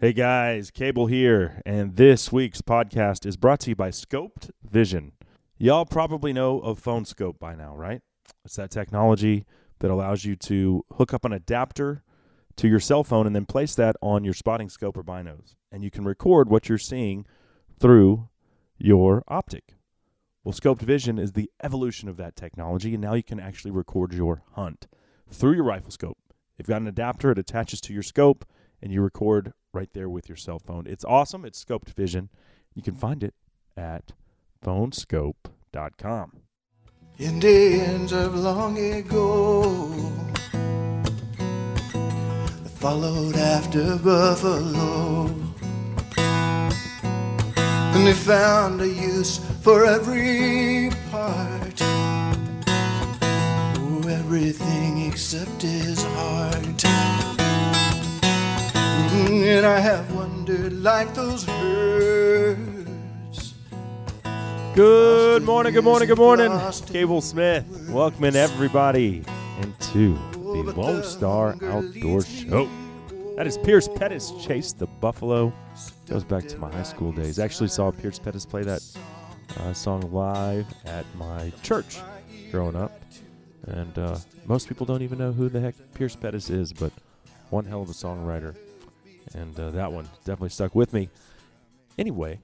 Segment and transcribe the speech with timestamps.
[0.00, 5.12] Hey guys, Cable here, and this week's podcast is brought to you by Scoped Vision.
[5.56, 8.02] Y'all probably know of Phone Skope by now, right?
[8.44, 9.46] It's that technology
[9.78, 12.02] that allows you to hook up an adapter
[12.56, 15.84] to your cell phone and then place that on your spotting scope or binos, and
[15.84, 17.24] you can record what you're seeing
[17.78, 18.28] through
[18.76, 19.76] your optic.
[20.42, 24.12] Well, Scoped Vision is the evolution of that technology, and now you can actually record
[24.12, 24.88] your hunt
[25.30, 26.18] through your rifle scope.
[26.58, 28.44] You've got an adapter, it attaches to your scope,
[28.82, 30.86] and you record right there with your cell phone.
[30.86, 31.44] It's awesome.
[31.44, 32.30] It's Scoped Vision.
[32.74, 33.34] You can find it
[33.76, 34.12] at
[34.64, 36.40] phoneskope.com.
[37.18, 40.24] Indians of long ago
[42.84, 45.24] followed after buffalo,
[46.18, 51.80] and they found a use for every part.
[53.80, 57.33] Oh, everything except his heart.
[59.46, 62.64] And I have wondered like those herds.
[64.74, 66.50] Good morning, good morning, good morning.
[66.86, 69.22] Cable Smith, welcoming everybody
[69.60, 72.70] into the Lone Star Outdoor Show.
[73.36, 75.52] That is Pierce Pettis Chase the Buffalo.
[76.08, 77.38] Goes back to my high school days.
[77.38, 78.82] Actually saw Pierce Pettis play that
[79.60, 81.98] uh, song live at my church
[82.50, 82.98] growing up.
[83.66, 86.92] And uh, most people don't even know who the heck Pierce Pettis is, but
[87.50, 88.56] one hell of a songwriter.
[89.34, 91.08] And uh, that one definitely stuck with me.
[91.98, 92.40] Anyway,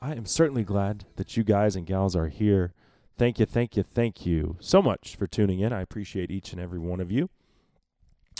[0.00, 2.72] I am certainly glad that you guys and gals are here.
[3.16, 5.72] Thank you, thank you, thank you so much for tuning in.
[5.72, 7.30] I appreciate each and every one of you.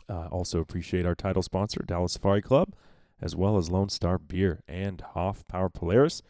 [0.09, 2.75] Uh, also appreciate our title sponsor, Dallas Safari Club,
[3.21, 6.23] as well as Lone Star Beer and Hoff Power Polaris.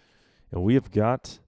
[0.53, 1.41] And we have got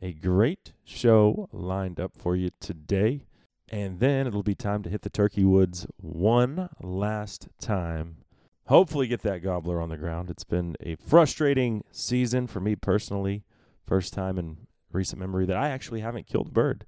[0.00, 3.24] a great show lined up for you today.
[3.68, 8.21] And then it'll be time to hit the turkey woods one last time.
[8.72, 10.30] Hopefully, get that gobbler on the ground.
[10.30, 13.44] It's been a frustrating season for me personally.
[13.86, 16.86] First time in recent memory that I actually haven't killed a bird.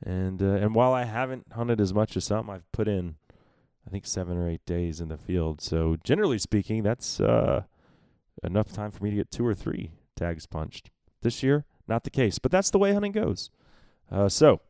[0.00, 3.16] And uh, and while I haven't hunted as much as some, I've put in,
[3.84, 5.60] I think seven or eight days in the field.
[5.60, 7.64] So generally speaking, that's uh,
[8.44, 10.92] enough time for me to get two or three tags punched.
[11.22, 13.50] This year, not the case, but that's the way hunting goes.
[14.08, 14.60] Uh, so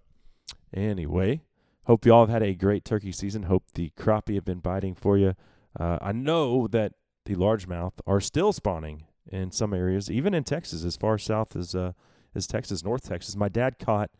[0.73, 1.43] anyway,
[1.85, 3.43] hope you all have had a great turkey season.
[3.43, 5.35] Hope the crappie have been biting for you.
[5.79, 6.93] Uh, I know that
[7.25, 11.75] the largemouth are still spawning in some areas, even in Texas, as far south as
[11.75, 11.93] uh,
[12.35, 13.37] as Texas, North Texas.
[13.37, 14.11] My dad caught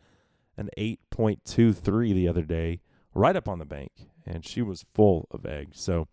[0.57, 2.81] an 8.23 the other day,
[3.13, 3.91] right up on the bank,
[4.25, 5.79] and she was full of eggs.
[5.81, 6.07] So,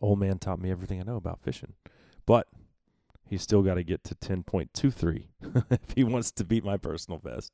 [0.00, 1.74] old man taught me everything I know about fishing,
[2.26, 2.46] but
[3.24, 5.24] he's still got to get to 10.23
[5.70, 7.52] if he wants to beat my personal best.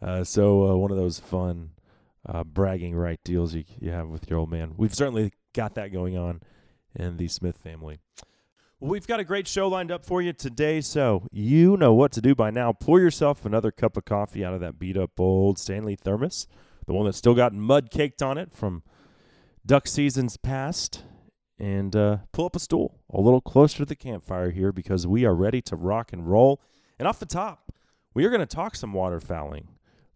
[0.00, 1.72] Uh, so, uh, one of those fun
[2.26, 4.74] uh, bragging right deals you you have with your old man.
[4.76, 6.40] We've certainly got that going on
[6.94, 7.98] in the Smith family.
[8.78, 12.12] Well, we've got a great show lined up for you today, so you know what
[12.12, 12.72] to do by now.
[12.72, 16.46] Pour yourself another cup of coffee out of that beat up old Stanley thermos,
[16.86, 18.82] the one that's still got mud caked on it from
[19.66, 21.04] duck seasons past,
[21.58, 25.26] and uh, pull up a stool a little closer to the campfire here because we
[25.26, 26.62] are ready to rock and roll.
[26.98, 27.70] And off the top,
[28.14, 29.66] we are going to talk some waterfowling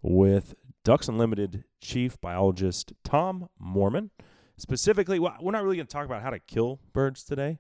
[0.01, 4.11] with Ducks Unlimited chief biologist Tom Moorman.
[4.57, 7.59] Specifically, we're not really going to talk about how to kill birds today.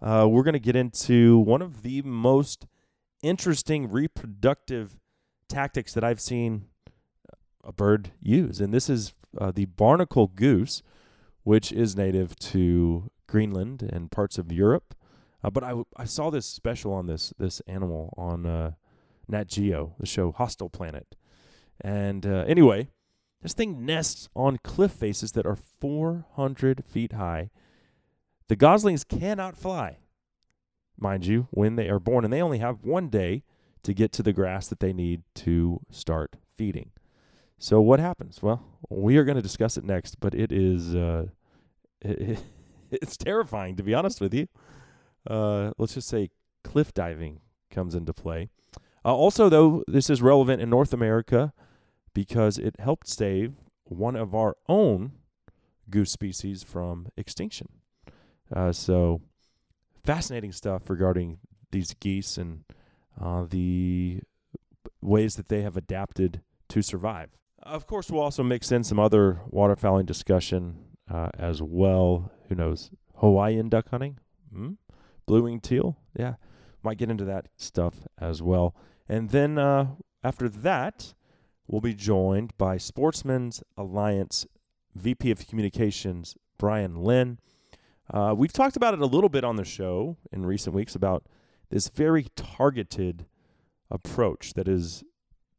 [0.00, 2.66] Uh, we're going to get into one of the most
[3.22, 4.98] interesting reproductive
[5.48, 6.66] tactics that I've seen
[7.62, 10.82] a bird use, and this is uh, the barnacle goose,
[11.42, 14.94] which is native to Greenland and parts of Europe.
[15.44, 18.72] Uh, but I, I saw this special on this this animal on uh,
[19.28, 21.16] Nat Geo, the show Hostile Planet,
[21.80, 22.88] and uh, anyway,
[23.42, 27.50] this thing nests on cliff faces that are 400 feet high.
[28.48, 29.98] The goslings cannot fly,
[30.98, 33.44] mind you, when they are born, and they only have one day
[33.82, 36.90] to get to the grass that they need to start feeding.
[37.58, 38.42] So what happens?
[38.42, 41.26] Well, we are going to discuss it next, but it is uh,
[42.00, 42.38] it,
[42.90, 44.48] it's terrifying to be honest with you.
[45.28, 46.30] Uh, let's just say
[46.64, 48.48] cliff diving comes into play.
[49.04, 51.52] Uh, also, though, this is relevant in North America
[52.14, 53.54] because it helped save
[53.84, 55.12] one of our own
[55.88, 57.68] goose species from extinction.
[58.54, 59.20] Uh, so,
[60.04, 61.38] fascinating stuff regarding
[61.70, 62.64] these geese and
[63.20, 64.20] uh, the
[65.00, 67.30] ways that they have adapted to survive.
[67.62, 70.78] Of course, we'll also mix in some other waterfowling discussion
[71.10, 72.32] uh, as well.
[72.48, 72.90] Who knows?
[73.16, 74.18] Hawaiian duck hunting?
[74.52, 74.72] Hmm?
[75.26, 75.98] Blue winged teal?
[76.18, 76.34] Yeah,
[76.82, 78.74] might get into that stuff as well.
[79.08, 79.88] And then uh,
[80.24, 81.14] after that,
[81.70, 84.44] we'll be joined by Sportsmen's Alliance
[84.96, 87.38] VP of Communications, Brian Lynn.
[88.12, 91.24] Uh, we've talked about it a little bit on the show in recent weeks about
[91.70, 93.26] this very targeted
[93.88, 95.04] approach that is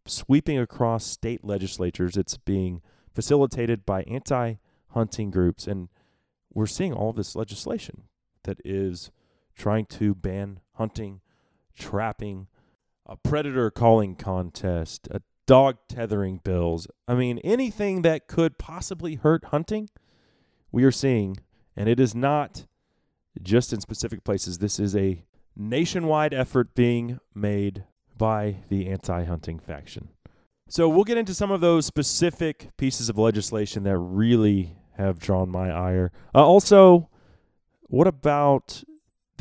[0.05, 2.17] sweeping across state legislatures.
[2.17, 2.81] It's being
[3.15, 4.55] facilitated by anti
[4.89, 5.65] hunting groups.
[5.65, 5.87] And
[6.53, 8.03] we're seeing all this legislation
[8.43, 9.11] that is
[9.55, 11.21] trying to ban hunting,
[11.73, 12.47] trapping,
[13.05, 15.21] a predator calling contest, a
[15.51, 16.87] dog tethering bills.
[17.09, 19.89] I mean, anything that could possibly hurt hunting,
[20.71, 21.35] we are seeing.
[21.75, 22.67] And it is not
[23.41, 24.59] just in specific places.
[24.59, 27.83] This is a nationwide effort being made
[28.17, 30.07] by the anti hunting faction.
[30.69, 35.49] So we'll get into some of those specific pieces of legislation that really have drawn
[35.49, 36.13] my ire.
[36.33, 37.09] Uh, also,
[37.89, 38.85] what about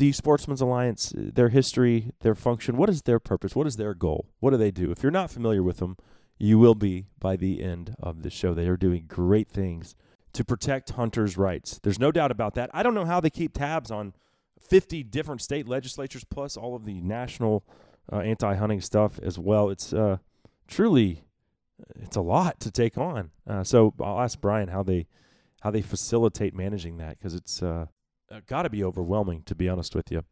[0.01, 2.75] the Sportsmen's Alliance, their history, their function?
[2.75, 3.55] What is their purpose?
[3.55, 4.25] What is their goal?
[4.39, 4.89] What do they do?
[4.89, 5.95] If you're not familiar with them,
[6.39, 8.55] you will be by the end of the show.
[8.55, 9.93] They are doing great things
[10.33, 11.79] to protect hunters' rights.
[11.83, 12.71] There's no doubt about that.
[12.73, 14.13] I don't know how they keep tabs on
[14.59, 17.63] 50 different state legislatures plus all of the national
[18.11, 19.69] uh, anti-hunting stuff as well.
[19.69, 20.17] It's uh,
[20.67, 21.25] truly
[21.95, 23.29] it's a lot to take on.
[23.45, 25.05] Uh, so I'll ask Brian how they
[25.61, 27.85] how they facilitate managing that because it's uh
[28.39, 30.23] got to be overwhelming to be honest with you.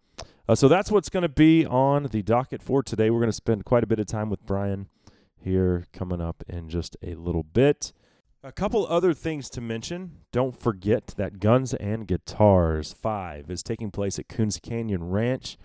[0.47, 3.09] Uh, so that's what's going to be on the docket for today.
[3.09, 4.89] We're going to spend quite a bit of time with Brian
[5.35, 7.93] here coming up in just a little bit.
[8.41, 10.21] A couple other things to mention.
[10.31, 15.57] Don't forget that Guns and Guitars 5 is taking place at Coons Canyon Ranch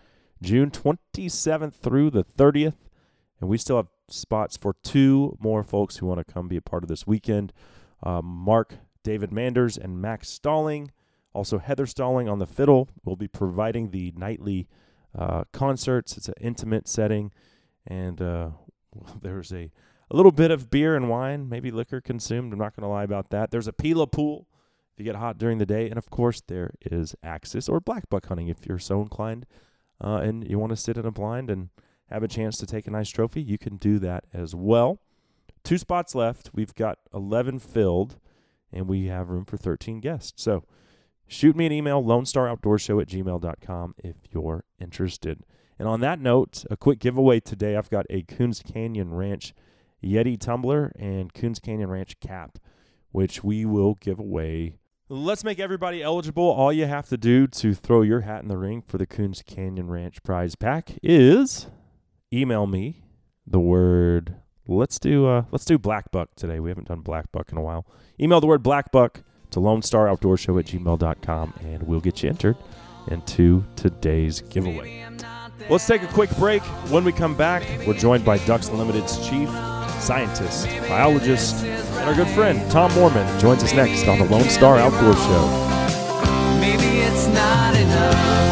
[0.42, 2.74] June 27th through the 30th.
[3.40, 6.62] And we still have spots for two more folks who want to come be a
[6.62, 7.52] part of this weekend.
[8.02, 10.90] Um, Mark David Manders and Max Stalling.
[11.34, 14.68] Also, Heather Stalling on the fiddle will be providing the nightly
[15.16, 16.16] uh, concerts.
[16.16, 17.32] It's an intimate setting,
[17.86, 18.50] and uh,
[19.22, 19.70] there's a,
[20.10, 22.52] a little bit of beer and wine, maybe liquor consumed.
[22.52, 23.50] I'm not going to lie about that.
[23.50, 24.46] There's a Pila pool
[24.92, 28.08] if you get hot during the day, and of course, there is axis or black
[28.08, 29.44] buck hunting if you're so inclined,
[30.00, 31.70] uh, and you want to sit in a blind and
[32.10, 35.00] have a chance to take a nice trophy, you can do that as well.
[35.64, 36.50] Two spots left.
[36.54, 38.18] We've got 11 filled,
[38.72, 40.42] and we have room for 13 guests.
[40.42, 40.64] So
[41.26, 45.44] shoot me an email, lonestaroutdoorshow at gmail.com if you're interested.
[45.78, 47.76] And on that note, a quick giveaway today.
[47.76, 49.54] I've got a Coons Canyon Ranch
[50.02, 52.58] Yeti tumbler and Coons Canyon Ranch cap,
[53.10, 54.78] which we will give away.
[55.08, 56.44] Let's make everybody eligible.
[56.44, 59.42] All you have to do to throw your hat in the ring for the Coons
[59.44, 61.66] Canyon Ranch prize pack is
[62.32, 63.04] email me
[63.46, 64.36] the word
[64.66, 67.60] let's do uh let's do black buck today we haven't done black buck in a
[67.60, 67.86] while
[68.18, 72.22] email the word black buck to lone star outdoor show at gmail.com and we'll get
[72.22, 72.56] you entered
[73.08, 75.06] into today's giveaway.
[75.68, 76.62] Let's take a quick break.
[76.90, 79.48] When we come back we're joined by ducks limited's chief
[80.00, 84.78] scientist biologist and our good friend tom moorman joins us next on the lone star
[84.78, 86.58] outdoor show.
[86.60, 88.43] Maybe it's not enough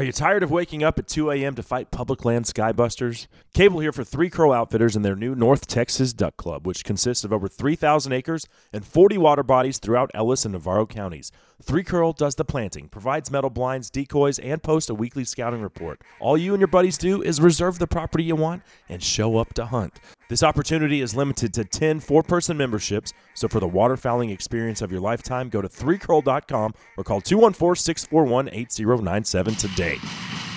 [0.00, 1.54] Are you tired of waking up at 2 a.m.
[1.56, 3.26] to fight public land skybusters?
[3.52, 7.22] Cable here for Three Curl Outfitters and their new North Texas Duck Club, which consists
[7.22, 11.30] of over 3,000 acres and 40 water bodies throughout Ellis and Navarro counties.
[11.62, 16.00] Three Curl does the planting, provides metal blinds, decoys, and posts a weekly scouting report.
[16.18, 19.52] All you and your buddies do is reserve the property you want and show up
[19.54, 20.00] to hunt.
[20.30, 24.90] This opportunity is limited to 10 four person memberships, so for the waterfowling experience of
[24.90, 30.49] your lifetime, go to 3curl.com or call 214 641 8097 today.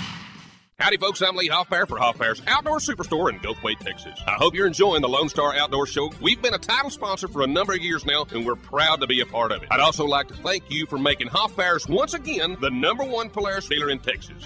[0.83, 1.21] Howdy, folks.
[1.21, 4.19] I'm Lee Hoffmeyer for Hoffmeyer's Outdoor Superstore in Gulfway, Texas.
[4.27, 6.11] I hope you're enjoying the Lone Star Outdoor Show.
[6.19, 9.07] We've been a title sponsor for a number of years now, and we're proud to
[9.07, 9.69] be a part of it.
[9.71, 13.69] I'd also like to thank you for making Hoffmeyer's once again the number one Polaris
[13.69, 14.45] dealer in Texas.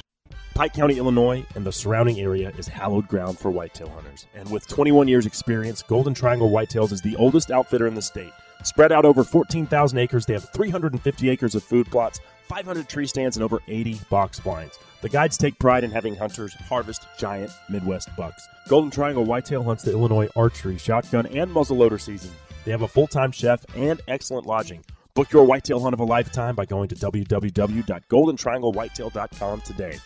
[0.53, 4.27] Pike County, Illinois, and the surrounding area is hallowed ground for whitetail hunters.
[4.36, 8.32] And with 21 years' experience, Golden Triangle Whitetails is the oldest outfitter in the state.
[8.63, 13.38] Spread out over 14,000 acres, they have 350 acres of food plots, 500 tree stands,
[13.38, 14.80] and over 80 box blinds.
[15.01, 18.48] The guides take pride in having hunters harvest giant Midwest bucks.
[18.68, 22.32] Golden Triangle Whitetail hunts the Illinois archery, shotgun, and muzzleloader season.
[22.66, 24.84] They have a full time chef and excellent lodging.
[25.13, 29.98] Book your whitetail hunt of a lifetime by going to www.goldentrianglewhitetail.com today.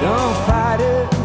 [0.00, 1.17] Don't fight it,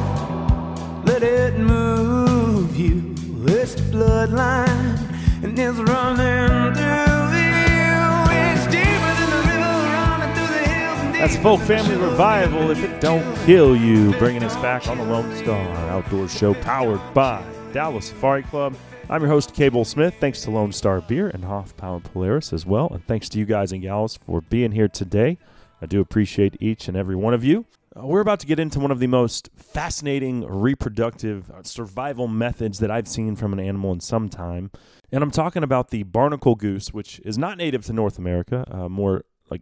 [4.27, 7.93] bloodline, and it's running through you.
[8.31, 11.17] It's deeper than the river running through the hills.
[11.17, 15.35] That's Folk Family Revival, If It Don't Kill You, bringing us back on the Lone
[15.35, 18.75] Star Outdoor Show, powered by Dallas Safari Club.
[19.09, 20.15] I'm your host, Cable Smith.
[20.19, 22.87] Thanks to Lone Star Beer and Hoff Power Polaris as well.
[22.93, 25.37] And thanks to you guys and gals for being here today.
[25.81, 27.65] I do appreciate each and every one of you.
[27.95, 32.79] Uh, we're about to get into one of the most fascinating reproductive uh, survival methods
[32.79, 34.71] that I've seen from an animal in some time.
[35.11, 38.89] And I'm talking about the barnacle goose, which is not native to North America, uh,
[38.89, 39.61] more like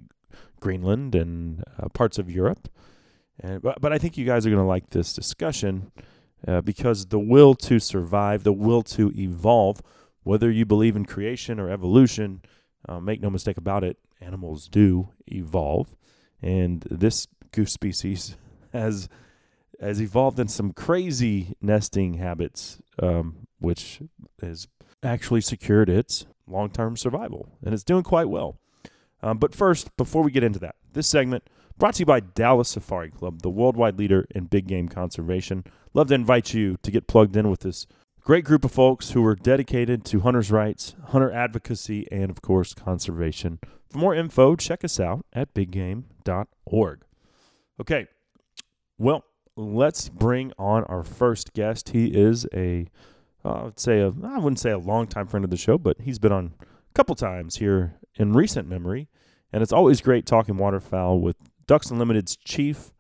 [0.62, 2.70] Greenland and uh, parts of Europe.
[3.40, 5.92] And, but, but I think you guys are going to like this discussion
[6.48, 9.82] uh, because the will to survive, the will to evolve,
[10.24, 12.42] whether you believe in creation or evolution,
[13.02, 15.96] make no mistake about it, animals do evolve.
[16.42, 18.38] And this goose species
[18.74, 19.10] has
[19.80, 24.00] has evolved in some crazy nesting habits, um, which
[24.42, 24.68] has
[25.02, 28.58] actually secured its long term survival, and it's doing quite well.
[29.24, 31.44] Um, but first, before we get into that, this segment
[31.78, 35.64] brought to you by Dallas Safari Club, the worldwide leader in big game conservation.
[35.94, 37.88] Love to invite you to get plugged in with this
[38.22, 42.74] great group of folks who are dedicated to hunters' rights, hunter advocacy, and of course,
[42.74, 43.60] conservation.
[43.90, 47.02] For more info, check us out at biggame.org.
[47.80, 48.08] Okay,
[48.98, 49.26] well,
[49.56, 51.90] let's bring on our first guest.
[51.90, 52.88] He is a,
[53.44, 56.02] uh, I would say a, I wouldn't say a longtime friend of the show, but
[56.02, 59.08] he's been on a couple times here in recent memory,
[59.52, 62.92] and it's always great talking waterfowl with Ducks Unlimited's chief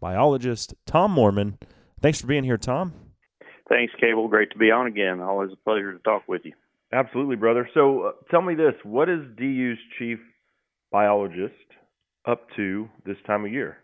[0.00, 1.58] biologist Tom Moorman.
[2.00, 2.94] Thanks for being here, Tom.
[3.68, 4.28] Thanks, Cable.
[4.28, 5.20] Great to be on again.
[5.20, 6.52] Always a pleasure to talk with you.
[6.92, 7.68] Absolutely, brother.
[7.72, 10.18] So uh, tell me this: what is DU's chief
[10.90, 11.54] biologist
[12.26, 13.76] up to this time of year?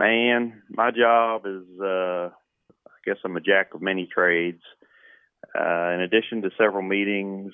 [0.00, 4.62] Man, my job is, uh, I guess I'm a jack of many trades.
[5.54, 7.52] Uh, in addition to several meetings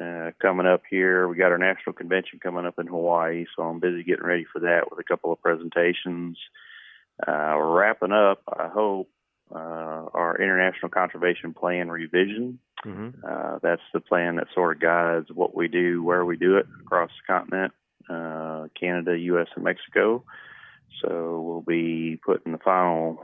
[0.00, 3.80] uh, coming up here, we got our national convention coming up in Hawaii, so I'm
[3.80, 6.38] busy getting ready for that with a couple of presentations.
[7.20, 9.10] Uh, we're wrapping up, I hope,
[9.52, 9.58] uh,
[10.14, 12.60] our international conservation plan revision.
[12.86, 13.24] Mm-hmm.
[13.28, 16.66] Uh, that's the plan that sort of guides what we do, where we do it
[16.80, 17.72] across the continent,
[18.08, 20.22] uh, Canada, U.S., and Mexico.
[21.02, 23.20] So we'll be putting the final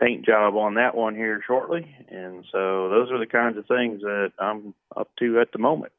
[0.00, 1.94] paint job on that one here shortly.
[2.08, 5.92] And so those are the kinds of things that I'm up to at the moment.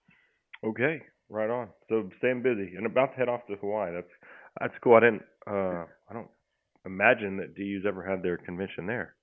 [0.64, 1.70] Okay, right on.
[1.90, 3.94] So staying busy and about to head off to Hawaii.
[3.94, 4.12] That's
[4.60, 4.96] that's cool.
[4.96, 6.30] I didn't uh I don't
[6.86, 9.16] imagine that DU's ever had their convention there.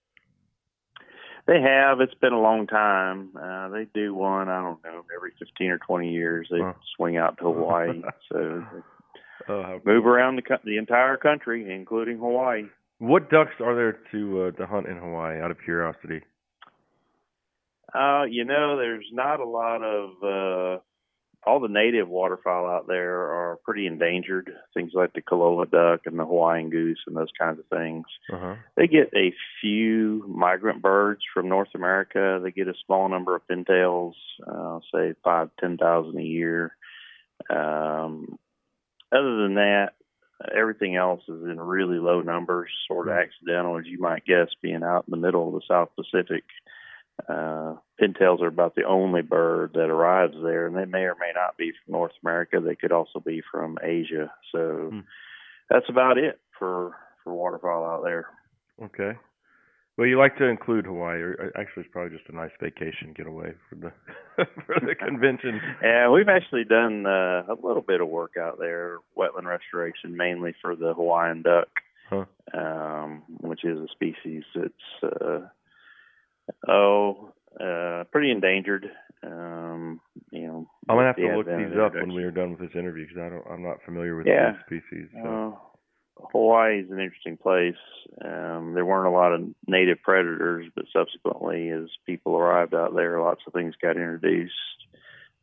[1.47, 2.01] They have.
[2.01, 3.31] It's been a long time.
[3.41, 6.49] Uh, they do one, I don't know, every 15 or 20 years.
[6.51, 6.73] They huh.
[6.97, 8.03] swing out to Hawaii.
[8.33, 8.65] so
[9.49, 12.65] oh, move around the the entire country, including Hawaii.
[12.99, 15.41] What ducks are there to uh, to hunt in Hawaii?
[15.41, 16.23] Out of curiosity.
[17.95, 20.81] Uh, you know, there's not a lot of uh,
[21.47, 24.51] all the native waterfowl out there are pretty endangered.
[24.75, 28.05] Things like the Koloa duck and the Hawaiian goose and those kinds of things.
[28.33, 28.57] Uh-huh.
[28.77, 32.41] They get a few migrant birds from North America.
[32.43, 34.15] They get a small number of pintails,
[34.47, 36.77] uh, say five, ten thousand a year.
[37.49, 38.39] Um,
[39.13, 39.91] other than that,
[40.55, 43.21] everything else is in really low numbers, sort of hmm.
[43.21, 46.45] accidental, as you might guess, being out in the middle of the South Pacific.
[47.29, 51.33] Uh, pintails are about the only bird that arrives there, and they may or may
[51.35, 52.61] not be from North America.
[52.61, 54.31] They could also be from Asia.
[54.53, 55.01] So hmm.
[55.71, 56.95] that's about it for
[57.25, 58.27] for waterfowl out there.
[58.83, 59.19] Okay.
[59.97, 63.55] Well, you like to include Hawaii, or actually, it's probably just a nice vacation getaway
[63.69, 63.93] for the
[64.67, 65.59] for the convention.
[65.83, 70.55] yeah, we've actually done uh, a little bit of work out there, wetland restoration, mainly
[70.61, 71.69] for the Hawaiian duck,
[72.11, 72.27] huh.
[72.53, 75.49] um, which is a species that's uh,
[76.69, 78.91] oh uh, pretty endangered.
[79.23, 82.61] Um, you know, I'm gonna have to look these up when we are done with
[82.61, 84.53] this interview because I don't, I'm not familiar with yeah.
[84.69, 85.09] these species.
[85.15, 85.59] So.
[86.33, 87.75] Hawaii is an interesting place.
[88.25, 93.21] Um, there weren't a lot of native predators, but subsequently, as people arrived out there,
[93.21, 94.55] lots of things got introduced: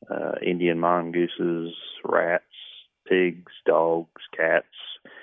[0.09, 2.43] uh, Indian mongooses, rats,
[3.07, 4.65] pigs, dogs, cats,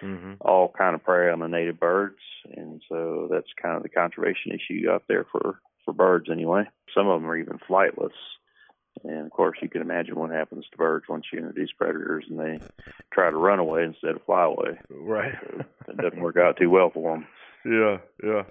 [0.02, 0.34] mm-hmm.
[0.40, 2.20] all kind of prey on the native birds,
[2.56, 6.64] and so that's kind of the conservation issue out there for for birds anyway.
[6.94, 8.10] Some of them are even flightless.
[9.04, 12.38] And of course, you can imagine what happens to birds once you introduce predators and
[12.38, 12.60] they
[13.12, 14.78] try to run away instead of fly away.
[14.90, 15.34] Right.
[15.40, 17.26] So it doesn't work out too well for them.
[17.64, 18.42] Yeah, yeah.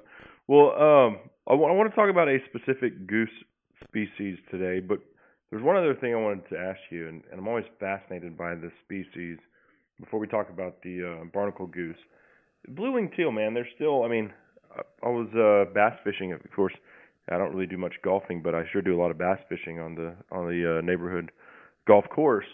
[0.48, 3.30] Well, um, I, w- I want to talk about a specific goose
[3.88, 5.00] species today, but
[5.50, 8.56] there's one other thing I wanted to ask you, and, and I'm always fascinated by
[8.56, 9.38] this species.
[10.00, 11.98] Before we talk about the uh, barnacle goose,
[12.68, 14.04] blue winged teal, man, they're still.
[14.04, 14.32] I mean,
[14.76, 16.74] I, I was uh, bass fishing, of course
[17.32, 19.80] I don't really do much golfing, but I sure do a lot of bass fishing
[19.80, 21.32] on the on the uh, neighborhood
[21.88, 22.46] golf course.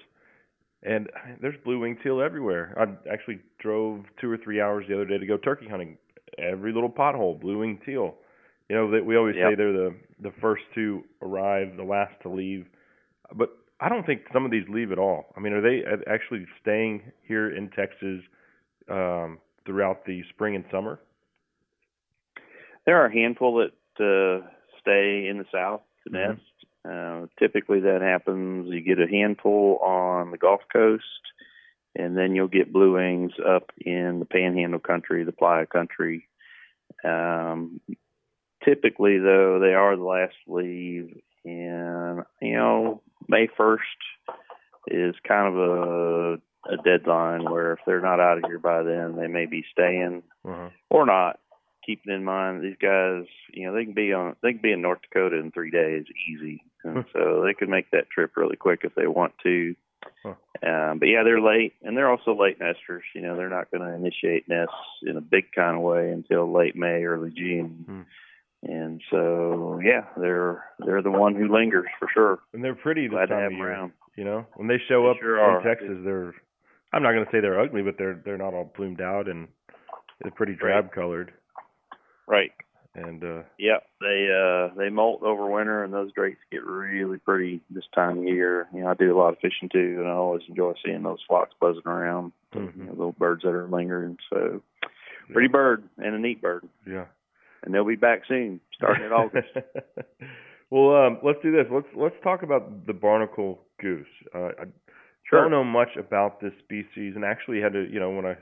[0.83, 1.09] And
[1.41, 2.75] there's blue winged teal everywhere.
[2.77, 5.97] I actually drove two or three hours the other day to go turkey hunting.
[6.37, 8.15] Every little pothole, blue winged teal.
[8.69, 9.51] You know, that we always Yep.
[9.51, 12.65] say they're the the first to arrive, the last to leave,
[13.35, 15.33] but I don't think some of these leave at all.
[15.35, 18.21] I mean, are they actually staying here in Texas
[18.89, 20.99] um, throughout the spring and summer?
[22.85, 24.47] There are a handful that uh,
[24.85, 26.13] stay in the south to Mhm.
[26.29, 26.41] nest.
[26.87, 28.71] Uh, typically, that happens.
[28.71, 31.21] You get a handful on the Gulf Coast,
[31.95, 36.27] and then you'll get blue wings up in the Panhandle country, the Playa country.
[37.03, 37.81] Um,
[38.63, 43.83] typically, though, they are the last to leave, and you know, May first
[44.87, 49.15] is kind of a a deadline where if they're not out of here by then,
[49.15, 50.69] they may be staying Uh-huh.
[50.89, 51.39] or not.
[51.85, 54.81] Keeping in mind these guys, you know, they can be on they can be in
[54.81, 58.81] North Dakota in three days easy, and so they could make that trip really quick
[58.83, 59.75] if they want to.
[60.23, 60.33] Huh.
[60.65, 63.03] Um, but yeah, they're late, and they're also late nesters.
[63.13, 64.73] You know, they're not going to initiate nests
[65.03, 67.85] in a big kind of way until late May, early June.
[67.87, 68.01] Hmm.
[68.67, 72.39] And so, yeah, they're they're the one who lingers for sure.
[72.53, 73.69] And they're pretty this Glad to have of them year.
[73.69, 73.91] around.
[74.15, 75.61] You know, when they show They up sure in are.
[75.63, 76.33] Texas, they're
[76.93, 79.47] I'm not going to say they're ugly, but they're they're not all plumed out and
[80.21, 81.33] they're pretty drab colored.
[82.27, 82.51] Right.
[82.95, 87.59] And uh Yep, they uh they molt over winter, and those drakes get really pretty
[87.69, 88.67] this time of year.
[88.73, 91.19] You know, I do a lot of fishing too, and I always enjoy seeing those
[91.27, 92.31] flocks buzzing around.
[92.53, 92.77] Mhm.
[92.77, 94.17] You know, little birds that are lingering.
[94.29, 94.61] So,
[95.33, 97.05] pretty bird and a neat bird, yeah.
[97.63, 99.49] and they'll be back soon, starting in August.
[100.69, 101.65] well, um, let's do this.
[101.69, 104.07] Let's let's talk about the barnacle goose.
[104.33, 104.65] Uh, I
[105.23, 105.41] Sure.
[105.41, 108.37] don't know much about this species, and actually had to, you know, when I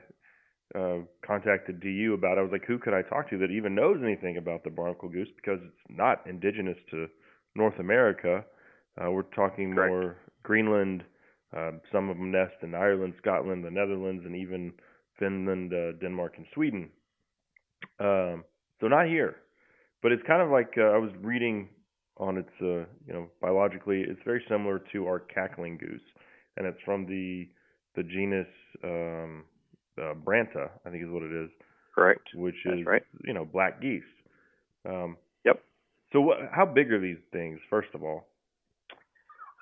[0.76, 3.98] uh, contacted DU about I was like, who could I talk to that even knows
[4.04, 7.08] anything about the barnacle goose because it's not indigenous to
[7.56, 8.44] North America.
[9.00, 9.90] Uh, we're talking Correct.
[9.90, 11.04] more Greenland.
[11.56, 14.74] Uh, some of them nest in Ireland, Scotland, the Netherlands, and even
[15.20, 16.90] Finland, uh, Denmark, and Sweden.
[18.00, 18.44] Um,
[18.82, 19.36] so not here,
[20.02, 21.70] but it's kind of like uh, I was reading
[22.18, 26.02] on its, uh, you know, biologically, it's very similar to our cackling goose,
[26.58, 27.48] and it's from the
[27.96, 28.48] the genus
[28.84, 29.44] um,
[30.00, 31.50] uh, Branta, I think is what it is,
[31.96, 32.30] Correct.
[32.36, 33.04] which That's is right.
[33.24, 34.04] you know black geese.
[34.86, 35.62] Um, Yep.
[36.12, 37.60] So what, how big are these things?
[37.70, 38.28] First of all,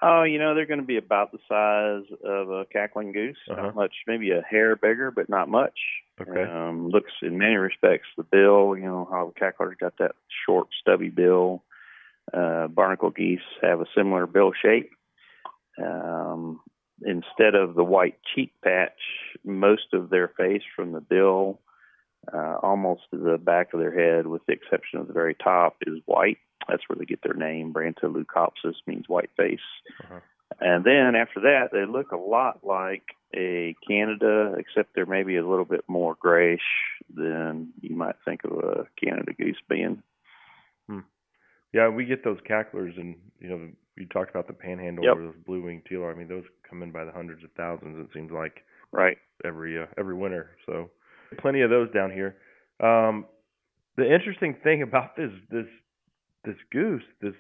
[0.03, 3.38] Oh, you know, they're going to be about the size of a cackling goose.
[3.49, 3.62] Uh-huh.
[3.62, 5.77] Not much, maybe a hair bigger, but not much.
[6.19, 10.15] okay, Um, looks in many respects the bill, you know, how the cackler's got that
[10.45, 11.63] short, stubby bill.
[12.34, 14.89] Uh, barnacle geese have a similar bill shape.
[15.82, 16.62] Um,
[17.05, 18.99] instead of the white cheek patch,
[19.43, 21.59] most of their face from the bill,
[22.31, 25.77] uh, almost to the back of their head, with the exception of the very top,
[25.85, 26.37] is white.
[26.67, 27.73] That's where they get their name.
[27.73, 29.59] Branta leucopsis means white face.
[30.03, 30.19] Uh-huh.
[30.59, 33.03] And then after that, they look a lot like
[33.35, 36.61] a Canada, except they're maybe a little bit more grayish
[37.13, 40.03] than you might think of a Canada goose being.
[41.73, 45.17] Yeah, we get those cacklers, and you know, you talked about the panhandle Yep.
[45.17, 46.05] or those blue winged teal.
[46.05, 47.97] I mean, those come in by the hundreds of thousands.
[47.99, 49.17] It seems like Right.
[49.45, 50.57] every uh, every winter.
[50.65, 50.89] So
[51.39, 52.38] plenty of those down here.
[52.81, 53.25] Um,
[53.97, 55.67] the interesting thing about this this
[56.43, 57.36] this goose, this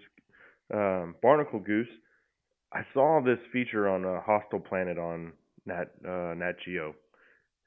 [0.73, 1.89] um, barnacle goose,
[2.73, 5.33] I saw this feature on uh, Hostile Planet on
[5.65, 6.95] Nat uh, Nat Geo,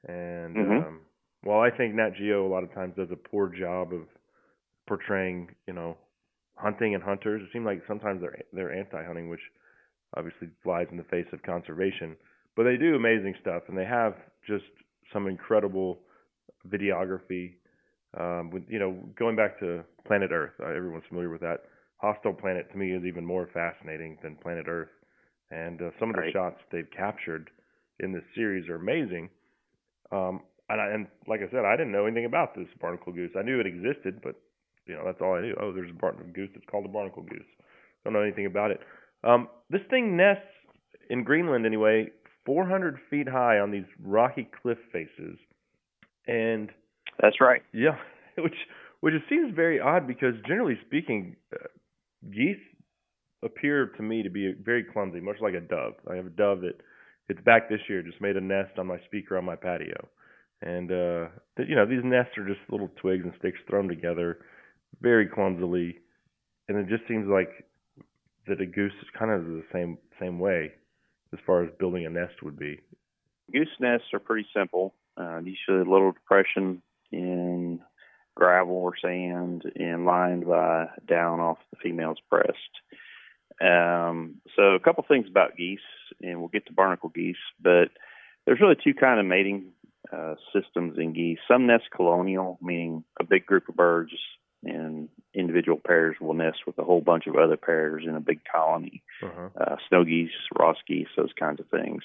[0.07, 0.87] and Mhm.
[0.87, 1.01] um,
[1.43, 4.07] well, I think Nat Geo a lot of times does a poor job of
[4.87, 5.97] portraying, you know,
[6.55, 7.41] hunting and hunters.
[7.41, 9.41] It seems like sometimes they're they're anti-hunting, which
[10.17, 12.15] obviously flies in the face of conservation.
[12.55, 14.15] But they do amazing stuff, and they have
[14.47, 14.63] just
[15.11, 15.99] some incredible
[16.67, 17.55] videography.
[18.17, 21.63] Um, with you know, going back to Planet Earth, uh, everyone's familiar with that.
[21.97, 24.89] Hostile Planet to me is even more fascinating than Planet Earth,
[25.51, 26.33] and uh, some of the Right.
[26.33, 27.49] shots they've captured
[27.99, 29.29] in this series are amazing.
[30.11, 33.31] Um, and, I, and like I said, I didn't know anything about this barnacle goose.
[33.37, 34.35] I knew it existed, but
[34.87, 35.55] you know that's all I knew.
[35.61, 36.49] Oh, there's a barnacle goose.
[36.55, 37.45] It's called a barnacle goose.
[38.03, 38.79] Don't know anything about it.
[39.23, 40.43] Um, this thing nests
[41.09, 42.09] in Greenland anyway,
[42.45, 45.37] 400 feet high on these rocky cliff faces,
[46.27, 46.69] and
[47.21, 47.61] That's right.
[47.73, 47.97] yeah,
[48.37, 48.55] which
[49.01, 51.67] which it seems very odd because generally speaking, uh,
[52.31, 52.57] geese
[53.43, 55.93] appear to me to be very clumsy, much like a dove.
[56.11, 56.75] I have a dove that
[57.29, 60.07] it's back this year, just made a nest on my speaker on my patio,
[60.61, 64.39] and uh, th- you know these nests are just little twigs and sticks thrown together,
[65.01, 65.97] very clumsily,
[66.67, 67.49] and it just seems like
[68.47, 70.71] that a goose is kind of the same same way
[71.33, 72.79] as far as building a nest would be.
[73.51, 74.93] Goose nests are pretty simple.
[75.17, 76.81] Uh, usually a little depression
[77.11, 77.79] in
[78.35, 82.57] gravel or sand and lined by down off the female's breast.
[83.61, 85.79] Um, so a couple things about geese,
[86.21, 87.89] and we'll get to barnacle geese, but
[88.45, 89.71] there's really two kind of mating
[90.11, 91.39] uh, systems in geese.
[91.47, 94.11] Some nest colonial, meaning a big group of birds
[94.65, 98.41] in individual pairs will nest with a whole bunch of other pairs in a big
[98.51, 99.03] colony.
[99.23, 99.49] Uh-huh.
[99.59, 102.03] Uh, snow geese, Ross geese, those kinds of things.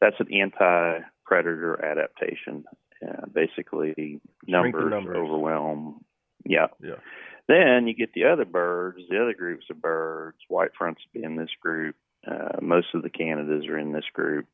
[0.00, 2.64] That's an anti-predator adaptation.
[3.06, 5.16] Uh, basically, numbers, numbers.
[5.16, 6.04] overwhelm.
[6.44, 6.68] Yeah.
[6.82, 6.96] Yeah.
[7.48, 10.38] Then you get the other birds, the other groups of birds.
[10.48, 11.94] White fronts in this group.
[12.26, 14.46] Uh, most of the Canadas are in this group,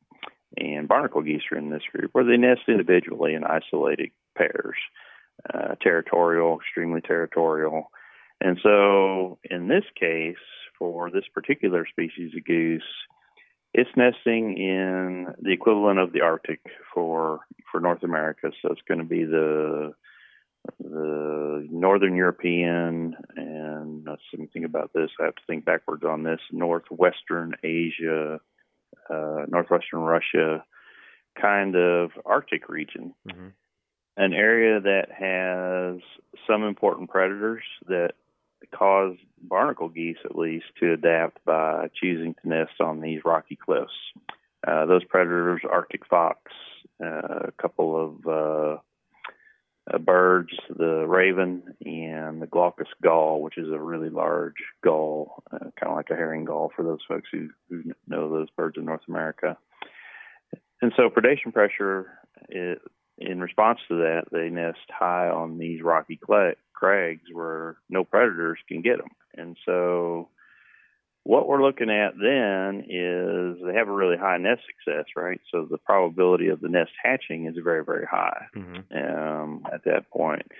[0.57, 4.77] and barnacle geese are in this group, where they nest individually in isolated pairs,
[5.51, 7.91] uh, territorial, extremely territorial.
[8.41, 10.35] And so, in this case,
[10.77, 12.83] for this particular species of goose,
[13.73, 16.61] it's nesting in the equivalent of the Arctic
[16.93, 17.39] for
[17.71, 18.51] for North America.
[18.61, 19.93] So it's going to be the
[20.79, 24.07] the Northern European, and
[24.53, 25.09] think about this.
[25.19, 26.39] I have to think backwards on this.
[26.51, 28.39] Northwestern Asia,
[29.09, 30.63] uh, northwestern Russia,
[31.39, 33.49] kind of Arctic region, hmm
[34.17, 36.01] an area that has
[36.47, 38.11] some important predators that
[38.73, 43.91] cause barnacle geese, at least, to adapt by choosing to nest on these rocky cliffs.
[44.65, 46.51] Uh, those predators, Arctic fox,
[47.03, 48.77] uh, a couple of uh,
[49.93, 55.59] uh, birds, the raven and the glaucous gull, which is a really large gull, uh,
[55.59, 58.85] kind of like a herring gull for those folks who, who know those birds in
[58.85, 59.57] North America.
[60.81, 62.81] And so predation pressure, it,
[63.17, 66.19] in response to that, they nest high on these rocky
[66.73, 69.11] crags where no predators can get them.
[69.35, 70.29] And so
[71.23, 75.39] what we're looking at then is they have a really high nest success, right?
[75.51, 80.09] So the probability of the nest hatching is very, very high hmm um, at that
[80.11, 80.51] point.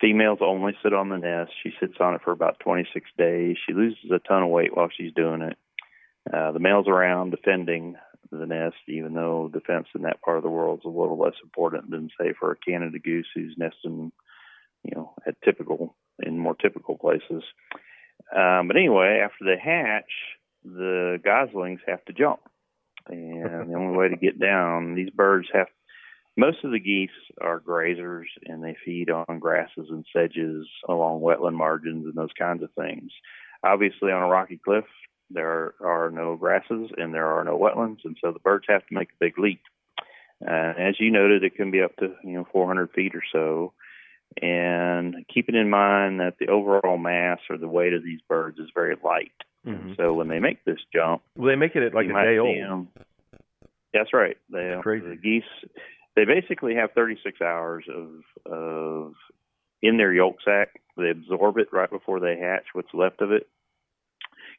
[0.00, 1.52] Females only sit on the nest.
[1.62, 3.56] She sits on it for about 26 days.
[3.66, 5.58] She loses a ton of weight while she's doing it.
[6.32, 7.96] Uh, the male's around defending
[8.36, 11.34] the nest, even though defense in that part of the world is a little less
[11.42, 14.12] important than, say, for a Canada goose who's nesting,
[14.84, 17.42] you know, at typical in more typical places.
[18.36, 20.10] Um, but anyway, after they hatch,
[20.64, 22.40] the goslings have to jump,
[23.08, 25.66] and the only way to get down, these birds have
[26.36, 31.54] most of the geese are grazers and they feed on grasses and sedges along wetland
[31.54, 33.10] margins and those kinds of things.
[33.64, 34.84] Obviously, on a rocky cliff,
[35.30, 38.94] there are no grasses and there are no wetlands, and so the birds have to
[38.94, 39.60] make a big leap.
[40.46, 43.72] Uh, as you noted, it can be up to you know 400 feet or so.
[44.40, 48.70] And keeping in mind that the overall mass or the weight of these birds is
[48.74, 49.32] very light,
[49.64, 52.38] hmm so when they make this jump, Well, they make it at like a day
[52.38, 52.56] old.
[52.56, 52.64] old.
[52.70, 52.88] 'em-
[53.92, 54.36] That's right.
[54.50, 55.08] They Crazy.
[55.08, 55.70] the geese.
[56.16, 59.14] They basically have 36 hours of of
[59.82, 60.80] in their yolk sac.
[60.96, 62.66] They absorb it right before they hatch.
[62.72, 63.48] What's left of it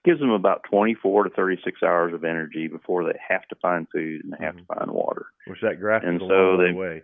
[0.04, 4.24] gives them about 24 to 36 hours of energy before they have to find food
[4.24, 4.60] and they have Mhm.
[4.68, 5.28] to find water.
[5.48, 7.04] Which that grass And is a so long way they- away.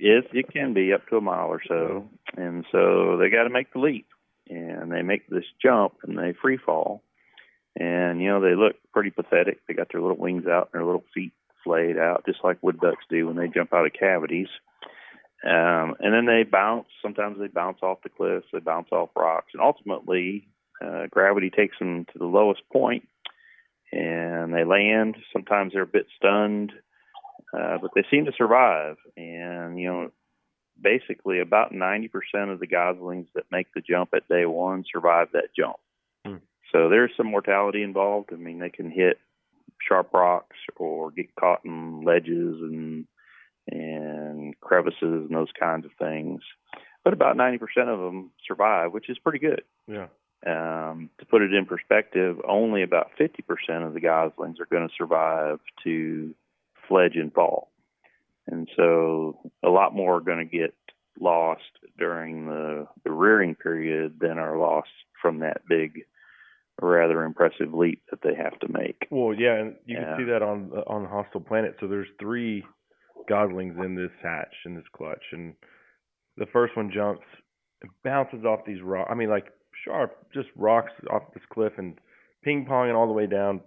[0.00, 2.08] Yes, it can be up to a mile or so.
[2.36, 4.06] And so they got to make the leap.
[4.48, 7.02] And they make this jump and they free fall.
[7.78, 9.58] And, you know, they look pretty pathetic.
[9.66, 11.32] They got their little wings out and their little feet
[11.64, 14.48] flayed out, just like wood ducks do when they jump out of cavities.
[15.44, 16.86] Um, and then they bounce.
[17.02, 19.48] Sometimes they bounce off the cliffs, they bounce off rocks.
[19.52, 20.48] And ultimately,
[20.84, 23.08] uh, gravity takes them to the lowest point
[23.92, 25.16] and they land.
[25.32, 26.72] Sometimes they're a bit stunned
[27.52, 28.96] uh, but they seem to survive.
[29.16, 30.10] And you know,
[30.80, 35.28] basically, about ninety percent of the goslings that make the jump at day one survive
[35.32, 35.76] that jump.
[36.26, 36.36] Hmm.
[36.72, 38.30] So there's some mortality involved.
[38.32, 39.18] I mean, they can hit
[39.86, 43.06] sharp rocks or get caught in ledges and
[43.70, 46.42] and crevices and those kinds of things.
[47.04, 49.62] But about ninety percent of them survive, which is pretty good.
[49.86, 50.08] Yeah.
[50.46, 54.94] Um, to put it in perspective, only about 50% of the goslings are going to
[54.96, 56.32] survive to
[56.88, 57.70] fledge and fall.
[58.46, 60.74] And so a lot more are going to get
[61.20, 61.62] lost
[61.98, 64.88] during the, the rearing period than are lost
[65.20, 66.04] from that big,
[66.80, 69.08] rather impressive leap that they have to make.
[69.10, 71.76] Well, yeah, and you can see that on the- on Hostile Planet.
[71.80, 72.64] So there's three
[73.28, 75.54] goslings in this hatch in this clutch, and
[76.36, 77.26] the first one jumps,
[78.04, 79.10] bounces off these rocks.
[79.10, 79.52] I mean, like
[79.84, 81.98] sharp, just rocks off this cliff and
[82.42, 83.60] ping ponging all the way down.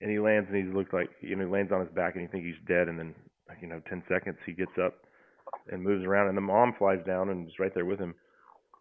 [0.00, 2.22] And he lands, and he looks like you know he lands on his back, and
[2.22, 3.14] you think he's dead, and then
[3.48, 4.94] like you know ten seconds he gets up
[5.72, 8.14] and moves around, and the mom flies down and is right there with him.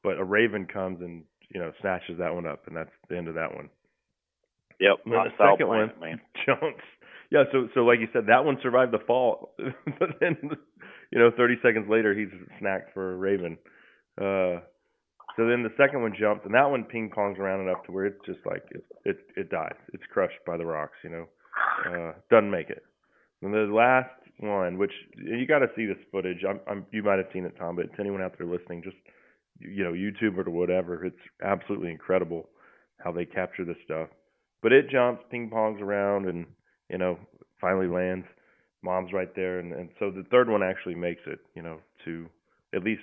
[0.03, 3.27] But a raven comes and you know snatches that one up, and that's the end
[3.27, 3.69] of that one.
[4.79, 4.97] Yep.
[5.05, 6.21] And then the second planet, one man.
[6.45, 6.83] jumps.
[7.31, 9.55] Yeah, so so like you said, that one survived the fall,
[9.99, 10.37] but then
[11.11, 12.29] you know, 30 seconds later, he's
[12.61, 13.57] snacked for a raven.
[14.19, 14.61] Uh,
[15.37, 18.07] so then the second one jumps, and that one ping pongs around enough to where
[18.07, 19.75] it's just like it it it dies.
[19.93, 21.27] It's crushed by the rocks, you know.
[21.85, 22.83] Uh, doesn't make it.
[23.41, 26.43] And the last one, which you got to see this footage.
[26.47, 28.97] I'm, I'm you might have seen it, Tom, but to anyone out there listening, just
[29.59, 31.05] you know YouTube or whatever.
[31.05, 32.49] It's absolutely incredible
[32.99, 34.09] how they capture this stuff.
[34.63, 36.47] But it jumps, ping pongs around, and
[36.89, 37.19] you know
[37.61, 38.25] finally lands.
[38.83, 41.39] Mom's right there, and and so the third one actually makes it.
[41.55, 42.27] You know to
[42.73, 43.01] at least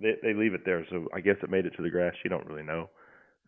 [0.00, 0.86] they they leave it there.
[0.90, 2.14] So I guess it made it to the grass.
[2.24, 2.90] You don't really know.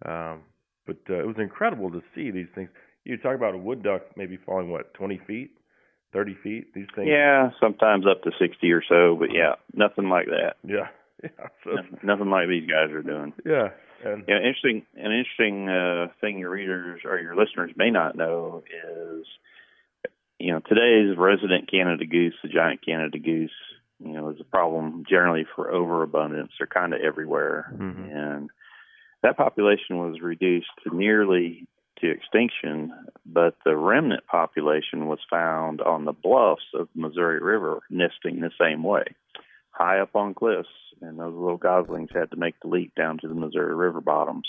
[0.04, 0.42] Um,
[0.86, 2.70] but uh, it was incredible to see these things.
[3.04, 5.50] You talk about a wood duck maybe falling what 20 feet,
[6.12, 6.74] 30 feet.
[6.74, 7.08] These things.
[7.10, 10.56] Yeah, sometimes up to 60 or so, but yeah, nothing like that.
[10.64, 10.88] Yeah.
[11.20, 11.48] Yeah.
[11.64, 11.72] So,
[12.04, 13.32] nothing like these guys are doing.
[13.44, 13.70] Yeah.
[14.04, 14.86] And Yeah, interesting.
[14.94, 19.26] An interesting uh, thing your readers or your listeners may not know is,
[20.38, 23.50] you know, today's resident Canada goose, the giant Canada goose,
[24.00, 26.52] you know, is a problem generally for overabundance.
[26.58, 28.12] They're kind of everywhere, Mhm.
[28.14, 28.50] and
[29.22, 32.94] that population was reduced to nearly to extinction.
[33.26, 38.52] But the remnant population was found on the bluffs of the Missouri River, nesting the
[38.60, 39.04] same way,
[39.72, 40.68] high up on cliffs,
[41.00, 44.48] and those little goslings had to make the leap down to the Missouri River bottoms.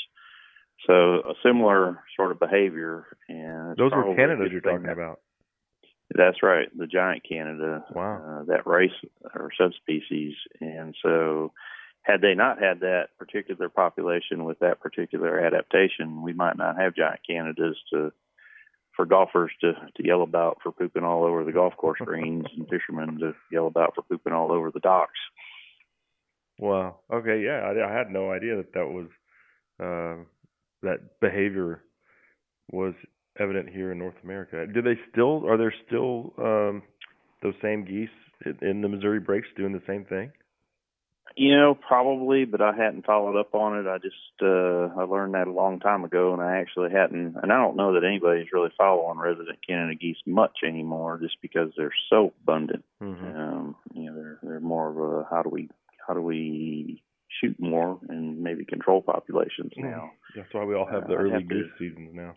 [0.85, 5.19] So a similar sort of behavior, and those were Canadas you're talking about.
[6.15, 8.41] That's right, the giant Canada, Wow.
[8.41, 8.91] uh, that race
[9.35, 10.35] or subspecies.
[10.59, 11.53] And so,
[12.01, 16.95] had they not had that particular population with that particular adaptation, we might not have
[16.95, 18.11] giant Canadas to
[18.95, 22.67] for golfers to to yell about for pooping all over the golf course greens and
[22.69, 25.19] fishermen to yell about for pooping all over the docks.
[26.57, 26.99] Wow.
[27.11, 27.41] Okay.
[27.41, 27.61] Yeah.
[27.61, 29.07] I, I had no idea that that was
[29.81, 30.23] uh,
[30.81, 31.81] that behavior
[32.71, 32.93] was
[33.37, 34.65] evident here in North America.
[34.67, 35.47] Do they still?
[35.49, 36.83] Are there still um,
[37.41, 38.09] those same geese
[38.61, 40.31] in, the Missouri breaks doing the same thing?
[41.35, 43.87] You know, probably, but I hadn't followed up on it.
[43.87, 47.51] I just uh I learned that a long time ago and I actually hadn't and
[47.53, 51.93] I don't know that anybody's really following resident Canada geese much anymore just because they're
[52.09, 52.83] so abundant.
[53.01, 53.25] Mm-hmm.
[53.39, 55.69] Um, you know, they're they're more of a how do we
[56.05, 57.03] how do we
[57.39, 59.83] shoot more and maybe control populations Mhm.
[59.83, 60.11] now.
[60.35, 62.35] That's why we all have the Uh, early have to- goose seasons now.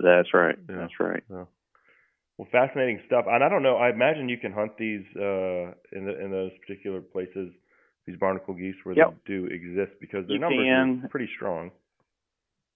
[0.00, 0.56] That's right.
[0.68, 0.76] Yeah.
[0.76, 1.22] That's right.
[1.30, 3.24] Well, fascinating stuff.
[3.28, 3.76] And I don't know.
[3.76, 7.50] I imagine you can hunt these uh, in the, in those particular places,
[8.06, 9.14] these barnacle geese, where Yep.
[9.26, 11.72] they do exist because their You numbers are pretty strong.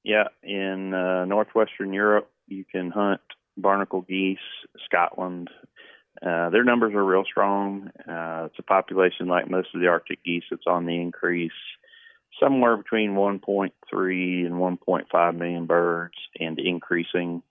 [0.04, 3.20] Yeah, in uh, northwestern Europe, you can hunt
[3.56, 4.38] barnacle geese.
[4.84, 5.48] Scotland,
[6.20, 7.88] uh, their numbers are real strong.
[8.08, 10.42] Uh, it's a population like most of the Arctic geese.
[10.50, 11.52] It's on the increase,
[12.40, 17.42] somewhere between 1.3 and 1.5 million birds, and increasing.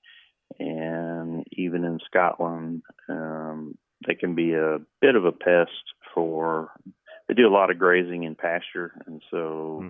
[0.59, 5.71] And even in Scotland, um, they can be a bit of a pest
[6.13, 6.71] for.
[7.27, 9.79] They do a lot of grazing in pasture, and so.
[9.81, 9.87] Hmm.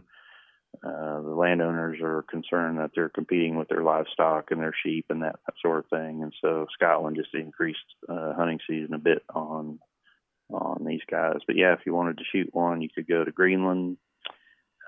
[0.88, 5.22] Uh, the landowners are concerned that they're competing with their livestock and their sheep and
[5.22, 6.24] that, that sort of thing.
[6.24, 9.80] And so Scotland just increased uh, hunting season a bit on
[10.54, 11.40] on these guys.
[11.46, 13.98] But yeah, if you wanted to shoot one, you could go to Greenland,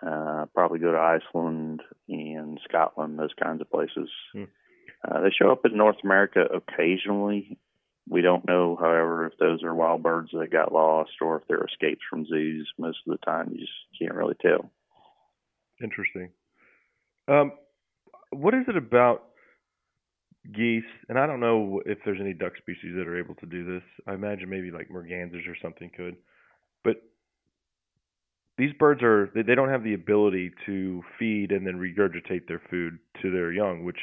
[0.01, 4.09] uh, probably go to Iceland and Scotland, those kinds of places.
[4.33, 4.43] Hmm.
[5.05, 7.57] Uh, they show up in North America occasionally.
[8.07, 11.63] We don't know, however, if those are wild birds that got lost or if they're
[11.63, 12.69] escapes from zoos.
[12.77, 14.71] Most of the time, you just can't really tell.
[15.81, 16.29] Interesting.
[17.27, 17.53] Um,
[18.31, 19.23] what is it about
[20.53, 20.83] geese?
[21.07, 23.83] And I don't know if there's any duck species that are able to do this.
[24.07, 26.17] I imagine maybe like mergansers or something could.
[26.83, 26.97] But
[28.57, 32.99] these birds are they, don't have the ability to feed and then regurgitate their food
[33.21, 33.99] to their young, which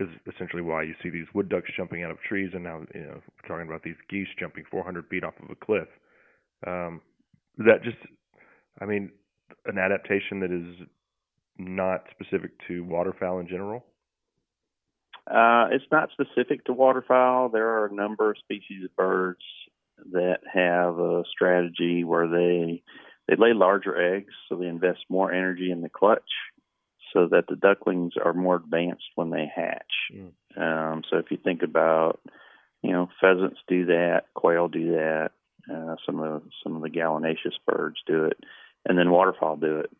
[0.00, 3.02] is essentially why you see these wood ducks jumping out of trees, and now you
[3.02, 5.88] know we're talking about these geese jumping 400 feet off of a cliff.
[6.66, 7.00] Um,
[7.58, 7.98] that just,
[8.80, 9.12] I mean,
[9.66, 10.88] an adaptation that is
[11.58, 13.84] not specific to waterfowl in general?
[15.30, 17.48] Uh, it's not specific to waterfowl.
[17.48, 19.40] There are a number of species of birds
[20.12, 22.82] that have a strategy where they
[23.28, 26.30] they lay larger eggs, so they invest more energy in the clutch,
[27.12, 29.82] so that the ducklings are more advanced when they hatch.
[30.12, 30.32] Mm.
[30.56, 32.20] Um, so if you think about,
[32.82, 35.30] you know, pheasants do that, quail do that,
[35.72, 38.38] uh, some of the, some of the gallinaceous birds do it,
[38.84, 39.90] and then waterfowl do it.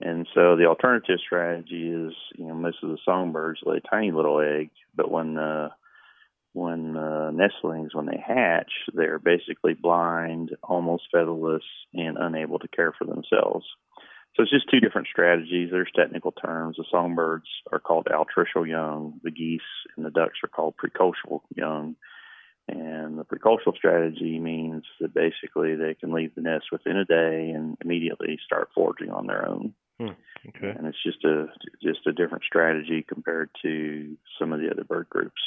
[0.00, 4.40] And so the alternative strategy is, you know, most of the songbirds lay tiny little
[4.40, 5.68] eggs, but when uh,
[6.52, 11.62] when uh, nestlings when they hatch, they're basically blind, almost featherless,
[11.94, 13.66] and unable to care for themselves.
[14.36, 15.70] So it's just two different strategies.
[15.70, 16.76] There's technical terms.
[16.76, 19.20] The songbirds are called altricial young.
[19.24, 19.60] The geese
[19.96, 21.96] and the ducks are called precocial young.
[22.68, 27.50] And the precocial strategy means that basically they can leave the nest within a day
[27.50, 29.74] and immediately start foraging on their own.
[29.98, 30.10] Hmm.
[30.48, 30.72] Okay.
[30.76, 31.46] And it's just a
[31.82, 35.40] just a different strategy compared to some of the other bird groups.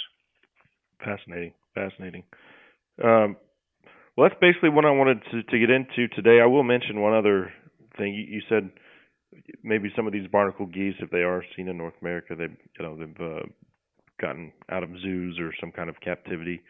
[1.04, 1.54] Fascinating.
[1.76, 2.24] Fascinating.
[3.04, 3.36] Um,
[4.16, 6.40] well, that's basically what I wanted to, to get into today.
[6.42, 7.52] I will mention one other
[7.98, 8.14] thing.
[8.14, 8.70] You, you said
[9.64, 12.86] maybe some of these barnacle geese, if they are seen in North America, they you
[12.86, 13.46] know they've uh,
[14.22, 16.62] gotten out of zoos or some kind of captivity.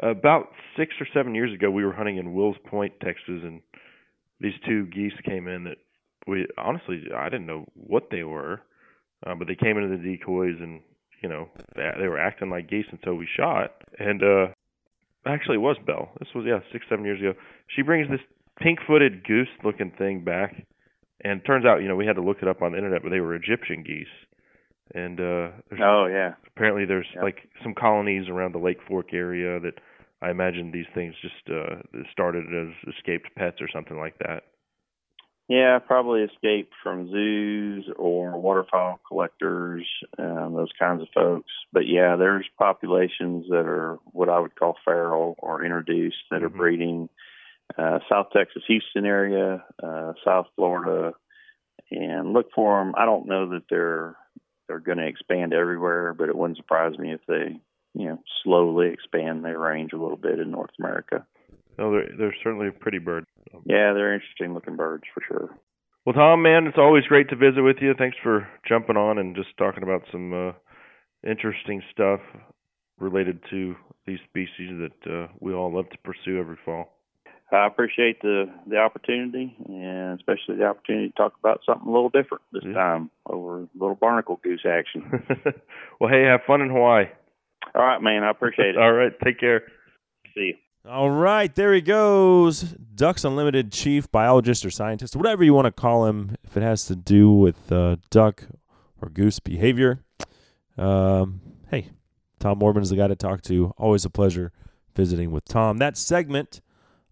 [0.00, 3.60] About six or seven years ago, we were hunting in Wills Point, Texas, and
[4.40, 5.76] these two geese came in that
[6.26, 8.60] we honestly I didn't know what they were,
[9.26, 10.82] uh, but they came into the decoys and
[11.22, 13.72] you know they, they were acting like geese, until we shot.
[13.98, 14.46] And uh,
[15.26, 16.10] actually, it was Belle.
[16.18, 17.32] This was yeah six seven years ago.
[17.74, 18.20] She brings this
[18.60, 20.66] pink-footed goose-looking thing back,
[21.24, 23.10] and turns out you know we had to look it up on the internet, but
[23.10, 24.06] they were Egyptian geese.
[24.94, 26.34] And uh, Oh yeah.
[26.54, 27.22] apparently there's Yeah.
[27.22, 29.74] like some colonies around the Lake Fork area that
[30.20, 31.76] I imagine these things just uh
[32.12, 34.44] started as escaped pets or something like that.
[35.48, 39.86] Yeah, probably escaped from zoos or waterfowl collectors,
[40.18, 41.50] um, those kinds of folks.
[41.72, 46.50] But yeah, there's populations that are what I would call feral or introduced that are
[46.50, 46.56] Mhm.
[46.56, 47.08] breeding.
[47.76, 51.14] Uh, South Texas, Houston area, uh, South Florida,
[51.90, 52.94] and look for them.
[52.96, 54.16] I don't know that they're
[54.68, 57.60] they're going to expand everywhere, but it wouldn't surprise me if they,
[57.94, 61.26] you know, slowly expand their range a little bit in North America.
[61.78, 63.24] No, they're they're certainly a pretty bird.
[63.64, 65.50] Yeah, they're interesting looking birds for sure.
[66.04, 67.94] Well, Tom, man, it's always great to visit with you.
[67.96, 70.52] Thanks for jumping on and just talking about some uh,
[71.28, 72.20] interesting stuff
[72.98, 76.98] related to these species that uh, we all love to pursue every fall.
[77.52, 82.08] I appreciate the the opportunity, and especially the opportunity to talk about something a little
[82.08, 82.72] different this Yeah.
[82.72, 85.04] time over a little barnacle goose action.
[86.00, 87.04] well, hey, have fun in Hawaii.
[87.74, 88.24] All right, man.
[88.24, 88.76] I appreciate it.
[88.80, 89.62] All right, take care.
[90.34, 90.54] See you.
[90.84, 92.62] All right, there he goes.
[92.62, 96.86] Ducks Unlimited chief, biologist, or scientist, whatever you want to call him, if it has
[96.86, 98.48] to do with uh, duck
[99.00, 100.00] or goose behavior.
[100.76, 101.40] Um,
[101.70, 101.90] hey,
[102.40, 103.72] Tom Moorman is the guy to talk to.
[103.78, 104.50] Always a pleasure
[104.96, 105.78] visiting with Tom.
[105.78, 106.60] That segment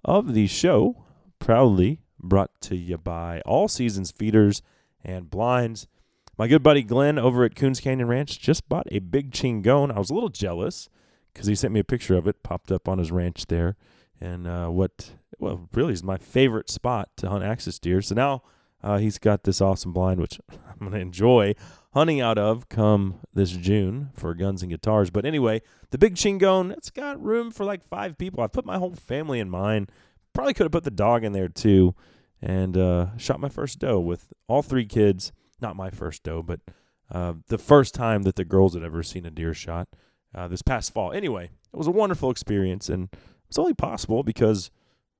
[0.05, 1.05] of the show
[1.39, 4.63] proudly brought to you by All Seasons Feeders
[5.05, 5.87] and Blinds.
[6.37, 9.95] My good buddy Glenn over at Coons Canyon Ranch just bought a big chingon.
[9.95, 10.89] I was a little jealous
[11.33, 13.77] because he sent me a picture of it, popped up on his ranch there,
[14.21, 18.03] and uh, what well really is my favorite spot to hunt axis deer.
[18.03, 18.43] So now
[18.83, 21.55] uh, he's got this awesome blind, which I'm going to enjoy
[21.93, 25.11] hunting out of come this June for guns and guitars.
[25.11, 28.43] But anyway, the big chingone, it's got room for like five people.
[28.43, 29.89] I put my whole family in mine.
[30.33, 31.95] Probably could have put the dog in there too,
[32.41, 35.33] and uh, shot my first doe with all three kids.
[35.61, 36.61] Not my first doe, but
[37.11, 39.89] uh, the first time that the girls had ever seen a deer shot
[40.35, 41.13] uh, this past fall.
[41.13, 44.71] Anyway, it was a wonderful experience, and it was only possible because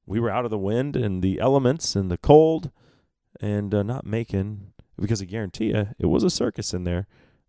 [0.07, 2.71] we were out of the wind and the elements and the cold,
[3.41, 7.07] and uh, not making because I guarantee you it was a circus in there,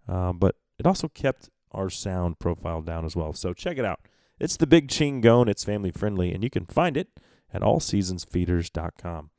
[0.07, 3.33] uh, but it also kept our sound profile down as well.
[3.33, 3.99] So check it out.
[4.39, 5.49] It's the Big Chingone.
[5.49, 7.09] It's family friendly, and you can find it
[7.53, 9.29] at allseasonsfeeders.com.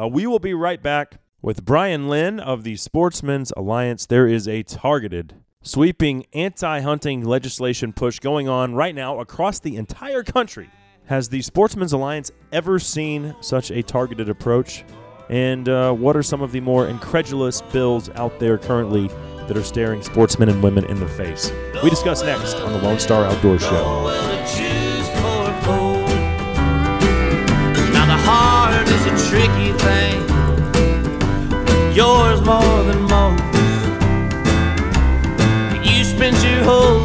[0.00, 4.06] Uh, we will be right back with Brian Lynn of the Sportsmen's Alliance.
[4.06, 5.34] There is a targeted,
[5.68, 10.70] sweeping anti hunting legislation push going on right now across the entire country.
[11.04, 14.84] Has the Sportsmen's Alliance ever seen such a targeted approach?
[15.28, 19.08] And uh, what are some of the more incredulous bills out there currently
[19.46, 21.52] that are staring sportsmen and women in the face?
[21.82, 24.28] We discuss next on the Lone Star Outdoor Show.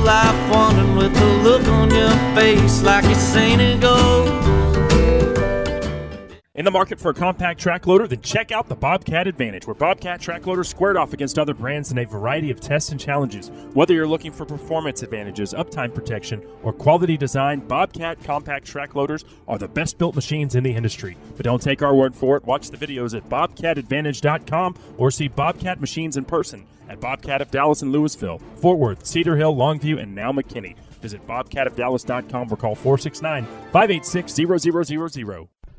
[0.04, 4.42] Life wandering with a look on your face like you seen it go.
[6.56, 9.74] In the market for a compact track loader, then check out the Bobcat Advantage, where
[9.74, 13.50] Bobcat track loaders squared off against other brands in a variety of tests and challenges.
[13.74, 19.26] Whether you're looking for performance advantages, uptime protection, or quality design, Bobcat compact track loaders
[19.48, 21.18] are the best built machines in the industry.
[21.36, 22.46] But don't take our word for it.
[22.46, 27.82] Watch the videos at bobcatadvantage.com or see Bobcat machines in person at Bobcat of Dallas
[27.82, 30.76] and Louisville, Fort Worth, Cedar Hill, Longview, and now McKinney.
[31.02, 34.34] Visit bobcatofdallas.com or call 469 586
[35.16, 35.48] 0000.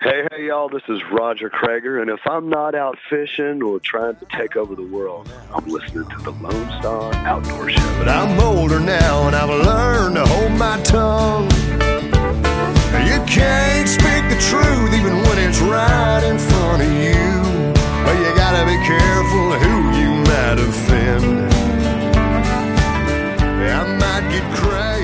[0.00, 4.14] Hey, hey, y'all, this is Roger Creager, and if I'm not out fishing or trying
[4.14, 7.98] to take over the world, I'm listening to the Lone Star Outdoor Show.
[7.98, 11.50] But I'm older now and I've learned to hold my tongue.
[13.10, 17.74] You can't speak the truth even when it's right in front of you.
[18.04, 21.57] But you gotta be careful who you might offend.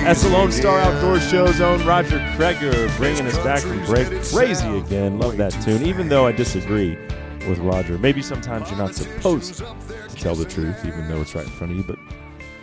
[0.05, 4.07] That's the Lone Star Outdoor Show's own Roger Creager bringing us back from break.
[4.25, 5.19] Crazy again.
[5.19, 6.97] Love that tune, even though I disagree
[7.49, 7.97] with Roger.
[7.99, 9.65] Maybe sometimes you're not supposed to
[10.15, 11.85] tell the truth, even though it's right in front of you.
[11.85, 11.99] But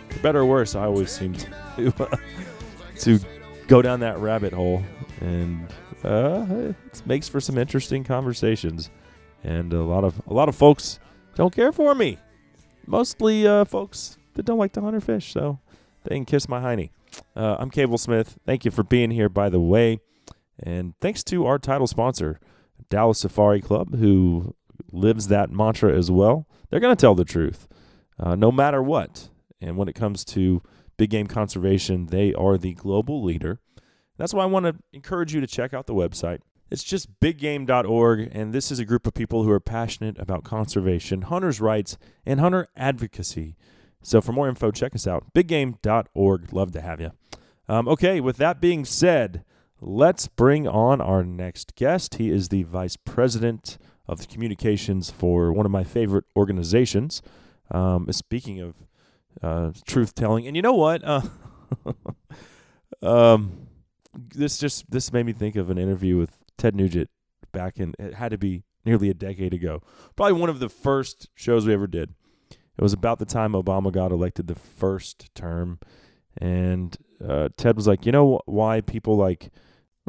[0.08, 2.08] for better or worse, I always seem to,
[3.00, 3.18] to
[3.66, 4.82] go down that rabbit hole.
[5.20, 5.66] And
[6.04, 8.90] uh, it makes for some interesting conversations.
[9.42, 11.00] And a lot of a lot of folks
[11.34, 12.18] don't care for me.
[12.86, 15.58] Mostly uh, folks that don't like to hunt or fish, so
[16.04, 16.90] they can kiss my hiney.
[17.36, 18.38] Uh, I'm Cable Smith.
[18.46, 20.00] Thank you for being here, by the way.
[20.62, 22.40] And thanks to our title sponsor,
[22.88, 24.54] Dallas Safari Club, who
[24.90, 26.46] lives that mantra as well.
[26.70, 27.68] They're going to tell the truth,
[28.18, 29.28] uh, no matter what.
[29.60, 30.62] And when it comes to
[30.96, 33.60] big game conservation, they are the global leader.
[34.18, 36.40] That's why I want to encourage you to check out the website.
[36.70, 41.22] It's just biggame.org, and this is a group of people who are passionate about conservation,
[41.22, 43.56] hunters' rights, and hunter advocacy.
[44.02, 45.32] So for more info, check us out.
[45.34, 46.52] Biggame.org.
[46.52, 47.12] Love to have you.
[47.68, 49.44] Um, okay, with that being said,
[49.80, 52.16] let's bring on our next guest.
[52.16, 57.22] He is the vice president of communications for one of my favorite organizations.
[57.70, 58.74] Um, speaking of
[59.42, 61.02] uh, truth telling, and you know what?
[61.04, 61.22] Uh,
[63.02, 63.68] um,
[64.12, 67.08] this just this made me think of an interview with Ted Nugent
[67.52, 69.82] back in it had to be nearly a decade ago.
[70.16, 72.14] Probably one of the first shows we ever did.
[72.78, 75.78] It was about the time Obama got elected the first term,
[76.38, 76.96] and
[77.26, 79.50] uh, Ted was like, "You know why people like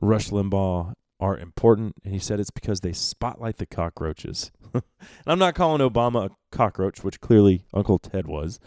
[0.01, 4.51] Rush Limbaugh are important?" And he said it's because they spotlight the cockroaches.
[4.73, 4.83] and
[5.27, 8.59] I'm not calling Obama a cockroach, which clearly Uncle Ted was,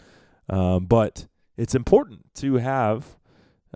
[0.49, 1.27] um, but
[1.57, 3.17] it's important to have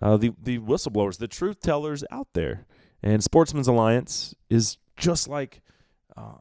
[0.02, 2.68] uh, the the whistleblowers, the truth tellers out there.
[3.04, 5.62] And Sportsmen's Alliance is just like
[6.16, 6.36] uh,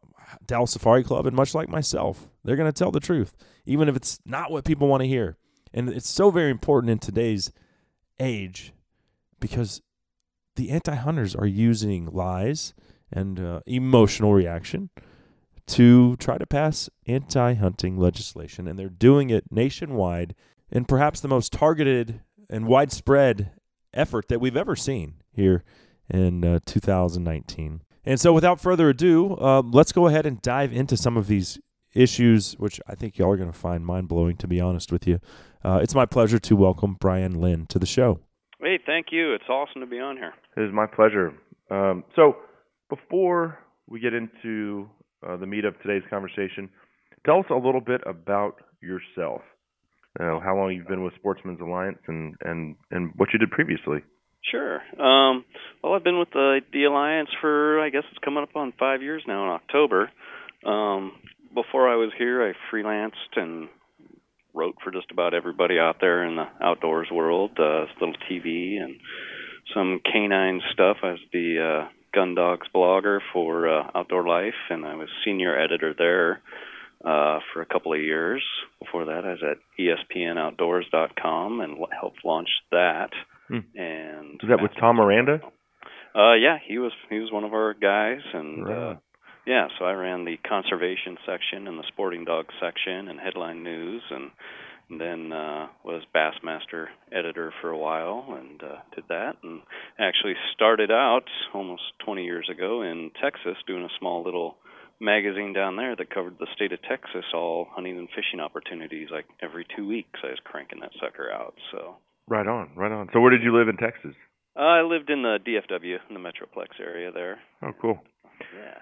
[0.44, 3.34] Dallas Safari Club, and much like myself, they're going to tell the truth
[3.70, 5.36] even if it's not what people want to hear.
[5.72, 7.52] And it's so very important in today's
[8.18, 8.72] age
[9.38, 9.80] because
[10.56, 12.74] the anti hunters are using lies
[13.12, 14.90] and uh, emotional reaction
[15.68, 18.66] to try to pass anti hunting legislation.
[18.66, 20.34] And they're doing it nationwide
[20.72, 23.52] in perhaps the most targeted and widespread
[23.94, 25.62] effort that we've ever seen here
[26.08, 27.82] in uh, 2019.
[28.04, 31.60] And so, without further ado, uh, let's go ahead and dive into some of these
[31.94, 35.06] issues, which I think y'all are going to find mind blowing, to be honest with
[35.06, 35.20] you.
[35.64, 38.20] Uh, it's my pleasure to welcome Brian Lynn to the show.
[38.60, 39.34] Hey, thank you.
[39.34, 40.32] It's awesome to be on here.
[40.56, 41.32] It is my pleasure.
[41.70, 42.36] Um, so,
[42.88, 44.88] before we get into
[45.26, 46.68] uh, the meat of today's conversation,
[47.24, 49.42] tell us a little bit about yourself.
[50.18, 53.50] You know, how long you've been with Sportsmen's Alliance and, and, and what you did
[53.50, 53.98] previously.
[54.50, 54.80] Sure.
[54.98, 55.44] Um,
[55.82, 59.02] well, I've been with the, the Alliance for, I guess it's coming up on five
[59.02, 60.10] years now in October.
[60.66, 61.12] Um,
[61.54, 63.68] before I was here, I freelanced and
[64.54, 68.96] wrote for just about everybody out there in the outdoors world, uh, little TV and
[69.74, 70.98] some canine stuff.
[71.02, 75.58] I was the uh, Gun Dogs blogger for uh, Outdoor Life, and I was senior
[75.58, 76.40] editor there
[77.04, 78.42] uh, for a couple of years.
[78.82, 83.10] Before that, I was at ESPNOutdoors.com and helped launch that.
[83.48, 83.58] Hmm.
[83.74, 85.40] And is that with Tom Miranda?
[86.14, 88.76] Uh, yeah, he was he was one of our guys, and right.
[88.76, 88.94] uh,
[89.46, 94.02] yeah, so I ran the conservation section and the sporting dog section and headline news,
[94.10, 94.30] and,
[94.88, 99.62] and then uh, was Bassmaster editor for a while and uh, did that, and
[99.98, 101.24] actually started out
[101.54, 104.56] almost 20 years ago in Texas doing a small little
[105.00, 109.08] magazine down there that covered the state of Texas, all hunting and fishing opportunities.
[109.10, 111.54] Like every two weeks, I was cranking that sucker out.
[111.72, 111.96] So
[112.28, 113.08] right on, right on.
[113.12, 114.14] So where did you live in Texas?
[114.56, 117.38] Uh, I lived in the DFW, in the Metroplex area there.
[117.62, 117.98] Oh, cool.
[118.54, 118.78] Yeah.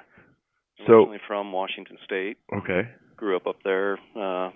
[0.86, 2.38] So originally from Washington State.
[2.54, 2.88] Okay.
[3.16, 4.50] Grew up up there, uh,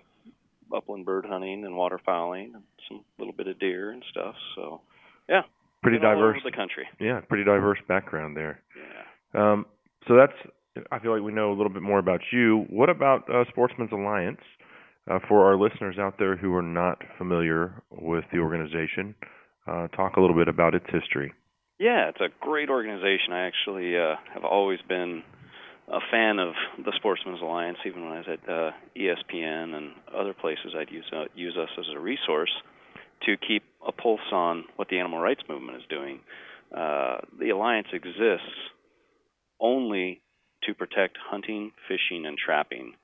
[0.75, 4.35] upland bird hunting and waterfowling, and some little bit of deer and stuff.
[4.55, 4.81] So,
[5.29, 5.43] yeah.
[5.83, 6.39] Pretty diverse.
[6.45, 6.87] the country.
[7.01, 8.61] Yeah, pretty diverse background there.
[9.35, 9.53] Yeah.
[9.53, 9.67] Um,
[10.07, 10.33] so that's.
[10.91, 12.65] I feel like we know a little bit more about you.
[12.71, 14.41] What about uh, Sportsmen's Alliance?
[15.11, 19.17] Uh, for our listeners out there who are not familiar with the organization,
[19.67, 21.33] uh, talk a little bit about its history.
[21.81, 23.33] Yeah, it's a great organization.
[23.33, 25.25] I actually uh, have always been
[25.93, 30.33] a fan of the Sportsmen's Alliance, even when I was at uh, ESPN and other
[30.33, 30.75] places.
[30.77, 32.51] I'd use uh, use us as a resource
[33.27, 36.21] to keep a pulse on what the animal rights movement is doing.
[36.77, 38.49] Uh, the alliance exists
[39.61, 40.23] only
[40.65, 42.95] to protect hunting, fishing, and trapping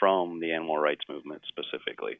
[0.00, 2.18] from the animal rights movement specifically.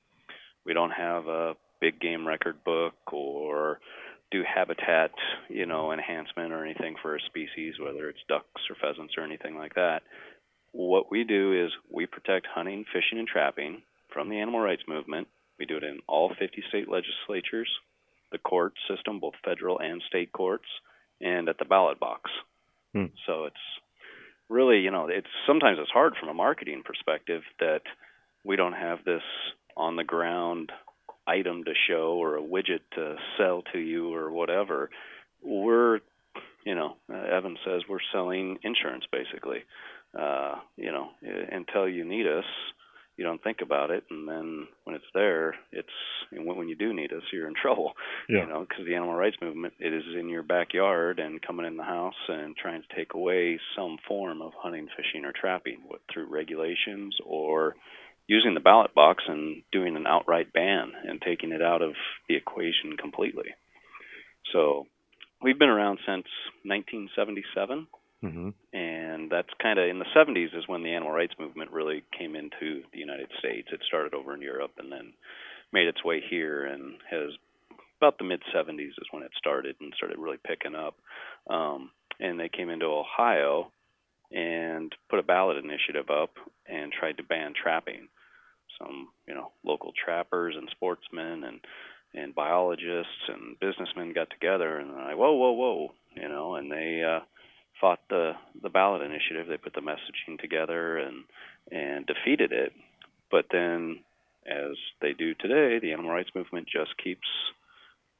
[0.65, 3.81] We don't have a big game record book or
[4.31, 5.13] do habitat,
[5.49, 9.57] you know, enhancement or anything for a species, whether it's ducks or pheasants or anything
[9.57, 10.03] like that.
[10.73, 15.29] What we do is we protect hunting, fishing, and trapping from the animal rights movement.
[15.59, 17.69] We do it in all 50 state legislatures
[18.35, 20.67] the court system, both federal and state courts,
[21.21, 22.31] and at the ballot box.
[22.93, 23.07] Hmm.
[23.27, 23.57] So it's
[24.49, 27.83] really, you know, it's sometimes it's hard from a marketing perspective that
[28.45, 29.23] we don't have this
[29.77, 30.73] on the ground
[31.27, 34.91] item to show or a widget to sell to you or whatever.
[35.43, 36.01] We're,
[36.65, 39.65] you know, Evan says we're selling insurance basically.
[40.19, 42.45] Uh, you know, until you need us,
[43.17, 45.89] you don't think about it, and then when it's there, it's
[46.33, 47.93] and when, you do need us, you're in trouble.
[48.29, 48.41] Yeah.
[48.41, 51.77] You know, because the animal rights movement it is in your backyard and coming in
[51.77, 56.01] the house and trying to take away some form of hunting, fishing, or trapping what,
[56.13, 57.77] through regulations or
[58.27, 61.93] using the ballot box and doing an outright ban and taking it out of
[62.29, 63.55] the equation completely.
[64.53, 64.87] So
[65.43, 66.27] we've been around since
[66.65, 67.87] 1977
[68.23, 72.03] hmm and that's kind of in the 70s is when the animal rights movement really
[72.19, 73.69] came into the United States.
[73.71, 75.13] It started over in Europe and then
[75.73, 77.31] made its way here and has
[78.01, 80.97] about the mid 70s is when it started and started really picking up.
[81.49, 83.71] Um, and they came into Ohio
[84.33, 86.31] and put a ballot initiative up
[86.67, 88.09] and tried to ban trapping.
[88.79, 91.61] Some, you know, local trappers and sportsmen and
[92.15, 96.71] and biologists and businessmen got together and they're like, whoa, whoa, whoa, you know, and
[96.71, 97.25] they uh,
[97.81, 99.47] fought the the ballot initiative.
[99.49, 101.25] They put the messaging together and
[101.71, 102.73] and defeated it.
[103.31, 104.01] But then,
[104.47, 107.27] as they do today, the animal rights movement just keeps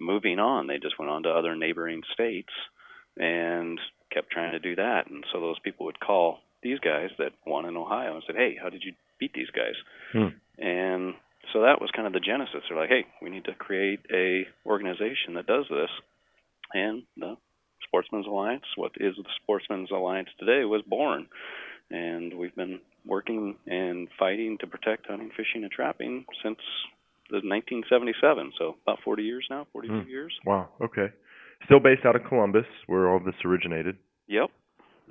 [0.01, 0.67] moving on.
[0.67, 2.53] They just went on to other neighboring states
[3.17, 3.79] and
[4.13, 5.09] kept trying to do that.
[5.09, 8.57] And so those people would call these guys that won in Ohio and said, "Hey,
[8.61, 9.75] how did you beat these guys?"
[10.13, 10.29] Hmm.
[10.59, 11.15] And
[11.53, 12.63] so that was kind of the genesis.
[12.69, 15.91] They're like, "Hey, we need to create a organization that does this."
[16.73, 17.37] And the
[17.85, 21.29] Sportsmen's Alliance, what is the Sportsmen's Alliance today, was born.
[21.91, 26.59] And we've been working and fighting to protect hunting, fishing, and trapping since
[27.31, 28.53] the 1977.
[28.59, 30.09] So about 40 years now, 42 Hmm.
[30.09, 30.33] years.
[30.47, 30.71] Wow.
[30.81, 31.11] Okay.
[31.67, 33.97] Still based out of Columbus, where all this originated.
[34.29, 34.51] Yep.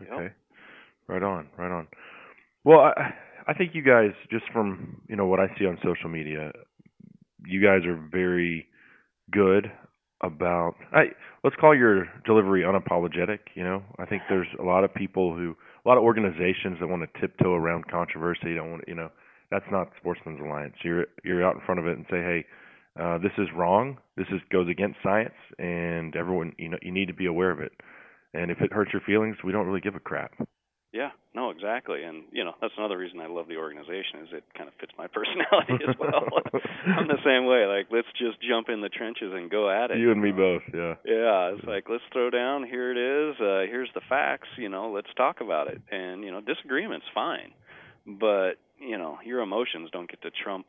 [0.01, 0.32] Okay.
[1.08, 1.47] Right on.
[1.58, 1.88] Right on.
[2.64, 3.14] Well, I
[3.47, 6.51] I think you guys, just from you know what I see on social media,
[7.45, 8.67] you guys are very
[9.31, 9.71] good
[10.21, 10.75] about.
[10.93, 11.07] I
[11.43, 13.39] let's call your delivery unapologetic.
[13.55, 16.87] You know, I think there's a lot of people who, a lot of organizations that
[16.87, 18.55] want to tiptoe around controversy.
[18.55, 19.09] Don't want, you know,
[19.51, 20.75] that's not Sportsmen's Alliance.
[20.83, 22.45] You're you're out in front of it and say, hey,
[22.99, 23.97] uh, this is wrong.
[24.15, 27.59] This is goes against science, and everyone, you know, you need to be aware of
[27.59, 27.73] it.
[28.33, 30.31] And if it hurts your feelings, we don't really give a crap.
[30.93, 34.43] Yeah, no, exactly, and you know that's another reason I love the organization is it
[34.55, 36.29] kind of fits my personality as well.
[36.85, 37.65] I'm the same way.
[37.65, 39.97] Like, let's just jump in the trenches and go at it.
[39.97, 40.93] You and me both, yeah.
[41.03, 42.63] Yeah, it's like let's throw down.
[42.63, 43.35] Here it is.
[43.41, 44.47] Uh, here's the facts.
[44.55, 45.81] You know, let's talk about it.
[45.91, 47.53] And you know, disagreement's fine,
[48.05, 50.67] but you know, your emotions don't get to trump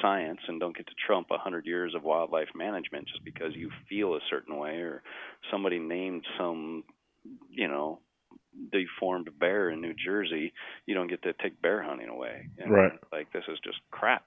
[0.00, 3.70] science and don't get to trump a hundred years of wildlife management just because you
[3.88, 5.02] feel a certain way or
[5.50, 6.84] somebody named some,
[7.50, 8.00] you know,
[8.72, 10.52] deformed bear in New Jersey.
[10.86, 12.48] You don't get to take bear hunting away.
[12.58, 12.92] And, Right.
[13.12, 14.24] Like this is just crap.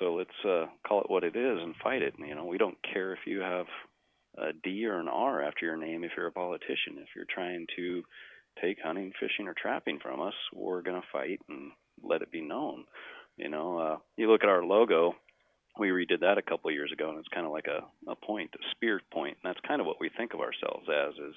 [0.00, 2.14] So let's uh, call it what it is and fight it.
[2.18, 3.66] And, you know, we don't care if you have
[4.38, 6.96] a D or an R after your name if you're a politician.
[6.96, 8.02] If you're trying to
[8.60, 12.40] take hunting, fishing, or trapping from us, we're going to fight and let it be
[12.40, 12.84] known.
[13.36, 15.14] You know, uh, you look at our logo.
[15.78, 18.14] We redid that a couple of years ago, and it's kind of like a, a
[18.14, 21.14] point, a spear point, and that's kind of what we think of ourselves as.
[21.14, 21.34] Is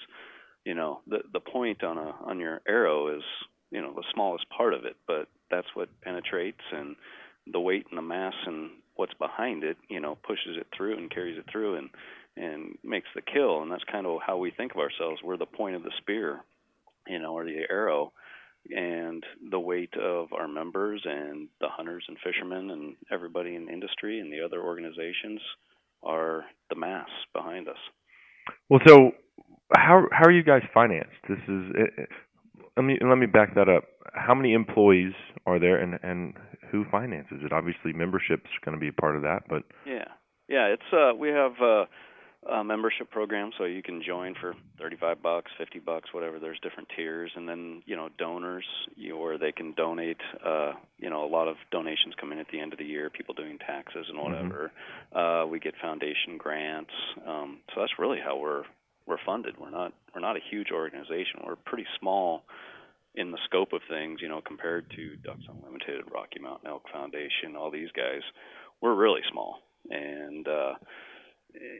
[0.65, 3.23] you know, the the point on a on your arrow is
[3.71, 6.95] you know the smallest part of it, but that's what penetrates, and
[7.51, 11.11] the weight and the mass and what's behind it, you know, pushes it through and
[11.11, 11.89] carries it through and
[12.37, 15.21] and makes the kill, and that's kind of how we think of ourselves.
[15.23, 16.41] We're the point of the spear,
[17.07, 18.11] you know, or the arrow,
[18.69, 24.19] and the weight of our members and the hunters and fishermen and everybody in industry
[24.19, 25.39] and the other organizations
[26.03, 27.77] are the mass behind us.
[28.69, 29.11] Well, so
[29.73, 31.15] how how are you guys financed?
[31.27, 32.09] This is it, it-
[32.77, 33.85] let me let me back that up.
[34.13, 35.13] How many employees
[35.45, 36.33] are there, and and
[36.71, 37.53] who finances it?
[37.53, 40.05] Obviously, membership's going to be a part of that, but Yeah,
[40.49, 40.65] yeah.
[40.67, 41.85] It's uh, we have uh,
[42.51, 46.37] a membership program, so you can join for thirty-five bucks, fifty bucks, whatever.
[46.37, 48.65] There's different tiers, and then you know donors,
[48.97, 50.19] you, or they can donate.
[50.45, 53.09] Uh, you know, a lot of donations come in at the end of the year.
[53.09, 54.69] People doing taxes and whatever.
[55.15, 56.91] Uh, we get foundation grants.
[57.25, 58.63] Um, so that's really how we're
[59.07, 59.55] we're funded.
[59.59, 61.41] We're not we're not a huge organization.
[61.45, 62.43] We're pretty small
[63.15, 67.55] in the scope of things, you know, compared to Ducks Unlimited, Rocky Mountain Elk Foundation,
[67.57, 68.21] all these guys.
[68.81, 69.59] We're really small.
[69.89, 70.73] And uh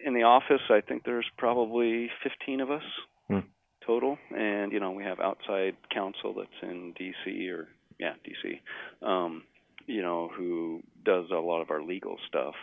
[0.05, 2.83] in the office, I think there's probably 15 of us
[3.27, 3.39] Hmm.
[3.85, 7.49] total, and you know we have outside counsel that's in D.C.
[7.49, 7.67] or
[7.99, 8.61] yeah D.C.
[9.01, 9.43] Um,
[9.87, 12.55] you know who does a lot of our legal stuff.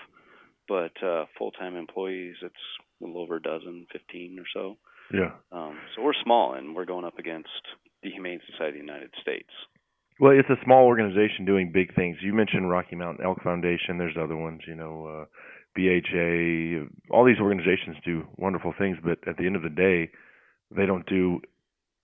[0.68, 2.54] But uh, full-time employees, it's
[3.00, 4.76] a little over a dozen, 15 or so.
[5.12, 5.32] Yeah.
[5.50, 7.48] Um, so we're small, and we're going up against
[8.02, 9.50] the Humane Society of the United States.
[10.20, 12.18] Well, it's a small organization doing big things.
[12.20, 13.98] You mentioned Rocky Mountain Elk Foundation.
[13.98, 15.24] There's other ones, you know, uh,
[15.74, 16.86] BHA.
[17.10, 20.10] All these organizations do wonderful things, but at the end of the day,
[20.70, 21.40] they don't do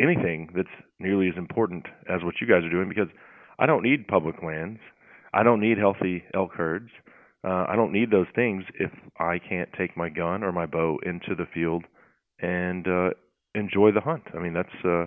[0.01, 3.09] anything that's nearly as important as what you guys are doing because
[3.59, 4.81] I don't need public lands.
[5.33, 6.91] I don't need healthy elk herds.
[7.45, 10.99] Uh, I don't need those things if I can't take my gun or my bow
[11.05, 11.85] into the field
[12.41, 13.11] and uh,
[13.55, 14.25] enjoy the hunt.
[14.35, 15.07] I mean, that's uh,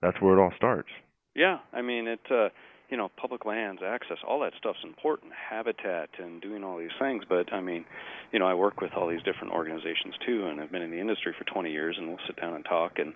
[0.00, 0.90] that's where it all starts.
[1.34, 2.20] Yeah, I mean it.
[2.30, 2.48] Uh,
[2.90, 5.32] you know, public lands, access, all that stuff's important.
[5.32, 7.24] Habitat and doing all these things.
[7.28, 7.84] But I mean,
[8.30, 11.00] you know, I work with all these different organizations too, and I've been in the
[11.00, 12.98] industry for 20 years, and we'll sit down and talk.
[12.98, 13.14] And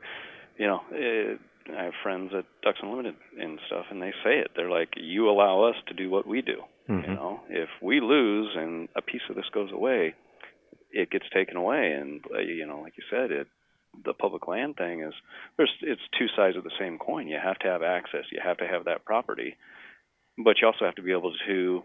[0.56, 1.38] you know, it,
[1.78, 4.52] I have friends at Ducks Unlimited and stuff, and they say it.
[4.56, 7.11] They're like, "You allow us to do what we do." Mm-hmm.
[7.11, 10.14] You know, if we lose and a piece of this goes away,
[10.91, 11.93] it gets taken away.
[11.93, 13.47] And uh, you know, like you said, it
[14.05, 15.12] the public land thing is
[15.57, 17.28] there's it's two sides of the same coin.
[17.28, 18.24] You have to have access.
[18.30, 19.57] You have to have that property,
[20.43, 21.82] but you also have to be able to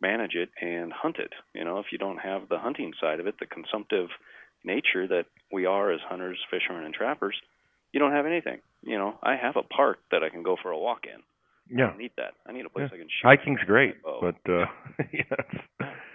[0.00, 1.32] manage it and hunt it.
[1.54, 4.08] You know, if you don't have the hunting side of it, the consumptive
[4.64, 7.36] nature that we are as hunters, fishermen, and trappers,
[7.92, 8.58] you don't have anything.
[8.82, 11.20] You know, I have a park that I can go for a walk in.
[11.70, 11.90] Yeah.
[11.94, 12.34] I need that.
[12.46, 12.96] I need a place Yeah.
[12.96, 13.24] I can shoot.
[13.28, 14.66] Hiking's great, but uh,
[15.12, 15.64] yeah, it's-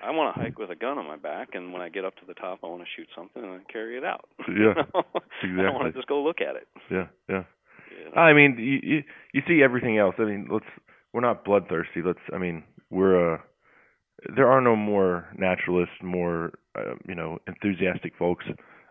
[0.04, 2.16] I want to hike with a gun on my back, and when I get up
[2.18, 4.26] to the top, I want to shoot something and carry it out.
[4.50, 5.04] Yeah, know?
[5.14, 6.68] I don't want to just go look at it.
[6.92, 7.44] yeah, yeah.
[8.14, 8.22] Know?
[8.22, 10.16] I mean, you, you you see everything else.
[10.20, 10.66] I mean, let's
[11.14, 12.02] we're not bloodthirsty.
[12.06, 12.20] Let's.
[12.34, 13.38] I mean, we're uh
[14.36, 18.46] there are no more naturalists, more uh, you know enthusiastic folks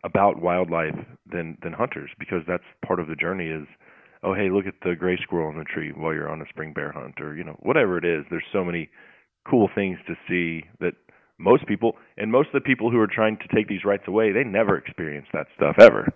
[0.05, 0.95] about wildlife
[1.31, 3.49] than than hunters because that's part of the journey.
[3.49, 3.67] Is
[4.23, 6.73] oh hey, look at the gray squirrel in the tree while you're on a spring
[6.73, 8.25] bear hunt, or you know whatever it is.
[8.31, 8.91] There's so many
[9.49, 10.95] cool things to see that
[11.39, 14.33] most people and most of the people who are trying to take these rights away,
[14.33, 16.13] they never experience that stuff ever.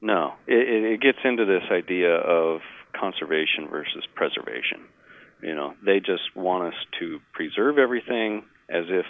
[0.00, 2.60] No, it, it, it gets into this idea of
[2.98, 4.88] conservation versus preservation.
[5.42, 9.06] You know, they just want us to preserve everything as if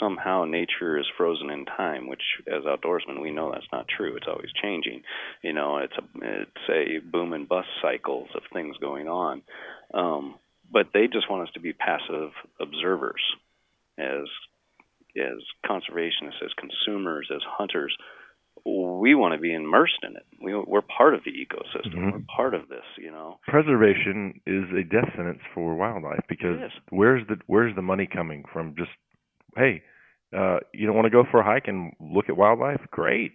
[0.00, 4.16] somehow nature is frozen in time, which as outdoorsmen we know that's not true.
[4.16, 5.02] It's always changing.
[5.42, 9.42] You know, it's a it's a boom and bust cycles of things going on.
[9.94, 10.34] Um,
[10.70, 12.30] but they just want us to be passive
[12.60, 13.22] observers
[13.98, 14.26] as
[15.16, 17.96] as conservationists, as consumers, as hunters,
[18.64, 20.26] we want to be immersed in it.
[20.42, 21.94] We, we're part of the ecosystem.
[21.94, 22.12] Mhm.
[22.12, 23.38] We're part of this, you know.
[23.46, 28.74] preservation is a death sentence for wildlife because where's the where's the money coming from
[28.76, 28.90] just
[29.58, 29.82] hey
[30.36, 33.32] uh you don't want to go for a hike and look at wildlife great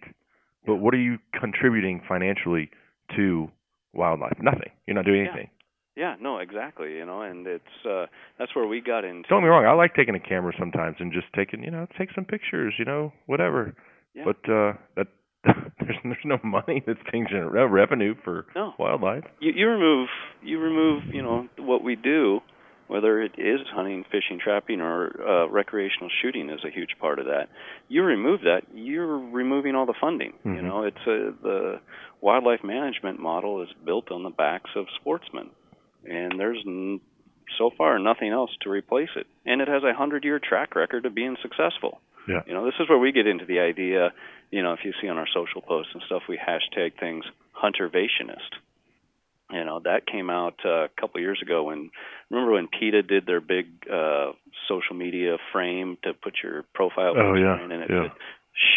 [0.66, 2.70] but what are you contributing financially
[3.16, 3.48] to
[3.92, 5.30] wildlife nothing you're not doing Yeah.
[5.32, 5.50] anything
[5.96, 6.94] Yeah, no, exactly.
[6.98, 8.06] You know, and it's uh
[8.38, 9.28] that's where we got into.
[9.28, 11.86] don't get me wrong i like taking a camera sometimes and just taking you know
[11.98, 13.74] take some pictures you know whatever
[14.14, 14.24] Yeah.
[14.28, 15.06] but uh that
[15.44, 18.72] there's there's no money that's being generated revenue for No.
[18.78, 20.08] wildlife you, you remove
[20.42, 22.40] you remove you know what we do
[22.86, 27.26] whether it is hunting fishing trapping or uh, recreational shooting is a huge part of
[27.26, 27.48] that.
[27.88, 30.62] You remove that you're removing all the funding you Mhm.
[30.64, 30.82] know?
[30.84, 31.80] It's a, the
[32.20, 35.50] wildlife management model is built on the backs of sportsmen
[36.04, 37.00] and there's n-
[37.58, 39.26] so far nothing else to replace it.
[39.46, 42.00] And it has a hundred year track record of being successful.
[42.28, 42.42] Yeah.
[42.46, 44.12] You know, this is where we get into the idea,
[44.50, 47.24] you know, if you see on our social posts and stuff, we hashtag things
[47.54, 48.52] huntervationist.
[49.52, 51.90] You know, that came out uh, a couple of years ago when
[52.30, 54.32] remember when PETA did their big uh
[54.68, 58.08] social media frame to put your profile Oh, yeah, in and it yeah.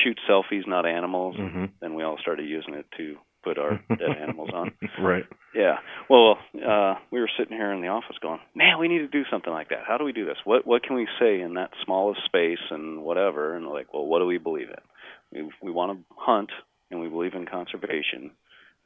[0.03, 1.35] shoot selfies, not animals.
[1.37, 1.69] Mhm.
[1.79, 4.71] Then we all started using it to put our dead animals on.
[4.99, 5.77] right Yeah.
[6.09, 9.23] Well, uh, we were sitting here in the office going, "Man, we need to do
[9.31, 9.85] something like that.
[9.87, 10.37] How do we do this?
[10.43, 14.19] What what can we say in that smallest space and whatever?" And like, well, what
[14.19, 14.83] do we believe in?
[15.31, 16.51] We we want to hunt
[16.91, 18.31] and we believe in conservation.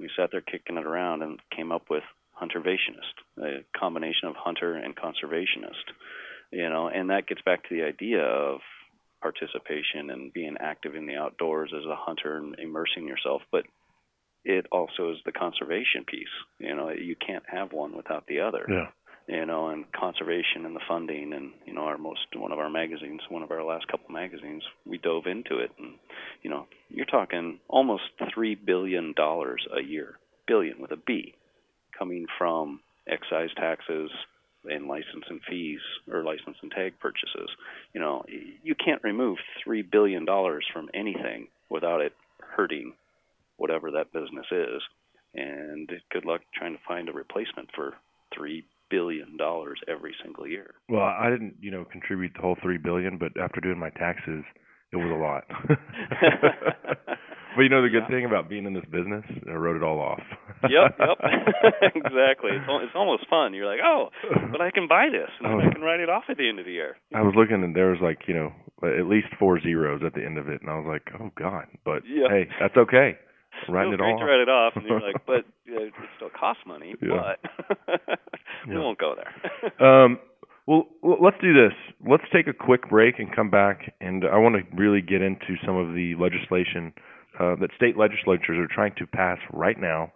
[0.02, 2.04] We sat there kicking it around and came up with
[2.42, 5.86] huntervationist, a combination of hunter and conservationist.
[6.52, 8.60] You know, and that gets back to the idea of
[9.22, 13.64] participation and being active in the outdoors as a hunter and immersing yourself, but
[14.44, 16.34] it also is the conservation piece.
[16.60, 18.66] You know, you can't have one without the other.
[18.68, 18.88] yeah
[19.32, 22.70] You know, and conservation and the funding and you know our most one of our
[22.70, 25.94] magazines, one of our last couple magazines, we dove into it and
[26.42, 28.04] you know, you're talking almost
[28.34, 30.16] 3 billion dollars a year,
[30.48, 31.36] billion with a B,
[31.98, 34.12] coming from excise taxes
[34.66, 35.80] and license and fees
[36.12, 37.50] or license and tag purchases.
[37.94, 38.24] You know,
[38.64, 42.14] you can't remove 3 billion dollars from anything without it
[42.56, 42.94] hurting
[43.58, 44.82] whatever that business is.
[45.34, 47.94] And good luck trying to find a replacement for
[48.36, 50.76] three billion dollars every single year.
[50.90, 54.44] Well, I didn't, you know, contribute the whole three billion, but after doing my taxes,
[54.92, 55.46] it was a lot.
[57.56, 60.00] but you know the good thing about being in this business, I wrote it all
[60.00, 60.22] off.
[60.70, 61.18] yep, yep,
[61.96, 62.52] exactly.
[62.52, 63.54] It's al- it's almost fun.
[63.54, 64.10] You're like, oh,
[64.52, 65.60] but I can buy this, and Oh.
[65.60, 66.98] I can write it off at the end of the year.
[67.16, 68.52] I was looking and there was like, you know,
[68.84, 71.66] at least four zeros at the end of it, and I was like, oh god.
[71.86, 72.28] But Yeah.
[72.30, 73.18] hey, that's okay.
[73.70, 74.18] Writing it all.
[74.20, 76.96] to write it off, and you're like, but uh, it still costs money.
[77.02, 77.36] Yeah.
[77.88, 78.00] But
[78.68, 78.80] we Yeah.
[78.80, 79.86] won't go there.
[79.86, 80.20] um,
[80.68, 81.74] well, well, let's do this.
[82.08, 85.56] Let's take a quick break and come back, and I want to really get into
[85.66, 86.94] some of the legislation
[87.40, 90.12] uh, that state legislatures are trying to pass right now.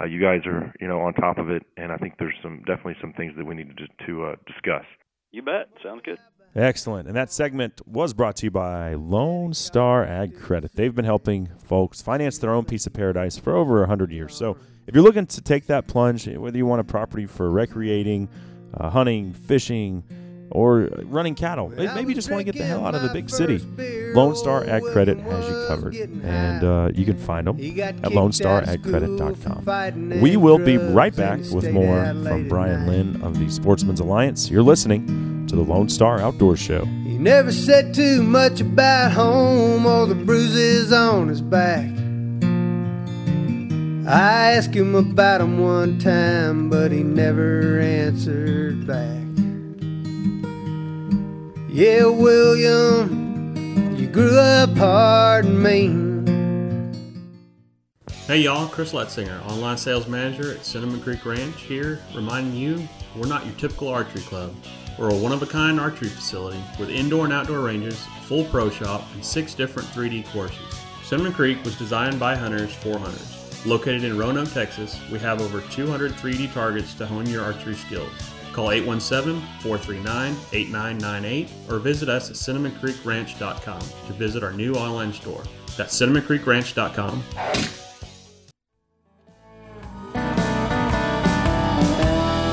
[0.00, 2.58] Uh, you guys are, you know, on top of it, and I think there's some
[2.60, 4.84] definitely some things that we need to to uh, discuss.
[5.32, 5.68] you bet.
[5.82, 6.18] Sounds good.
[6.54, 7.06] Excellent.
[7.06, 10.70] And that segment was brought to you by Lone Star Ag Credit.
[10.74, 14.34] They've been helping folks finance their own piece of paradise for over 100 years.
[14.34, 18.28] So if you're looking to take that plunge, whether you want a property for recreating,
[18.74, 20.02] uh, hunting, fishing,
[20.50, 23.08] or running cattle, may- maybe you just want to get the hell out of the
[23.10, 23.58] big city,
[24.14, 25.94] Lone Star Ag Credit has you covered.
[25.94, 30.20] And uh, you can find them at LoneStarAgCredit.com.
[30.20, 34.50] We will be right back with more from Brian Lynn of the Sportsmen's Alliance.
[34.50, 36.84] You're listening to the Lone Star Outdoor Show.
[36.84, 41.88] He never said too much about home or the bruises on his back.
[44.06, 49.27] I asked him about him one time, but he never answered back.
[51.78, 53.54] Yeah, William,
[53.96, 56.26] you grew up hard and mean.
[58.26, 63.28] Hey y'all, Chris Letzinger, online sales manager at Cinnamon Creek Ranch here, reminding you we're
[63.28, 64.52] not your typical archery club.
[64.98, 68.70] We're a one of a kind archery facility with indoor and outdoor ranges, full pro
[68.70, 70.80] shop, and six different 3D courses.
[71.04, 73.64] Cinnamon Creek was designed by hunters for hunters.
[73.64, 78.10] Located in Roanoke, Texas, we have over 200 3D targets to hone your archery skills.
[78.52, 85.42] Call 817 439 8998 or visit us at cinnamoncreekranch.com to visit our new online store.
[85.76, 87.22] That's cinnamoncreekranch.com.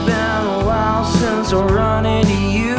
[0.05, 2.75] Been a while since I run into you.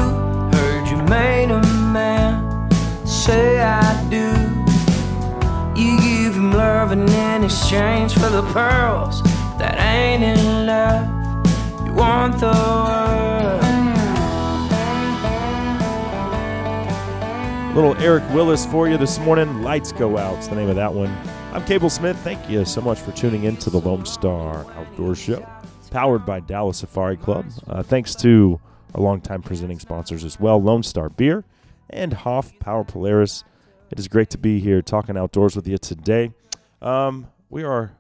[0.57, 1.61] Heard you made a
[1.93, 2.71] man
[3.07, 4.27] say I do.
[5.81, 9.23] You give him loving in exchange for the pearls
[9.59, 11.09] that ain't enough.
[11.09, 11.16] You
[11.97, 13.63] want the world.
[17.75, 19.63] Little Eric Willis for you this morning.
[19.63, 20.37] Lights Go Out.
[20.37, 21.15] It's the name of that one.
[21.53, 22.17] I'm Cable Smith.
[22.19, 25.47] Thank you so much for tuning in to the Lone Star Outdoor Show,
[25.91, 27.47] powered by Dallas Safari Club.
[27.67, 28.61] Uh, thanks to
[28.95, 31.45] our longtime presenting sponsors as well, Lone Star Beer
[31.91, 33.45] and Hoff Power Polaris.
[33.91, 36.33] It is great to be here talking outdoors with you today.
[36.83, 37.93] Um, we are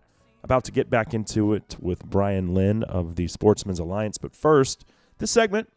[0.46, 4.84] about to get back into it with Brian Lynn of the Sportsmen's Alliance, but first,
[5.18, 5.68] this segment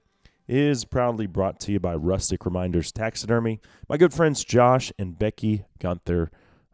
[0.48, 3.60] is proudly brought to you by Rustic Reminders Taxidermy.
[3.90, 6.30] My good friends Josh and Becky Gunther.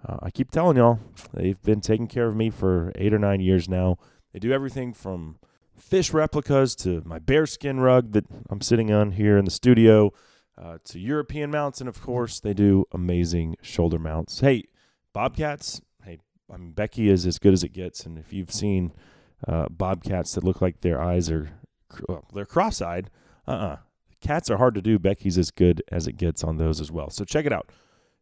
[0.06, 1.00] Uh, I keep telling y'all,
[1.34, 3.98] they've been taking care of me for eight or nine years now.
[4.34, 5.38] They do everything from
[5.78, 10.12] fish replicas to my bearskin rug that I'm sitting on here in the studio
[10.62, 11.80] uh, to European mounts.
[11.80, 14.42] And of course, they do amazing shoulder mounts.
[14.42, 14.66] Hey,
[15.14, 15.80] Bobcats,
[16.52, 18.06] I mean, Becky is as good as it gets.
[18.06, 18.94] And if you've seen
[19.48, 21.50] uh, Bobcats that look like their eyes are
[22.34, 23.10] they're cross-eyed,
[23.48, 23.78] uh-uh.
[24.22, 24.98] Cats are hard to do.
[24.98, 27.10] Becky's as good as it gets on those as well.
[27.10, 27.72] So check it out.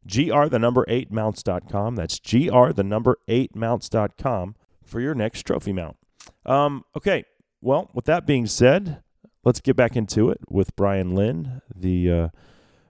[0.05, 1.95] GR the number 8 mounts.com.
[1.95, 5.95] That's GR the number 8 mounts.com for your next trophy mount.
[6.45, 7.23] Um, okay.
[7.61, 9.01] Well, with that being said,
[9.45, 12.27] let's get back into it with Brian Lynn, the uh,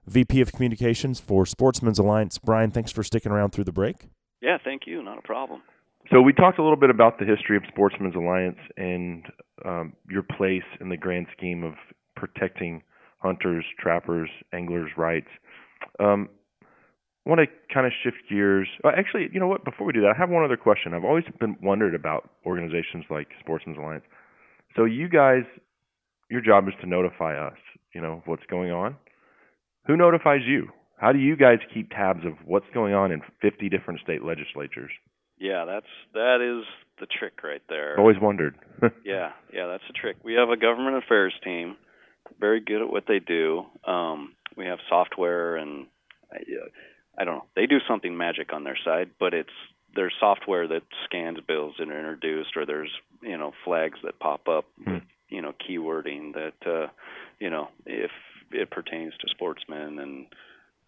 [0.07, 2.39] VP of Communications for Sportsmen's Alliance.
[2.39, 4.07] Brian, thanks for sticking around through the break.
[4.43, 5.01] Yeah, thank you.
[5.01, 5.61] Not a problem.
[6.11, 9.25] So we talked a little bit about the history of Sportsmen's Alliance and
[9.63, 11.75] um, your place in the grand scheme of
[12.17, 12.83] protecting
[13.19, 15.29] hunters, trappers, anglers' rights.
[16.01, 16.27] Um,
[17.25, 18.67] I want to kind of shift gears.
[18.83, 19.63] Uh, actually, you know what?
[19.63, 20.93] Before we do that, I have one other question.
[20.93, 24.03] I've always been wondered about organizations like Sportsmen's Alliance.
[24.75, 25.43] So you guys,
[26.29, 27.57] your job is to notify us,
[27.95, 28.97] you know, what's going on.
[29.87, 30.67] Who notifies you?
[31.03, 34.89] How do you guys keep tabs of what's going on in 50 different state legislatures?
[35.37, 36.65] Yeah, that's that is
[36.97, 37.99] the trick right there.
[37.99, 38.55] Always wondered.
[39.03, 40.15] yeah, yeah, that's the trick.
[40.23, 41.75] We have a government affairs team,
[42.39, 43.65] very good at what they do.
[43.85, 45.87] Um, we have software, and
[46.31, 46.37] I,
[47.17, 49.49] I don't know, they do something magic on their side, but it's
[49.95, 52.91] there's software that scans bills that are introduced, or there's
[53.21, 54.93] you know flags that pop up, Hmm.
[54.93, 56.87] with, you know keywording that uh,
[57.41, 58.11] you know if
[58.51, 60.27] it pertains to sportsmen and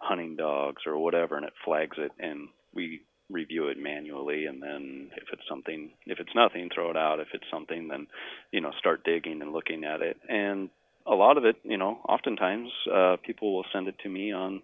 [0.08, 5.10] hunting dogs or whatever, and it flags it, and we review it manually, and then
[5.18, 7.20] if it's something, if it's nothing, throw it out.
[7.20, 8.08] If it's something, then
[8.52, 10.18] you know start digging and looking at it.
[10.30, 10.70] And
[11.08, 14.62] a lot of it, you know, oftentimes uh, people will send it to me on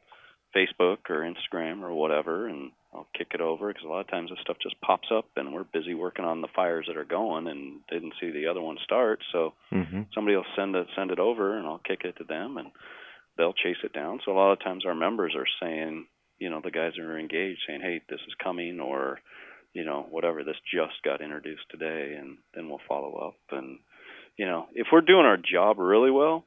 [0.56, 4.30] Facebook or Instagram or whatever, and I'll kick it over because a lot of times
[4.30, 7.48] this stuff just pops up, and we're busy working on the fires that are going,
[7.48, 9.20] and didn't see the other one start.
[9.32, 10.02] So Mm-hmm.
[10.14, 12.70] somebody will send it send it over, and I'll kick it to them, and
[13.42, 14.20] they'll chase it down.
[14.24, 16.06] So a lot of times our members are saying,
[16.38, 19.20] you know, the guys are engaged saying, hey, this is coming, or
[19.74, 23.36] you know, whatever, this just got introduced today, and then we'll follow up.
[23.52, 23.80] And
[24.38, 26.46] you know, if we're doing our job really well,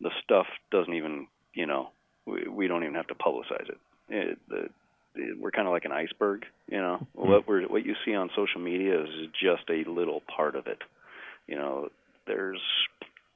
[0.00, 1.90] the stuff doesn't even, you know,
[2.26, 3.78] we, we don't even have to publicize it.
[4.08, 4.68] it the,
[5.14, 7.06] it we're kind of like an iceberg, you know.
[7.16, 7.30] Mm-hmm.
[7.30, 9.08] What we're what you see on social media is
[9.40, 10.78] just a little part of it.
[11.46, 11.90] You know,
[12.26, 12.60] there's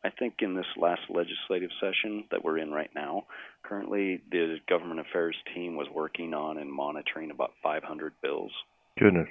[0.07, 3.25] I think in this last legislative session that we're in right now,
[3.65, 8.53] currently the government affairs team was working on and monitoring about 500 bills.
[8.99, 9.29] Goodness.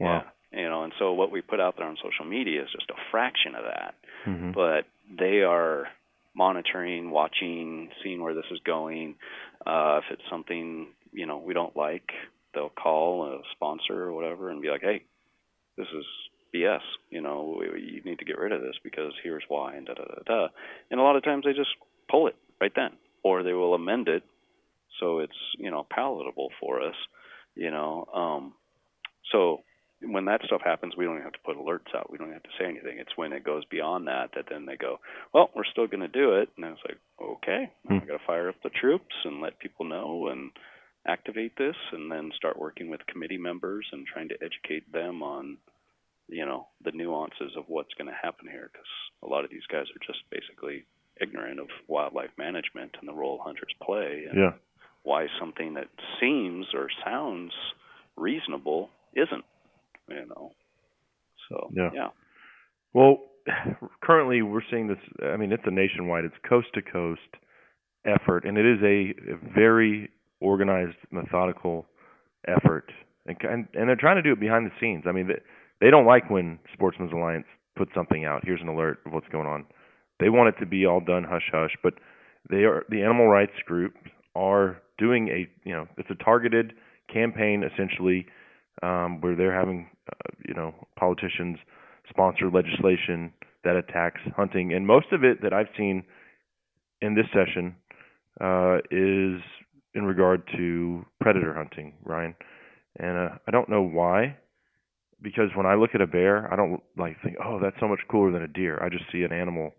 [0.00, 0.24] Wow.
[0.52, 0.62] Yeah.
[0.62, 3.10] You know, and so what we put out there on social media is just a
[3.10, 3.94] fraction of that.
[4.26, 4.54] Mhm.
[4.54, 5.88] But they are
[6.34, 9.16] monitoring, watching, seeing where this is going.
[9.64, 12.12] Uh, if it's something you know we don't like,
[12.52, 15.02] they'll call a sponsor or whatever and be like, "Hey,
[15.76, 16.06] this is
[16.56, 16.80] BS.
[17.10, 20.04] You know, you need to get rid of this because here's why." And da da
[20.04, 20.48] da da.
[20.90, 21.74] And a lot of times they just
[22.10, 22.90] pull it right then,
[23.22, 24.22] or they will amend it
[25.00, 26.96] so it's you know palatable for us.
[27.54, 28.52] You know, um,
[29.32, 29.62] so
[30.02, 32.10] when that stuff happens, we don't have to put alerts out.
[32.10, 32.98] We don't have to say anything.
[32.98, 35.00] It's when it goes beyond that that then they go,
[35.32, 36.50] well, we're still going to do it.
[36.56, 40.28] And it's like, okay, I got to fire up the troops and let people know
[40.28, 40.50] and
[41.06, 45.56] activate this, and then start working with committee members and trying to educate them on,
[46.28, 48.68] you know, the nuances of what's going to happen here.
[48.72, 48.86] Because
[49.22, 50.84] a lot of these guys are just basically
[51.20, 54.24] ignorant of wildlife management and the role hunters play.
[54.28, 54.52] And Yeah.
[55.02, 55.88] why something that
[56.20, 57.52] seems or sounds
[58.16, 59.44] reasonable isn't.
[60.08, 60.52] You know.
[61.48, 61.90] So Yeah.
[61.94, 62.08] yeah.
[62.92, 63.18] Well,
[64.02, 64.98] currently we're seeing this.
[65.22, 67.20] I mean, it's a nationwide, it's coast to coast
[68.04, 70.10] effort, and it is a, a very
[70.40, 71.86] organized, methodical
[72.46, 72.92] effort,
[73.26, 75.04] and, and and they're trying to do it behind the scenes.
[75.06, 75.40] I mean, they,
[75.80, 77.46] they don't like when Sportsmen's Alliance
[77.76, 78.42] puts something out.
[78.44, 79.66] Here's an alert of what's going on.
[80.18, 81.94] They want it to be all done hush hush, but
[82.48, 83.98] they are the animal rights groups
[84.34, 86.72] are doing a you know it's a targeted
[87.12, 88.26] campaign essentially
[88.82, 91.58] um, where they're having uh, you know politicians
[92.08, 93.32] sponsor legislation
[93.64, 96.04] that attacks hunting, and most of it that I've seen
[97.02, 97.74] in this session
[98.40, 99.40] uh, is
[99.94, 102.34] in regard to predator hunting, Ryan.
[102.98, 104.36] And uh, I don't know why,
[105.22, 108.00] because when I look at a bear, I don't like think, oh, that's so much
[108.10, 108.82] cooler than a deer.
[108.82, 109.72] I just see an animal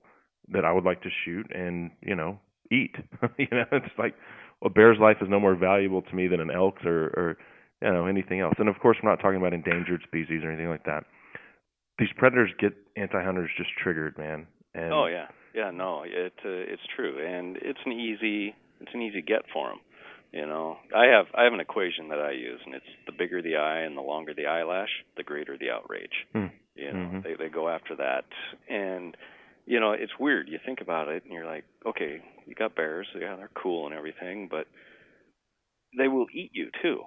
[0.49, 2.39] that I would like to shoot and you know
[2.71, 2.95] eat.
[3.37, 4.15] you know, it's like
[4.63, 7.37] a bear's life is no more valuable to me than an elk's or, or
[7.81, 8.55] you know anything else.
[8.57, 11.03] And of course, we're not talking about endangered species or anything like that.
[11.99, 14.47] These predators get anti-hunters just triggered, man.
[14.73, 15.71] And oh yeah, yeah.
[15.71, 19.79] No, it uh, it's true, and it's an easy it's an easy get for them.
[20.37, 23.41] You know, I have I have an equation that I use, and it's the bigger
[23.41, 26.13] the eye and the longer the eyelash, the greater the outrage.
[26.31, 26.53] Hmm.
[26.75, 27.23] You know, Mhm.
[27.23, 28.25] they they go after that,
[28.69, 29.17] and
[29.65, 30.47] you know it's weird.
[30.47, 33.95] You think about it, and you're like, okay, you got bears, yeah, they're cool and
[33.95, 34.67] everything, but
[35.97, 37.01] they will eat you too.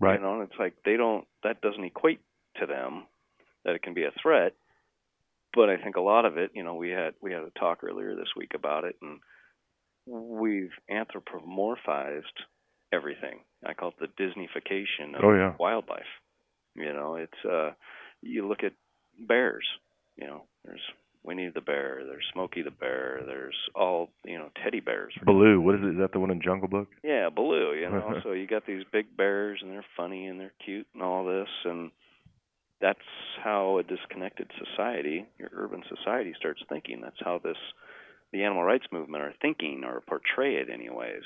[0.00, 0.18] Right.
[0.18, 2.20] You know, and it's like they don't that doesn't equate
[2.58, 3.06] to them
[3.64, 4.54] that it can be a threat.
[5.52, 7.84] But I think a lot of it, you know, we had we had a talk
[7.84, 9.20] earlier this week about it and
[10.06, 12.22] we've anthropomorphized
[12.92, 13.40] everything.
[13.64, 15.54] I call it the Disneyfication of Oh, yeah.
[15.58, 16.04] wildlife.
[16.74, 17.72] You know, it's uh
[18.22, 18.72] you look at
[19.26, 19.66] bears,
[20.16, 20.80] you know, there's
[21.24, 25.12] Winnie the Bear, there's Smokey the Bear, there's all, you know, teddy bears.
[25.24, 25.88] Baloo, what is it?
[25.90, 26.88] Is that the one in Jungle Book?
[27.02, 28.20] Yeah, Baloo, you know.
[28.22, 31.48] so you got these big bears and they're funny and they're cute and all this
[31.64, 31.90] and
[32.80, 32.98] that's
[33.42, 37.00] how a disconnected society, your urban society starts thinking.
[37.00, 37.56] That's how this
[38.36, 41.22] the animal rights movement are thinking or portray it anyways.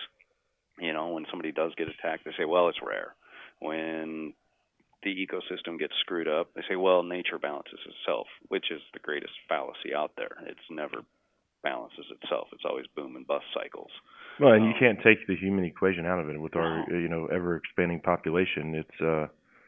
[0.79, 3.15] You know, when somebody does get attacked, they say, "Well, it's rare."
[3.59, 4.33] When
[5.03, 9.33] the ecosystem gets screwed up, they say, "Well, nature balances itself," which is the greatest
[9.49, 10.39] fallacy out there.
[10.47, 11.05] It's never
[11.63, 12.49] balances itself.
[12.53, 13.91] It's always boom and bust cycles.
[14.39, 17.09] Well, and you can't take the human equation out of it with our uh, you
[17.09, 18.75] know ever expanding population.
[18.77, 19.27] It's uh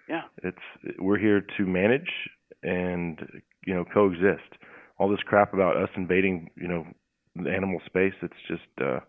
[0.09, 0.23] Yeah.
[0.45, 2.31] it's we're here to manage
[2.63, 4.51] and you know coexist.
[4.97, 6.87] All this crap about us invading you know
[7.37, 9.01] the animal space, it's just uh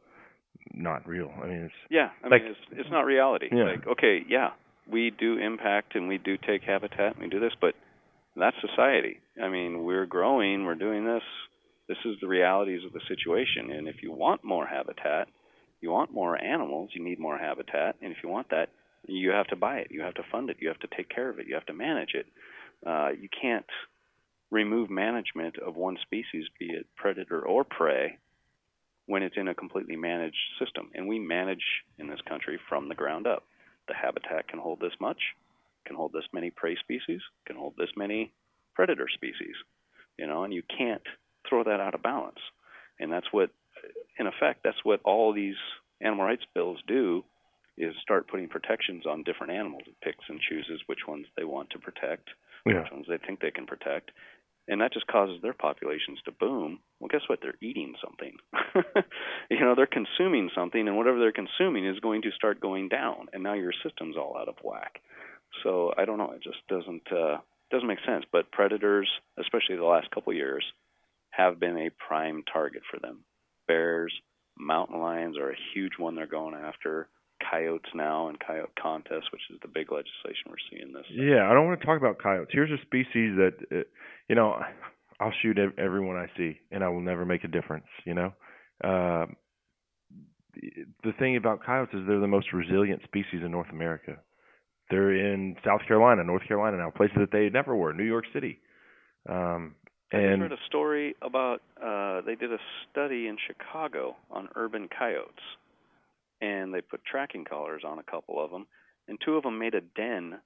[0.74, 1.32] not real.
[1.42, 3.48] I mean, it's Yeah, I like mean it's it's not reality.
[3.52, 3.64] Yeah.
[3.66, 4.52] Like okay, yeah,
[4.90, 7.76] we do impact and we do take habitat and we do this, but
[8.36, 9.20] that's society.
[9.42, 11.24] I mean, we're growing, we're doing this.
[11.88, 13.72] This is the realities of the situation.
[13.72, 15.28] And if you want more habitat,
[15.82, 18.70] you want more animals, you need more habitat, and if you want that,
[19.06, 19.88] You have to buy it.
[19.92, 20.58] You have to fund it.
[20.62, 21.46] You have to take care of it.
[21.48, 22.26] You have to manage it.
[22.86, 23.66] Uh, you can't
[24.54, 28.18] remove management of one species, be it predator or prey,
[29.08, 30.90] when it's in a completely managed system.
[30.94, 31.64] And we manage
[31.98, 33.44] in this country from the ground up.
[33.88, 35.18] The habitat can hold this much,
[35.86, 38.32] can hold this many prey species, can hold this many
[38.76, 39.56] predator species.
[40.18, 41.02] You know, and you can't
[41.50, 42.40] throw that out of balance.
[43.00, 43.50] And that's what,
[44.20, 45.56] in effect, that's what all these
[46.00, 47.26] animal rights bills do
[47.76, 49.82] is start putting protections on different animals.
[49.88, 52.30] It picks and chooses which ones they want to protect,
[52.66, 52.84] Yeah.
[52.84, 54.12] which ones they think they can protect.
[54.68, 56.80] And that just causes their populations to boom.
[57.00, 57.40] Well, guess what?
[57.42, 58.38] They're eating something.
[59.52, 63.28] you know, they're consuming something, and whatever they're consuming is going to start going down.
[63.34, 65.02] And now your system's all out of whack.
[65.64, 66.32] So I don't know.
[66.32, 67.38] It just doesn't uh,
[67.72, 68.24] doesn't make sense.
[68.32, 70.64] But predators, especially the last couple years,
[71.32, 73.26] have been a prime target for them.
[73.68, 74.14] Bears,
[74.58, 77.10] mountain lions are a huge one they're going after.
[77.40, 81.06] Coyotes now and coyote contests, which is the big legislation we're seeing this.
[81.12, 82.50] Yeah, I don't want to talk about coyotes.
[82.52, 83.84] Here's a species that, uh,
[84.28, 84.62] you know,
[85.20, 87.86] I'll shoot everyone I see, and I will never make a difference.
[88.06, 88.34] You know,
[88.84, 89.26] uh,
[91.04, 94.20] the- thing about coyotes is they're the most resilient species in North America.
[94.90, 98.60] They're in South Carolina, North Carolina now, places that they never were, New York City.
[99.30, 99.76] Um,
[100.12, 102.60] and I just read a story about uh, they did a
[102.92, 105.44] study in Chicago on urban coyotes,
[106.44, 108.66] and they put tracking collars on a couple of them,
[109.08, 110.40] and two of them made a den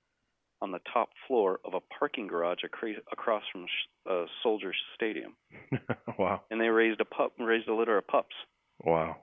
[0.61, 5.35] on the top floor of a parking garage acre- across from sh- uh, Soldier Stadium,
[6.19, 8.35] wow, and they raised a pup, raised a litter of pups.
[8.83, 9.17] wow.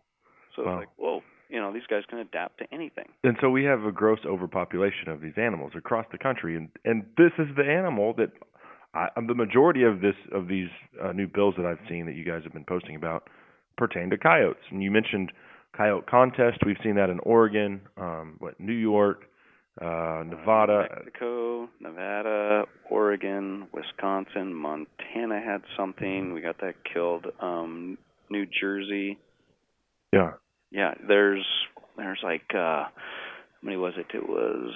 [0.57, 0.79] So Wow.
[0.79, 3.09] it's like, whoa, you know, these guys can adapt to anything.
[3.25, 7.05] And so we have a gross overpopulation of these animals across the country, and and
[7.17, 8.31] this is the animal that
[8.95, 10.69] I, the majority of this of these
[11.03, 13.29] uh, new bills that I've seen that you guys have been posting about
[13.77, 14.63] pertain to coyotes.
[14.71, 15.33] And you mentioned
[15.77, 16.59] coyote contest.
[16.65, 19.25] We've seen that in Oregon, um, what New York,
[19.81, 20.89] uh, Nevada.
[20.91, 26.33] Mexico, Nevada, Oregon, Wisconsin, Montana had something.
[26.33, 27.27] We got that killed.
[27.41, 27.99] Um,
[28.31, 29.19] New Jersey.
[30.13, 30.33] Yeah,
[30.71, 31.47] Yeah, there's
[31.97, 32.91] there's like uh how
[33.63, 34.07] many was it?
[34.15, 34.73] It was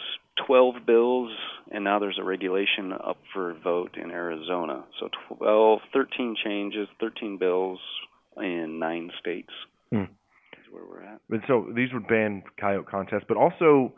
[0.46, 1.30] 12 bills
[1.70, 4.84] and now there's a regulation up for vote in Arizona.
[4.98, 7.78] So 12 13 changes, 13 bills
[8.36, 9.52] in 9 states.
[9.90, 10.04] Hmm.
[10.70, 11.20] Where we're at.
[11.30, 13.92] And so these would ban coyote contests, but also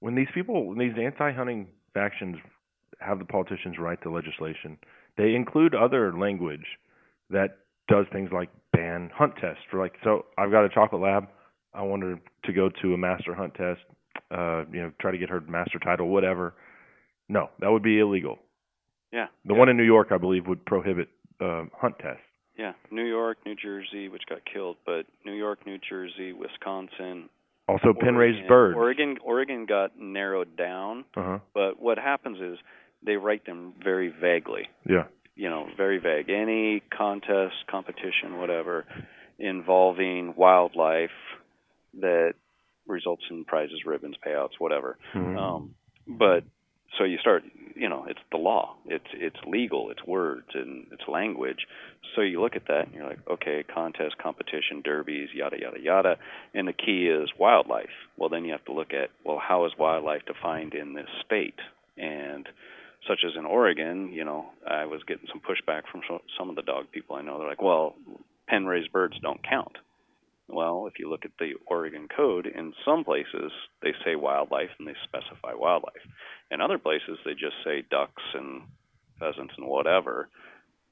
[0.00, 2.36] when these people, when these anti-hunting factions
[3.00, 4.78] have the politicians write the legislation,
[5.16, 6.66] they include other language
[7.30, 7.58] that
[7.88, 9.94] does things like ban hunt tests for like.
[10.04, 11.28] So I've got a chocolate lab.
[11.74, 13.80] I want her to go to a master hunt test.
[14.30, 16.54] Uh, you know, try to get her master title, whatever.
[17.28, 18.38] No, that would be illegal.
[19.12, 19.26] Yeah.
[19.44, 21.08] The one in New York, I believe, would prohibit
[21.40, 22.22] uh, hunt tests.
[22.58, 27.28] Yeah, New York, New Jersey, which got killed, but New York, New Jersey, Wisconsin,
[27.66, 28.76] Also, pen raised birds.
[28.76, 31.38] Oregon, Oregon got narrowed down, Uh huh.
[31.54, 32.58] but what happens is
[33.02, 34.68] they write them very vaguely.
[34.88, 35.04] Yeah.
[35.34, 36.28] You know, very vague.
[36.28, 38.84] Any contest, competition, whatever,
[39.38, 41.10] involving wildlife
[42.00, 42.34] that
[42.86, 44.98] results in prizes, ribbons, payouts, whatever.
[45.14, 45.36] Mhm.
[45.38, 45.74] Um,
[46.06, 46.44] but
[46.98, 47.42] so you start,
[47.74, 48.74] you know, it's the law.
[48.86, 49.90] It's it's legal.
[49.90, 51.66] It's words and it's language.
[52.14, 56.16] So you look at that and you're like, okay, contest, competition, derbies, yada yada yada,
[56.54, 57.94] and the key is wildlife.
[58.16, 61.58] Well, then you have to look at well, how is wildlife defined in this state?
[61.96, 62.46] And
[63.08, 66.02] such as in Oregon, you know, I was getting some pushback from
[66.38, 67.38] some of the dog people I know.
[67.38, 67.94] They're like, well,
[68.48, 69.76] pen raised birds don't count.
[70.48, 74.86] Well, if you look at the Oregon code, in some places they say wildlife and
[74.88, 76.02] they specify wildlife.
[76.50, 78.62] In other places they just say ducks and
[79.18, 80.28] pheasants and whatever.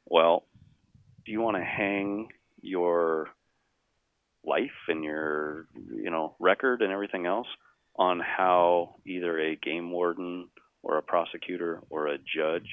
[0.06, 0.44] Well,
[1.24, 2.28] do you want to hang
[2.62, 3.28] your
[4.44, 7.46] life and your, you know, record and everything else
[7.96, 10.48] on how either a game warden
[10.82, 12.70] or a prosecutor or a judge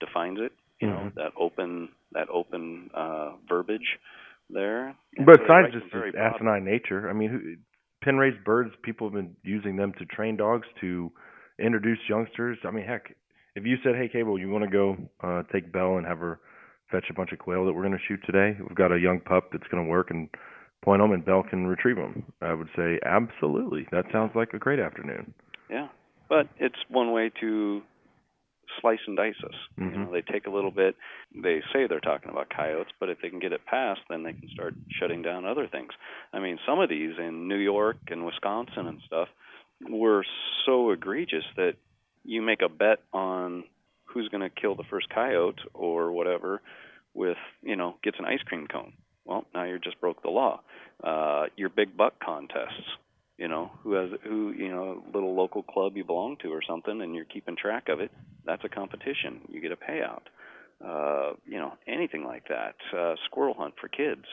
[0.00, 0.52] defines it?
[0.80, 1.14] You know, Mhm.
[1.16, 3.98] that open that open uh verbiage
[4.52, 4.96] there.
[5.16, 6.14] But besides just its broad.
[6.16, 7.56] asinine nature, I mean, who,
[8.04, 11.10] pen raised birds, people have been using them to train dogs to
[11.58, 12.58] introduce youngsters.
[12.64, 13.14] I mean, heck,
[13.54, 16.40] if you said, "Hey, Cable, you want to go uh, take Belle and have her
[16.90, 18.56] fetch a bunch of quail that we're going to shoot today?
[18.58, 20.28] We've got a young pup that's going to work and
[20.82, 23.86] point them, and Belle can retrieve them." I would say, absolutely.
[23.92, 25.34] That sounds like a great afternoon.
[25.68, 25.88] Yeah,
[26.28, 27.82] but it's one way to
[28.80, 29.54] slice and dice us.
[29.78, 30.06] You Mhm.
[30.06, 30.96] know, they take a little bit.
[31.34, 34.32] They say they're talking about coyotes, but if they can get it passed, then they
[34.32, 35.92] can start shutting down other things.
[36.32, 39.28] I mean, some of these in New York and Wisconsin and stuff
[39.88, 40.24] were
[40.66, 41.76] so egregious that
[42.24, 43.64] you make a bet on
[44.04, 46.60] who's going to kill the first coyote or whatever
[47.14, 48.92] with, you know, gets an ice cream cone.
[49.24, 50.60] Well, now you just broke the law.
[51.02, 52.96] Uh, your big buck contests.
[53.40, 56.60] You know, who has who you know, a little local club you belong to or
[56.62, 58.12] something, and you're keeping track of it.
[58.44, 59.40] That's a competition.
[59.48, 60.28] You get a payout.
[60.84, 62.74] Uh, you know, anything like that.
[62.96, 64.26] Uh, squirrel hunt for kids.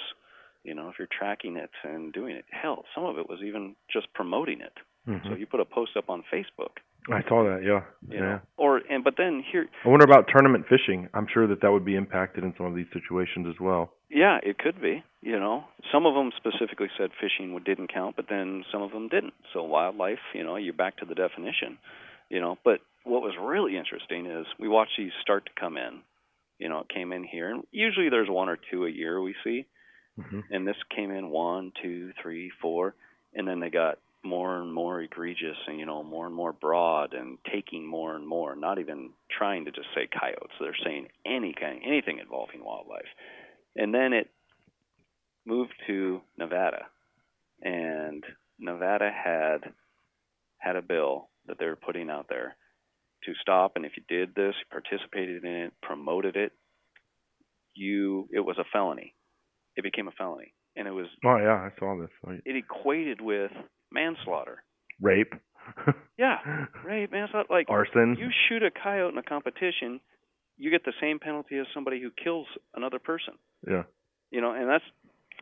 [0.63, 2.43] You know, if you're tracking it and doing it.
[2.51, 4.73] Hell, some of it was even just promoting it.
[5.07, 5.23] Mhm.
[5.29, 6.79] So you put a post up on Facebook.
[7.09, 7.63] I saw that.
[7.63, 7.83] Yeah.
[8.09, 8.19] You yeah.
[8.19, 11.07] know, or and but then here, I wonder about tournament fishing.
[11.13, 13.93] I'm sure that that would be impacted in some of these situations as well.
[14.09, 15.03] Yeah, it could be.
[15.21, 19.09] You know, some of them specifically said fishing didn't count, but then some of them
[19.09, 19.33] didn't.
[19.53, 21.77] So wildlife, you know, you're back to the definition.
[22.29, 26.01] You know, but what was really interesting is we watched these start to come in.
[26.59, 29.35] You know, it came in here, and usually there's one or two a year we
[29.43, 29.65] see,
[30.17, 30.43] Mhm.
[30.51, 32.95] and this came in one, two, three, four,
[33.33, 37.13] and then they got more and more egregious, and you know, more and more broad,
[37.13, 38.55] and taking more and more.
[38.55, 43.07] Not even trying to just say coyotes; they're saying any kind, anything involving wildlife.
[43.77, 44.29] And then it
[45.45, 46.85] moved to Nevada,
[47.61, 48.23] and
[48.59, 49.71] Nevada had
[50.57, 52.55] had a bill that they were putting out there
[53.23, 53.73] to stop.
[53.75, 56.51] And if you did this, participated in it, promoted it,
[57.75, 59.13] you it was a felony.
[59.75, 62.41] It became a felony, and it was Oh yeah, I saw this.
[62.45, 63.51] It equated with
[63.91, 64.63] manslaughter.
[65.01, 65.33] Rape.
[66.17, 66.37] Yeah,
[66.83, 67.47] rape, manslaughter.
[67.51, 68.17] Like Arson.
[68.19, 69.99] You shoot a coyote in a competition,
[70.57, 73.35] you get the same penalty as somebody who kills another person.
[73.67, 73.83] Yeah.
[74.31, 74.83] You know, and that's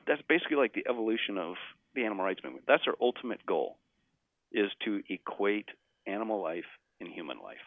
[0.07, 1.55] that's basically like the evolution of
[1.95, 2.65] the animal rights movement.
[2.67, 3.77] That's our ultimate goal,
[4.51, 5.69] is to equate
[6.05, 6.65] animal life
[6.99, 7.65] and human life,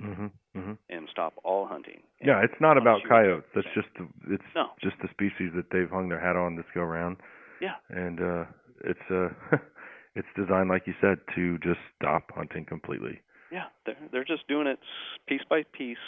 [0.00, 0.30] Mhm.
[0.54, 0.78] Mhm.
[0.88, 2.02] and stop all hunting.
[2.20, 3.50] Yeah, it's not about coyotes.
[3.54, 4.70] That's just the, it's No.
[4.80, 7.16] just the species that they've hung their hat on this go around.
[7.60, 7.76] Yeah.
[7.88, 8.44] And uh
[8.84, 9.30] it's uh
[10.14, 13.20] it's designed like you said to just stop hunting completely.
[13.50, 14.78] Yeah, they're they're just doing it
[15.26, 15.98] piece by piece,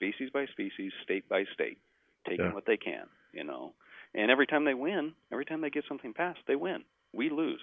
[0.00, 1.78] species by species, state by state,
[2.26, 2.54] taking Yeah.
[2.54, 3.74] what they can, you know.
[4.14, 6.84] And every time they win, every time they get something passed, they win.
[7.12, 7.60] We lose.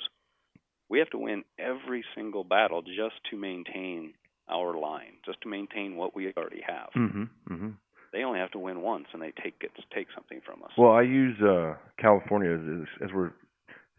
[0.89, 4.13] We have to win every single battle just to maintain
[4.47, 6.91] our line, just to maintain what we already have.
[6.93, 7.29] Mhm.
[7.49, 7.73] Mhm.
[8.13, 10.71] They only have to win once, and they take it, take something from us.
[10.77, 13.33] Well, I use uh California as, as as we're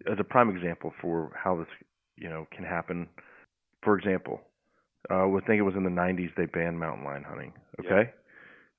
[0.07, 1.69] as a prime example for how this,
[2.17, 3.09] you know, can happen.
[3.83, 4.41] For example,
[5.11, 8.13] uh I think it was in the 90s they banned mountain lion hunting, okay?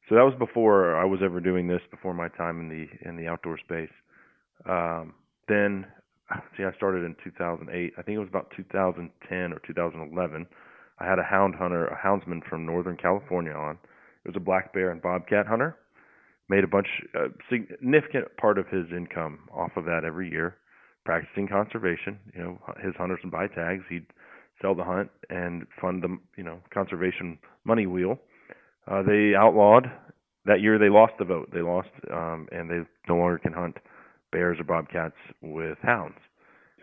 [0.09, 3.15] So that was before I was ever doing this, before my time in the in
[3.15, 3.91] the outdoor space.
[4.67, 5.13] Um
[5.47, 5.85] then
[6.57, 7.93] see I started in 2008.
[7.97, 10.47] I think it was about 2010 or 2011.
[10.99, 13.77] I had a hound hunter, a houndsman from Northern California on.
[14.25, 15.77] It was a black bear and bobcat hunter
[16.49, 20.57] made a bunch a significant part of his income off of that every year
[21.05, 24.05] practicing conservation you know his hunters would buy tags he'd
[24.61, 28.19] sell the hunt and fund the you know conservation money wheel
[28.89, 29.91] uh they outlawed
[30.45, 33.77] that year they lost the vote they lost um and they no longer can hunt
[34.31, 36.17] bears or bobcats with hounds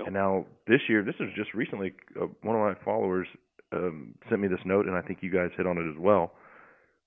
[0.04, 3.26] and now this year this is just recently uh, one of my followers
[3.72, 6.32] um sent me this note and I think you guys hit on it as well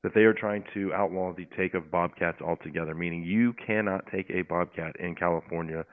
[0.04, 4.30] that they are trying to outlaw the take of bobcats altogether, meaning you cannot take
[4.30, 5.86] a bobcat in California.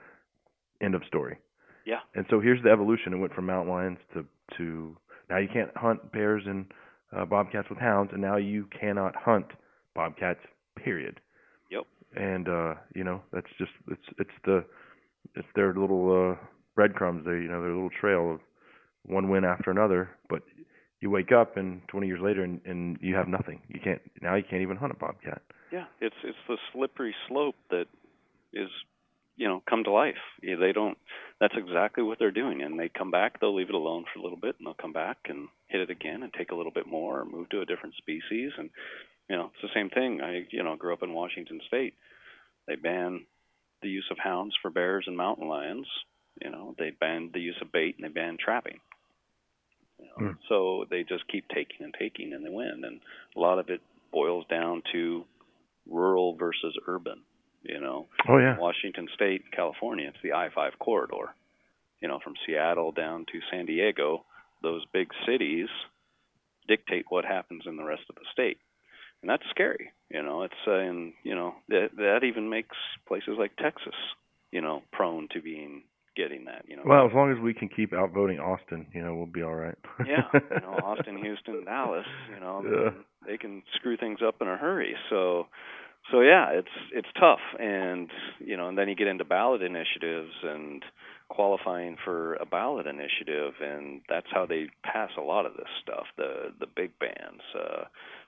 [0.81, 1.37] End of story.
[1.85, 1.99] Yeah.
[2.15, 3.13] And so here's the evolution.
[3.13, 4.25] It went from mountain lions to
[4.57, 4.95] to
[5.29, 6.65] now you can't hunt bears and
[7.15, 9.47] uh, bobcats with hounds, and now you cannot hunt
[9.95, 10.39] bobcats.
[10.75, 11.19] Period.
[11.71, 11.85] Yep.
[12.15, 14.63] And uh, you know that's just it's it's the
[15.35, 16.45] it's their little uh,
[16.75, 17.25] breadcrumbs.
[17.25, 18.39] They you know their little trail of
[19.03, 20.41] one win after another, but
[20.99, 23.61] you wake up and 20 years later and, and you have nothing.
[23.67, 25.41] You can't now you can't even hunt a bobcat.
[25.71, 27.85] Yeah, it's it's the slippery slope that
[28.53, 28.69] is,
[29.35, 30.15] you know, come to life.
[30.41, 30.97] They don't.
[31.39, 33.39] That's exactly what they're doing, and they come back.
[33.39, 35.89] They'll leave it alone for a little bit, and they'll come back and hit it
[35.89, 38.51] again, and take a little bit more, or move to a different species.
[38.57, 38.69] And
[39.29, 40.21] you know, it's the same thing.
[40.21, 41.93] I you know grew up in Washington State.
[42.67, 43.25] They ban
[43.81, 45.87] the use of hounds for bears and mountain lions.
[46.43, 48.79] You know, they banned the use of bait and they banned trapping.
[49.99, 50.33] You know, hmm.
[50.49, 52.83] So they just keep taking and taking, and they win.
[52.85, 52.99] And
[53.35, 53.81] a lot of it
[54.11, 55.25] boils down to
[55.89, 57.21] rural versus urban.
[57.63, 58.57] You know, Oh, yeah.
[58.57, 61.33] Washington State, California, it's the I-5 corridor.
[62.01, 64.23] You know, from Seattle down to San Diego,
[64.61, 65.67] those big cities
[66.67, 68.57] dictate what happens in the rest of the state,
[69.21, 69.91] and that's scary.
[70.09, 72.75] You know, it's uh, and you know that that even makes
[73.07, 73.95] places like Texas,
[74.51, 75.83] you know, prone to being
[76.15, 76.65] getting that.
[76.67, 79.43] You know, Well, as long as we can keep outvoting Austin, you know, we'll be
[79.43, 79.77] all right.
[80.07, 82.91] yeah, you know, Austin, Houston, Dallas, you know, Yeah.
[83.27, 84.95] they can screw things up in a hurry.
[85.09, 85.47] So,
[86.11, 88.09] so yeah, it's it's tough, and
[88.39, 90.83] you know, and then you get into ballot initiatives and
[91.29, 96.05] qualifying for a ballot initiative, and that's how they pass a lot of this stuff.
[96.17, 97.85] The the big bands, uh,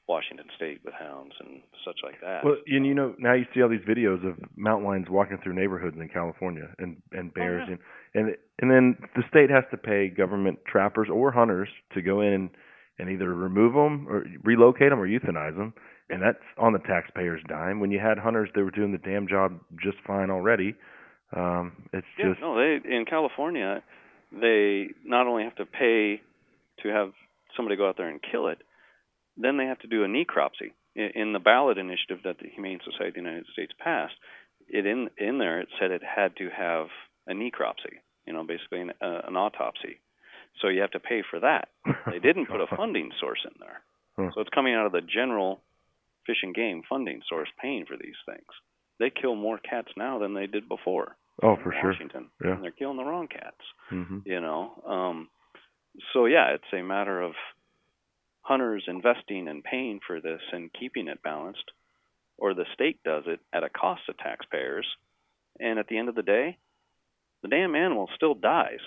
[0.07, 2.43] Washington State with hounds and such like that.
[2.43, 5.53] Well, and you know now you see all these videos of mountain lions walking through
[5.53, 7.76] neighborhoods in California and and bears yeah.
[8.15, 12.21] and and and then the state has to pay government trappers or hunters to go
[12.21, 12.49] in
[12.97, 15.73] and either remove them or relocate them or euthanize them,
[16.09, 17.80] and that's on the taxpayer's dime.
[17.80, 20.76] When you had hunters, they were doing the damn job just fine already.
[21.35, 23.84] Um, it's yeah, just no, they in California,
[24.31, 26.22] they not only have to pay
[26.84, 27.11] to have
[27.56, 28.60] somebody go out there and kill it,
[29.38, 30.72] then they have to do a necropsy.
[30.95, 34.15] In, in the ballot initiative that the Humane Society of the United States passed,
[34.68, 36.88] it in in there it said it had to have
[37.27, 39.99] a necropsy, you know, basically an, uh, an autopsy.
[40.61, 41.69] So you have to pay for that.
[42.10, 43.81] They didn't put a funding source in there.
[44.34, 45.61] So it's coming out of the general
[46.26, 48.49] fish and game funding source paying for these things.
[48.99, 51.15] They kill more cats now than they did before.
[51.41, 51.91] Oh, for sure.
[51.91, 52.27] Washington.
[52.43, 52.51] Yeah.
[52.55, 53.61] And they're killing the wrong cats.
[53.89, 54.81] hmm You know.
[54.85, 55.30] Um
[56.13, 57.34] so yeah, it's a matter of
[58.41, 61.71] hunters investing and paying for this and keeping it balanced,
[62.38, 64.85] or the state does it at a cost to taxpayers.
[65.59, 66.57] And at the end of the day,
[67.41, 68.80] the damn animal still dies,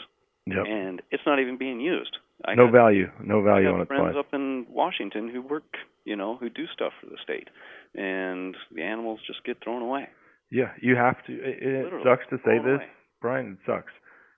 [0.46, 0.64] Yep.
[0.66, 2.16] and it's not even being used.
[2.44, 4.26] I no got- value, no I value have on its friends life.
[4.26, 7.48] up in Washington who work, you know, who do stuff for the state,
[7.94, 10.08] and the animals just get thrown away.
[10.50, 11.32] Yeah, you have to.
[11.32, 12.86] It, it Literally, sucks to say this, away.
[13.20, 13.58] Brian.
[13.58, 13.92] It sucks,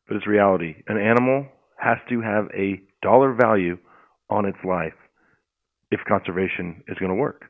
[0.07, 0.77] but it's reality.
[0.87, 1.47] An animal
[1.79, 3.77] has to have a dollar value
[4.31, 4.95] on its life
[5.91, 7.43] if conservation is going to work.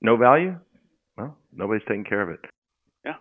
[0.00, 0.58] No value?
[1.16, 2.40] Well, nobody's taking care of it.
[3.04, 3.14] Yeah.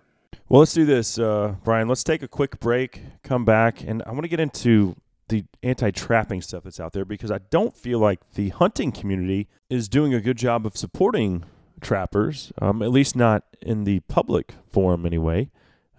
[0.50, 1.88] Well, let's do this, uh, Brian.
[1.88, 4.96] Let's take a quick break, come back, and I want to get into
[5.30, 9.48] the anti trapping stuff that's out there because I don't feel like the hunting community
[9.70, 11.46] is doing a good job of supporting
[11.82, 15.50] trappers, um, at least not in the public forum anyway.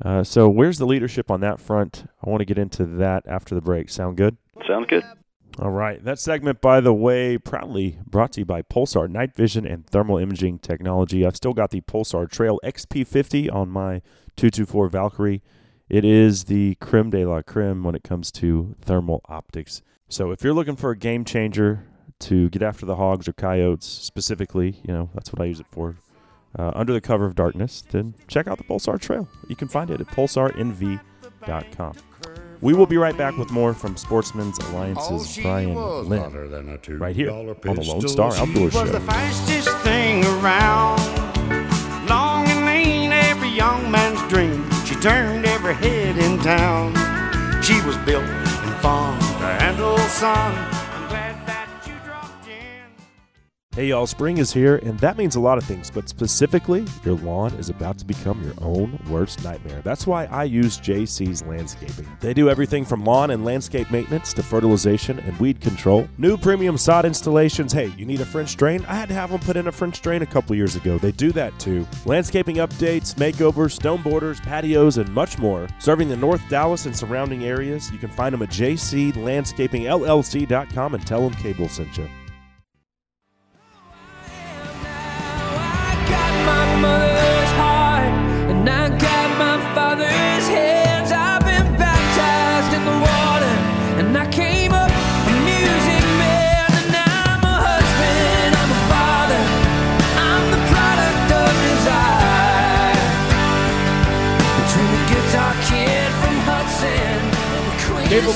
[0.04, 2.06] Uh, so, where's the leadership on that front?
[2.24, 3.88] I want to get into that after the break.
[3.88, 4.36] Sound good?
[4.66, 5.04] Sounds good.
[5.58, 6.02] All right.
[6.02, 10.16] That segment, by the way, proudly brought to you by Pulsar Night Vision and Thermal
[10.16, 11.26] Imaging Technology.
[11.26, 14.00] I've still got the Pulsar Trail XP50 on my
[14.36, 15.42] 224 Valkyrie.
[15.90, 19.82] It is the creme de la creme when it comes to thermal optics.
[20.08, 21.84] So if you're looking for a game changer
[22.22, 25.66] to get after the hogs or coyotes specifically, you know, that's what I use it
[25.70, 25.96] for.
[26.58, 29.26] Uh, under the cover of darkness, then check out the Pulsar Trail.
[29.48, 31.94] You can find it at pulsarnv.com.
[32.60, 37.46] We will be right back with more from Sportsmen's Alliance's Brian Lynn, right here on
[37.46, 39.00] the Lone Star Outdoor was the Show.
[39.00, 41.00] fastest thing around.
[42.08, 44.64] Long and lean, every young man's dream.
[44.84, 46.94] She turned every head in town.
[47.62, 50.81] She was built and fun to handle sun.
[53.74, 57.16] Hey y'all, spring is here, and that means a lot of things, but specifically, your
[57.16, 59.80] lawn is about to become your own worst nightmare.
[59.82, 62.06] That's why I use JC's Landscaping.
[62.20, 66.06] They do everything from lawn and landscape maintenance to fertilization and weed control.
[66.18, 67.72] New premium sod installations.
[67.72, 68.84] Hey, you need a French drain?
[68.88, 70.98] I had to have them put in a French drain a couple years ago.
[70.98, 71.86] They do that too.
[72.04, 75.66] Landscaping updates, makeovers, stone borders, patios, and much more.
[75.78, 81.22] Serving the North Dallas and surrounding areas, you can find them at jclandscapingllc.com and tell
[81.22, 82.06] them Cable sent you.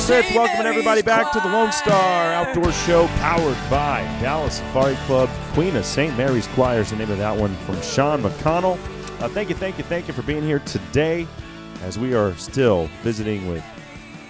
[0.06, 5.28] Smith, welcoming everybody back to the Lone Star Outdoor Show, powered by Dallas Safari Club.
[5.52, 6.16] Queen of St.
[6.16, 8.78] Mary's Choir is the name of that one from Sean McConnell.
[9.20, 11.26] Uh, thank you, thank you, thank you for being here today
[11.82, 13.64] as we are still visiting with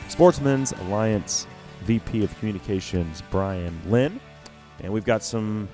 [0.08, 1.46] Sportsmen's Alliance
[1.82, 4.18] VP of Communications, Brian Lynn.
[4.80, 5.68] And we've got some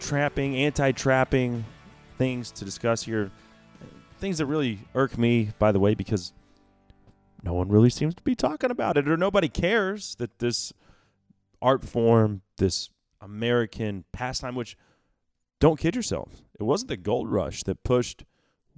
[0.00, 1.64] trapping, anti trapping
[2.18, 3.30] things to discuss here.
[4.18, 6.34] Things that really irk me, by the way, because
[7.44, 10.72] no one really seems to be talking about it or nobody cares that this
[11.60, 12.90] art form this
[13.20, 14.76] american pastime which
[15.60, 18.24] don't kid yourself it wasn't the gold rush that pushed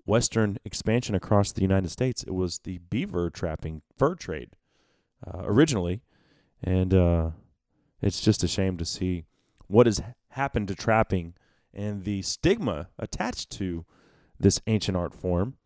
[0.05, 2.23] western expansion across the united states.
[2.23, 4.51] It was the beaver trapping fur trade
[5.27, 6.01] uh, originally.
[6.63, 7.31] And uh,
[8.01, 9.25] it's just a shame to see
[9.67, 11.35] what has happened to trapping
[11.75, 13.85] and the stigma attached to
[14.39, 15.57] this ancient art form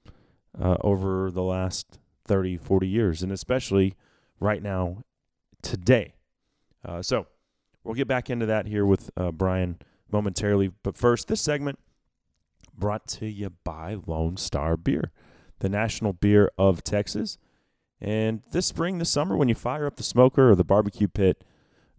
[0.60, 2.00] uh, over the last
[2.30, 3.96] 30, 40 years, and especially
[4.38, 4.98] right now,
[5.62, 6.14] today.
[6.84, 7.26] Uh, so
[7.82, 9.80] we'll get back into that here with uh, Brian
[10.12, 10.70] momentarily.
[10.84, 11.80] But first, this segment
[12.78, 15.10] brought to you by Lone Star Beer,
[15.58, 17.36] the national beer of Texas.
[18.00, 21.42] And this spring, this summer, when you fire up the smoker or the barbecue pit,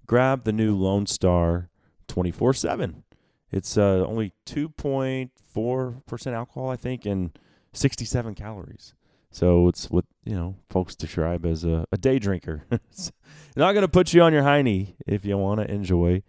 [0.08, 1.68] grab the new Lone Star
[2.08, 3.04] 24 7.
[3.52, 7.38] It's uh, only 2.4% alcohol, I think, and
[7.74, 8.94] 67 calories.
[9.32, 12.64] So it's what you know folks describe as a, a day drinker.
[13.56, 16.24] not going to put you on your hiney if you want to enjoy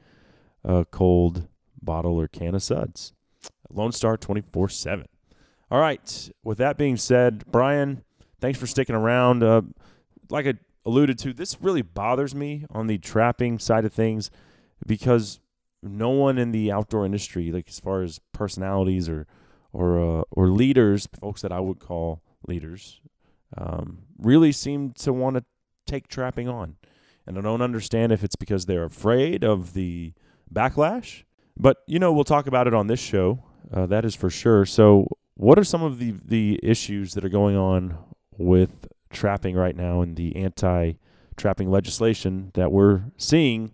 [0.64, 1.48] a cold
[1.80, 3.12] bottle or can of suds.
[3.70, 5.06] Lone Star 24 7.
[5.70, 6.30] All right.
[6.44, 8.04] With that being said, Brian,
[8.40, 9.42] thanks for sticking around.
[9.42, 9.62] Uh,
[10.28, 10.54] like I
[10.84, 14.30] alluded to, this really bothers me on the trapping side of things
[14.86, 15.40] because
[15.82, 19.26] no one in the outdoor industry, like as far as personalities or
[19.72, 23.00] or uh, or leaders, folks that I would call leaders,
[23.56, 25.44] um, really seem to want to
[25.86, 26.76] take trapping on.
[27.26, 30.12] And I don't understand if it's because they're afraid of the
[30.52, 31.22] backlash.
[31.56, 33.44] But you know, we'll talk about it on this show.
[33.72, 34.64] Uh, that is for sure.
[34.64, 37.96] So, what are some of the the issues that are going on
[38.36, 43.72] with trapping right now and the anti-trapping legislation that we're seeing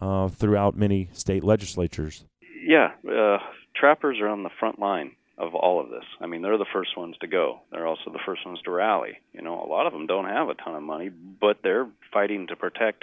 [0.00, 2.24] uh, throughout many state legislatures?
[2.66, 3.38] Yeah, uh,
[3.74, 6.04] trappers are on the front line of all of this.
[6.20, 7.60] I mean, they're the first ones to go.
[7.70, 9.18] They're also the first ones to rally.
[9.32, 12.46] You know, a lot of them don't have a ton of money, but they're fighting
[12.48, 13.02] to protect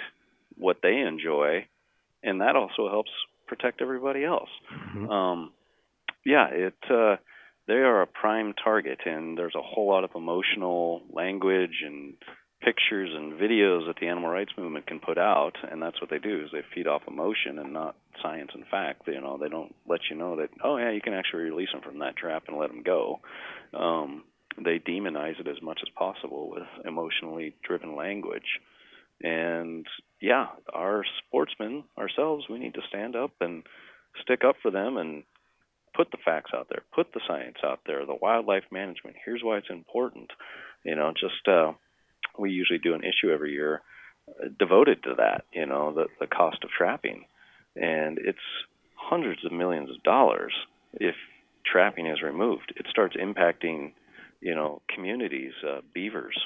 [0.56, 1.66] what they enjoy,
[2.22, 3.10] and that also helps
[3.46, 4.48] protect everybody else.
[4.72, 5.10] Mm-hmm.
[5.10, 5.52] Um,
[6.24, 7.16] yeah, it uh,
[7.66, 12.14] they are a prime target, and there's a whole lot of emotional language and
[12.64, 16.18] pictures and videos that the animal rights movement can put out, and that's what they
[16.18, 19.02] do is they feed off emotion and not science and fact.
[19.06, 21.82] You know, they don't let you know that oh yeah, you can actually release them
[21.82, 23.20] from that trap and let them go.
[23.74, 24.24] Um,
[24.62, 28.60] they demonize it as much as possible with emotionally driven language.
[29.22, 29.86] And
[30.20, 33.62] yeah, our sportsmen ourselves, we need to stand up and
[34.22, 35.24] stick up for them and
[35.94, 39.16] put the facts out there, put the science out there, the wildlife management.
[39.24, 40.30] Here's why it's important.
[40.84, 41.72] You know, just uh,
[42.38, 43.82] we usually do an issue every year
[44.28, 45.44] uh, devoted to that.
[45.52, 47.24] You know, the the cost of trapping,
[47.76, 48.38] and it's
[48.94, 50.52] hundreds of millions of dollars
[50.94, 51.14] if
[51.64, 52.72] trapping is removed.
[52.76, 53.92] It starts impacting,
[54.40, 56.38] you know, communities, uh, beavers,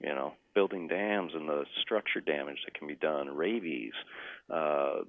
[0.00, 3.92] you know, building dams and the structure damage that can be done, rabies,
[4.52, 5.00] uh,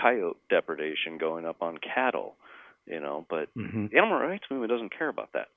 [0.00, 2.36] coyote depredation going up on cattle,
[2.86, 3.26] you know.
[3.28, 3.90] But Mhm.
[3.90, 5.48] the animal rights movement doesn't care about that.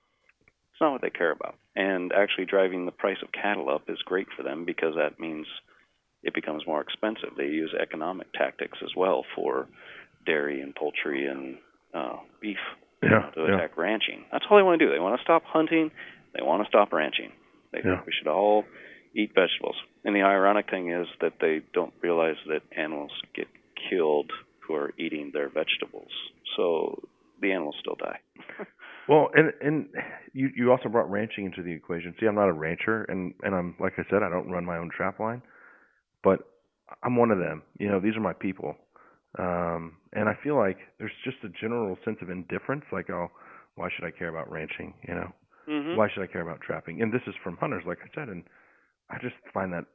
[0.76, 1.56] It's not what they care about.
[1.78, 5.48] And actually, driving the price of cattle up is great for them because that means
[6.22, 7.30] it becomes more expensive.
[7.38, 9.70] They use economic tactics as well for
[10.26, 11.58] dairy and poultry and
[11.94, 12.58] uh, beef
[13.02, 13.56] you know, to yeah.
[13.56, 14.26] attack ranching.
[14.34, 14.92] That's all they want to do.
[14.92, 15.92] They want to stop hunting.
[16.34, 17.32] They want to stop ranching.
[17.72, 17.96] They Yeah.
[17.96, 18.66] think we should all
[19.16, 19.78] eat vegetables.
[20.04, 23.48] And the ironic thing is that they don't realize that animals get
[23.90, 24.30] killed
[24.68, 26.12] who are eating their vegetables.
[26.58, 27.08] So
[27.40, 28.20] the animals still die.
[29.08, 29.88] Well, and and
[30.34, 32.16] you you also brought ranching into the equation.
[32.20, 34.78] See, I'm not a rancher, and and I'm like I said, I don't run my
[34.78, 35.42] own trap line,
[36.24, 36.40] but
[37.04, 37.64] I'm one of them.
[37.78, 38.76] You know, these are my people,
[39.38, 42.86] um, and I feel like there's just a general sense of indifference.
[42.92, 43.30] Like, oh,
[43.76, 44.94] why should I care about ranching?
[45.08, 45.34] You know,
[45.68, 45.96] Mhm.
[45.98, 47.02] why should I care about trapping?
[47.02, 48.44] And this is from hunters, like I said, and
[49.10, 49.86] I just find that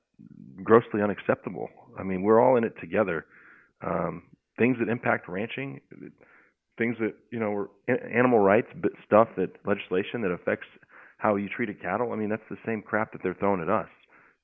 [0.63, 1.69] grossly unacceptable.
[1.99, 3.27] I mean, we're all in it together.
[3.83, 4.25] Um,
[4.59, 5.81] things that impact ranching,
[6.81, 10.67] things that you know, a- animal rights, but stuff that legislation that affects
[11.19, 12.13] how you treat a cattle.
[12.13, 13.89] I mean, that's the same crap that they're throwing at us.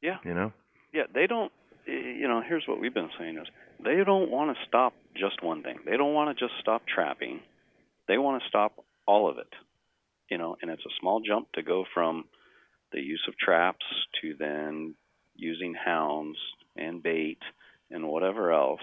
[0.03, 0.19] Yeah.
[0.23, 0.53] You know.
[0.93, 1.51] Yeah, they don't.
[1.87, 3.47] You know, here's what we've been saying is
[3.83, 5.79] they don't want to stop just one thing.
[5.87, 7.41] They don't want to just stop trapping.
[8.09, 9.53] They want to stop all of it.
[10.29, 12.25] You know, and it's a small jump to go from
[12.93, 13.87] the use of traps
[14.21, 14.95] to then
[15.37, 16.37] using hounds
[16.77, 17.39] and bait
[17.91, 18.81] and whatever else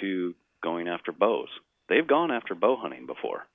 [0.00, 1.48] to going after bows.
[1.88, 3.46] They've gone after bow hunting before,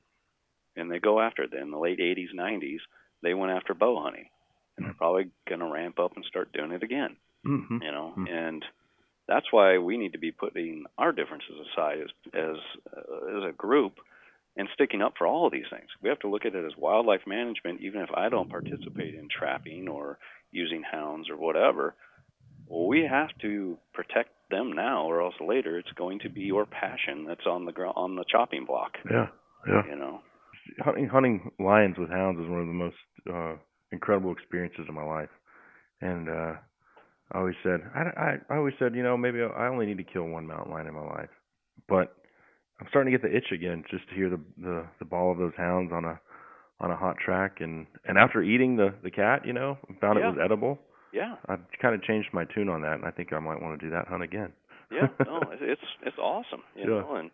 [0.76, 1.54] and they go after it.
[1.54, 2.80] In the late 80s, 90s,
[3.24, 4.30] they went after bow hunting,
[4.78, 7.78] and they're probably going to ramp up and start doing it again Mm-hmm.
[7.82, 8.14] you know?
[8.30, 8.64] And
[9.28, 12.58] that's why we need to be putting our differences aside as as
[12.96, 13.94] uh, as a group
[14.58, 15.90] and sticking up for all of these things.
[16.02, 19.28] We have to look at it as wildlife management even if i don't participate in
[19.30, 20.18] trapping or
[20.52, 21.96] using hounds or whatever
[22.72, 26.66] well we have to protect them now or else later it's going to be your
[26.66, 29.28] passion that's on the gro- on the chopping block Yeah.
[29.68, 29.84] Yeah.
[29.90, 30.22] you know
[30.80, 32.96] hunting hunting lions with hounds is one of the most
[33.32, 33.56] uh
[33.92, 35.30] incredible experiences of my life
[36.02, 36.54] and uh
[37.34, 40.04] i always said i i, I always said you know maybe i only need to
[40.14, 41.30] kill one mountain lion in my life
[41.90, 42.16] but
[42.80, 45.38] i'm starting to get the itch again just to hear the the the bawl of
[45.38, 46.20] those hounds on a
[46.80, 50.28] on a hot track and and after eating the the cat you know found Yeah.
[50.28, 50.80] it was edible
[51.14, 53.80] yeah i've kind of changed my tune on that and i think i might want
[53.80, 54.52] to do that hunt again
[54.92, 57.02] yeah no it's it's it's awesome you Yeah.
[57.02, 57.32] know and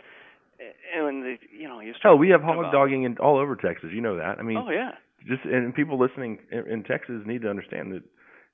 [0.95, 3.55] and they, you know you start hell we have hog about- dogging in all over
[3.55, 4.91] texas you know that i mean oh yeah
[5.27, 8.03] just and people listening in, in Texas need to understand that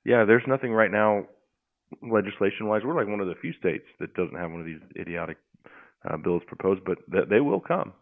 [0.04, 1.24] yeah, there's nothing right now
[2.02, 2.80] legislation wise.
[2.84, 5.36] We're like one of the few states that doesn't have one of these idiotic
[6.08, 7.92] uh, bills proposed, but th- they will come.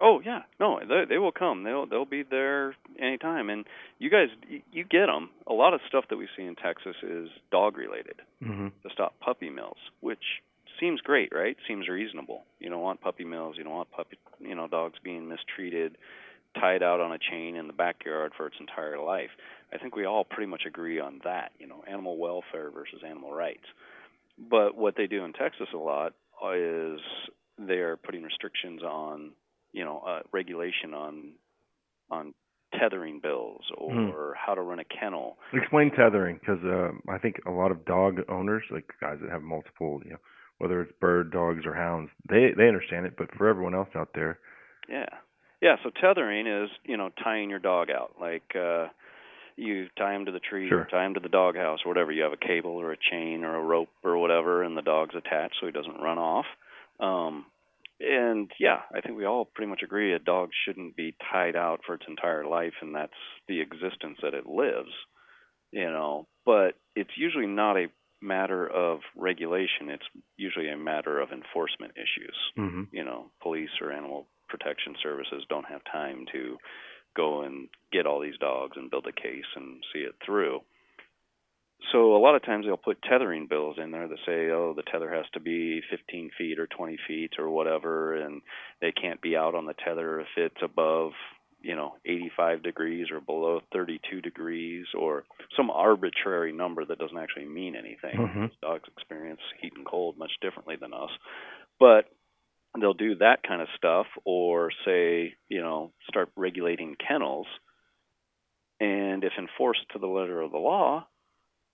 [0.00, 1.62] Oh yeah, no, they they will come.
[1.64, 3.50] They'll they'll be there anytime.
[3.50, 3.64] And
[3.98, 5.30] you guys, you, you get them.
[5.46, 8.68] A lot of stuff that we see in Texas is dog related Mm-hmm.
[8.82, 10.24] to stop puppy mills, which
[10.80, 11.56] seems great, right?
[11.68, 12.42] Seems reasonable.
[12.58, 13.54] You don't want puppy mills.
[13.56, 15.96] You don't want puppy, you know, dogs being mistreated,
[16.58, 19.30] tied out on a chain in the backyard for its entire life.
[19.72, 21.52] I think we all pretty much agree on that.
[21.60, 23.66] You know, animal welfare versus animal rights.
[24.50, 26.14] But what they do in Texas a lot
[26.44, 26.98] is
[27.58, 29.30] they're putting restrictions on,
[29.72, 31.32] you know, uh, regulation on
[32.10, 32.34] on
[32.78, 34.32] tethering bills or Hmm.
[34.46, 35.36] how to run a kennel.
[35.52, 39.42] Explain tethering, because uh, I think a lot of dog owners, like guys that have
[39.42, 40.18] multiple, you know,
[40.58, 43.14] whether it's bird dogs or hounds, they they understand it.
[43.16, 44.38] But for everyone else out there,
[44.88, 45.08] Yeah.
[45.60, 48.14] Yeah, so tethering is, you know, tying your dog out.
[48.20, 48.88] Like uh
[49.56, 50.80] you tie him to the tree Sure.
[50.80, 52.10] or tie him to the doghouse or whatever.
[52.10, 55.14] You have a cable or a chain or a rope or whatever and the dog's
[55.14, 56.46] attached so he doesn't run off.
[56.98, 57.44] Um
[58.02, 61.80] and yeah, I think we all pretty much agree a dog shouldn't be tied out
[61.86, 63.12] for its entire life and that's
[63.48, 64.92] the existence that it lives.
[65.70, 67.86] You know, but it's usually not a
[68.20, 69.88] matter of regulation.
[69.88, 70.04] It's
[70.36, 72.88] usually a matter of enforcement issues Mhm.
[72.92, 76.58] you know, police or animal protection services don't have time to
[77.16, 80.62] go and get all these dogs and build a case and see it through.
[81.90, 84.82] So a lot of times they'll put tethering bills in there that say, oh, the
[84.82, 88.40] tether has to be 15 feet or 20 feet or whatever, and
[88.80, 91.12] they can't be out on the tether if it's above,
[91.60, 95.24] you know, 85 degrees or below 32 degrees or
[95.56, 98.16] some arbitrary number that doesn't actually mean anything.
[98.16, 98.50] Mhm.
[98.60, 101.10] Dogs experience heat and cold much differently than us.
[101.78, 102.08] But
[102.78, 107.46] they'll do that kind of stuff or say, you know, start regulating kennels.
[108.80, 111.06] And if enforced to the letter of the law,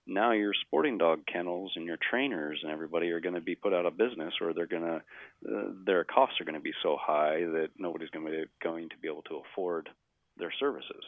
[0.09, 3.73] now your sporting dog kennels and your trainers and everybody are going to be put
[3.73, 5.01] out of business or they're going to
[5.47, 8.89] uh, their costs are going to be so high that nobody's going to be going
[8.89, 9.89] to be able to afford
[10.37, 11.03] their services.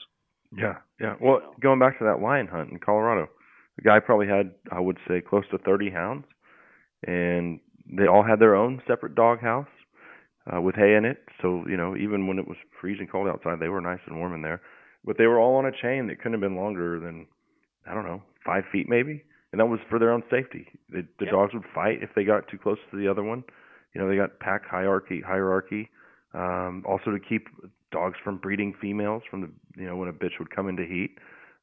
[0.56, 1.16] yeah, yeah.
[1.22, 3.30] Well, going back to that lion hunt in Colorado,
[3.78, 6.26] the guy probably had, I would say, close to 30 hounds,
[7.08, 9.68] and they all had their own separate dog house
[10.54, 11.24] uh, with hay in it.
[11.42, 14.34] So you know, even when it was freezing cold outside, they were nice and warm
[14.34, 14.62] in there.
[15.04, 17.28] But they were all on a chain that couldn't have been longer than
[17.88, 20.68] I don't know, five feet maybe, and that was for their own safety.
[20.90, 21.34] The, the Yep.
[21.34, 23.44] dogs would fight if they got too close to the other one.
[23.94, 25.90] You know, they got pack hierarchy, hierarchy.
[26.34, 27.48] Um, also to keep
[27.92, 29.50] dogs from breeding females from the,
[29.82, 31.18] you know, when a bitch would come into heat.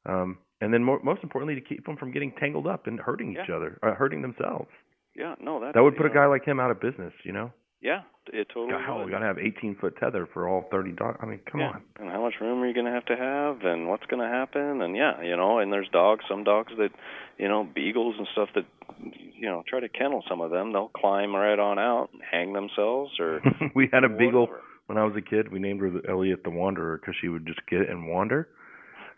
[0.05, 3.31] Um, and then more, most importantly, to keep them from getting tangled up and hurting
[3.31, 4.69] each other, uh, hurting themselves.
[5.15, 7.13] Yeah, no, that That would put a know, guy like him out of business.
[7.23, 7.51] You know,
[7.81, 8.01] Yeah,
[8.33, 9.05] it totally God, would.
[9.05, 11.17] we got to have 18 foot tether for all 30 dogs.
[11.21, 11.67] I mean, come yeah.
[11.67, 11.81] on.
[11.97, 14.27] And how much room are you going to have to have, and what's going to
[14.27, 16.89] happen, and yeah, you know, and there's dogs, some dogs that,
[17.37, 18.65] you know, beagles and stuff that,
[19.01, 20.73] you know, try to kennel some of them.
[20.73, 23.41] They'll climb right on out and hang themselves, or
[23.75, 24.61] we had a beagle whatever.
[24.87, 25.49] when I was a kid.
[25.49, 28.49] We named her Elliot the Wanderer because she would just get and wander.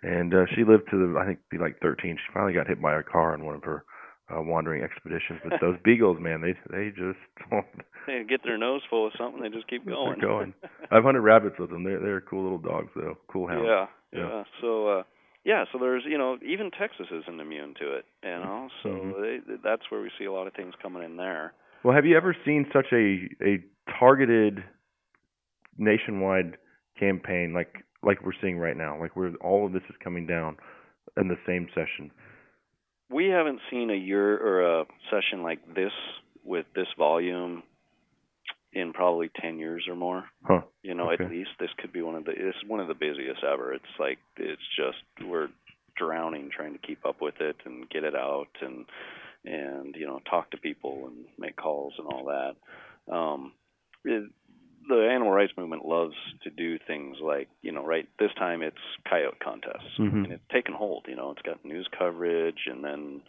[0.04, 2.16] And uh, she lived to the I think be like 13.
[2.16, 3.86] She finally got hit by a car on one of her
[4.36, 5.40] uh, wandering expeditions.
[5.44, 7.20] But those beagles, man, they they just
[8.08, 10.20] they get their nose full of something, they just keep going.
[10.20, 10.54] they're going.
[10.92, 11.84] I've hunted rabbits with them.
[11.84, 13.18] They're they're cool little dogs though.
[13.28, 13.66] Cool hounds.
[13.68, 14.28] Yeah, Yeah.
[14.30, 14.44] yeah.
[14.62, 15.04] So uh
[15.44, 18.70] yeah, so there's you know even Texas isn't immune to it, you know.
[18.84, 19.22] So Mhm.
[19.48, 21.54] they, that's where we see a lot of things coming in there.
[21.84, 23.58] Well, have you ever seen such a a
[24.00, 24.64] targeted
[25.78, 26.58] nationwide
[27.00, 29.00] campaign like like we're seeing right now?
[29.00, 30.58] Like where all of this is coming down
[31.18, 32.12] in the same session.
[33.12, 35.92] We haven't seen a year or a session like this
[36.44, 37.64] with this volume
[38.74, 40.26] in probably 10 years or more.
[40.46, 40.62] Huh.
[40.82, 41.26] You know, Okay.
[41.26, 43.74] at least this could be one of the this is one of the busiest ever.
[43.74, 45.50] It's like it's just we're
[45.98, 48.86] drowning trying to keep up with it and get it out and
[49.44, 53.14] and you know talk to people and make calls and all that.
[53.14, 53.52] Um,
[54.06, 54.32] it,
[54.88, 58.78] the animal rights movement loves to do things like you know right this time it's
[59.10, 60.24] coyote contests Mhm.
[60.26, 61.06] and it's taken hold.
[61.08, 63.22] You know, it's got news coverage and then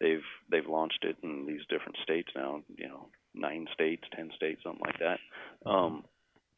[0.00, 2.62] they've they've launched it in these different states now.
[2.76, 5.18] You know, nine states, ten states, something like that.
[5.66, 6.04] Um,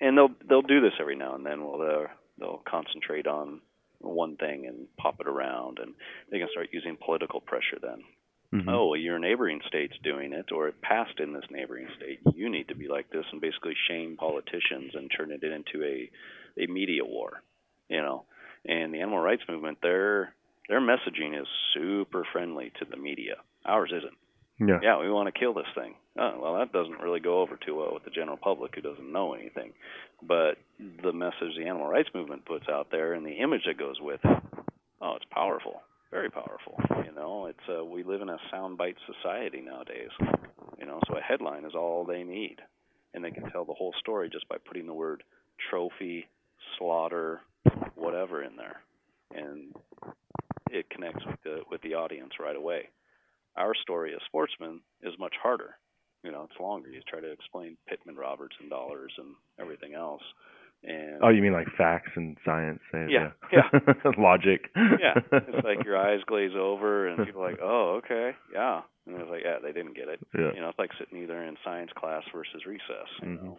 [0.00, 1.64] and they'll they'll do this every now and then.
[1.64, 2.06] Well, they'll
[2.38, 3.60] they'll concentrate on
[4.00, 5.94] one thing and pop it around, and
[6.30, 8.02] they can start using political pressure then.
[8.52, 8.68] Mhm.
[8.68, 12.20] Oh, well, your neighboring state's doing it, or it passed in this neighboring state.
[12.34, 16.10] You need to be like this, and basically shame politicians and turn it into a
[16.58, 17.42] a media war.
[17.88, 18.26] You know,
[18.66, 20.34] and the animal rights movement, their
[20.68, 23.36] their messaging is super friendly to the media.
[23.64, 24.16] Ours isn't
[24.60, 24.80] Yeah.
[24.82, 25.94] yeah, we want to kill this thing.
[26.18, 29.10] Oh, well, that doesn't really go over too well with the general public who doesn't
[29.10, 29.72] know anything.
[30.22, 33.98] But the message the animal rights movement puts out there and the image that goes
[34.00, 34.42] with it,
[35.00, 35.82] oh, it's powerful,
[36.12, 36.78] very powerful.
[37.04, 40.10] You know, it's uh, we live in a soundbite society nowadays.
[40.78, 42.56] You know, so a headline is all they need,
[43.14, 45.24] and they can tell the whole story just by putting the word
[45.70, 46.26] trophy,
[46.78, 47.40] slaughter,
[47.94, 48.82] whatever in there,
[49.34, 49.74] and
[50.70, 52.90] it connects with the with the audience right away.
[53.56, 55.76] Our story as sportsmen is much harder.
[56.22, 56.88] You know, it's longer.
[56.88, 60.22] You try to explain Pittman Robertson dollars and everything else.
[60.84, 62.80] And Oh, you mean like facts and science?
[62.92, 63.30] and- Yeah,
[64.18, 64.60] Logic.
[64.76, 69.16] yeah, it's like your eyes glaze over, and people are like, "Oh, okay, yeah," and
[69.20, 70.52] it's like, "Yeah, they didn't get it." Yeah.
[70.54, 73.08] You know, it's like sitting either in science class versus recess.
[73.22, 73.42] You Mhm.
[73.44, 73.58] know,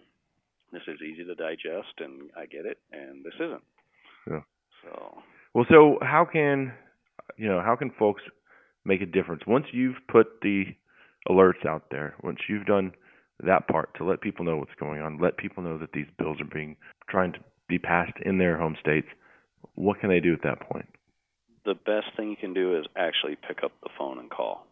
[0.73, 3.63] this is easy to digest, and I get it, and this isn't.
[4.29, 4.41] Yeah.
[4.81, 5.23] So
[5.53, 6.73] Well, so how can
[7.37, 8.21] you know how can folks
[8.83, 10.75] make a difference once you've put the
[11.29, 12.15] alerts out there?
[12.21, 12.91] Once you've done
[13.41, 16.39] that part to let people know what's going on, let people know that these bills
[16.39, 16.75] are being
[17.09, 19.07] trying to be passed in their home states.
[19.75, 20.87] What can they do at that point?
[21.65, 24.65] the best thing you can do is actually pick up the phone and call.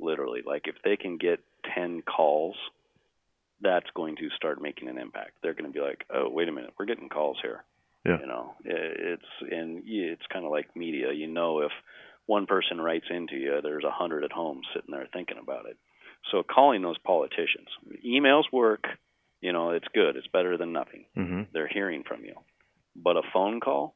[0.00, 1.40] Literally, like if they can get
[1.74, 2.56] ten calls,
[3.60, 5.32] that's going to start making an impact.
[5.42, 7.62] They're going to be like, "Oh, wait a minute, we're getting calls here."
[8.04, 8.18] Yeah.
[8.20, 11.12] You know, it's and it's kind of like media.
[11.12, 11.70] You know, if
[12.26, 15.76] one person writes into you, there's a hundred at home sitting there thinking about it.
[16.30, 17.68] So calling those politicians,
[18.04, 18.84] emails work.
[19.40, 20.16] You know, it's good.
[20.16, 21.04] It's better than nothing.
[21.16, 21.42] Mm-hmm.
[21.52, 22.34] They're hearing from you.
[22.96, 23.94] But a phone call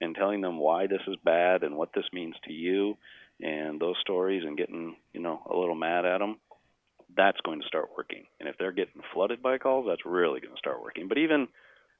[0.00, 2.96] and telling them why this is bad and what this means to you
[3.42, 6.38] and those stories and getting, you know, a little mad at them,
[7.16, 8.24] that's going to start working.
[8.38, 11.08] And if they're getting flooded by calls, that's really going to start working.
[11.08, 11.48] But even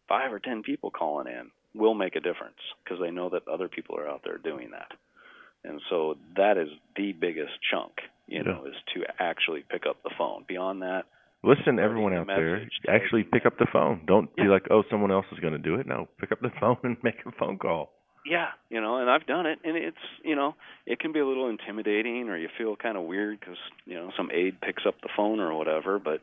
[0.08, 3.68] five or ten people calling in will make a difference because they know that other
[3.68, 4.92] people are out there doing that.
[5.64, 7.92] And so that is the biggest chunk,
[8.30, 10.44] you know, is to actually pick up the phone.
[10.48, 11.04] Beyond that,
[11.42, 14.02] Listen, everyone out there, actually pick up the phone.
[14.06, 15.86] Don't be like, oh, someone else is going to do it.
[15.86, 17.92] No, pick up the phone and make a phone call.
[18.26, 20.54] Yeah, you know, and I've done it, and it's you know,
[20.84, 24.10] it can be a little intimidating, or you feel kind of weird because you know
[24.14, 25.98] some aide picks up the phone or whatever.
[25.98, 26.20] But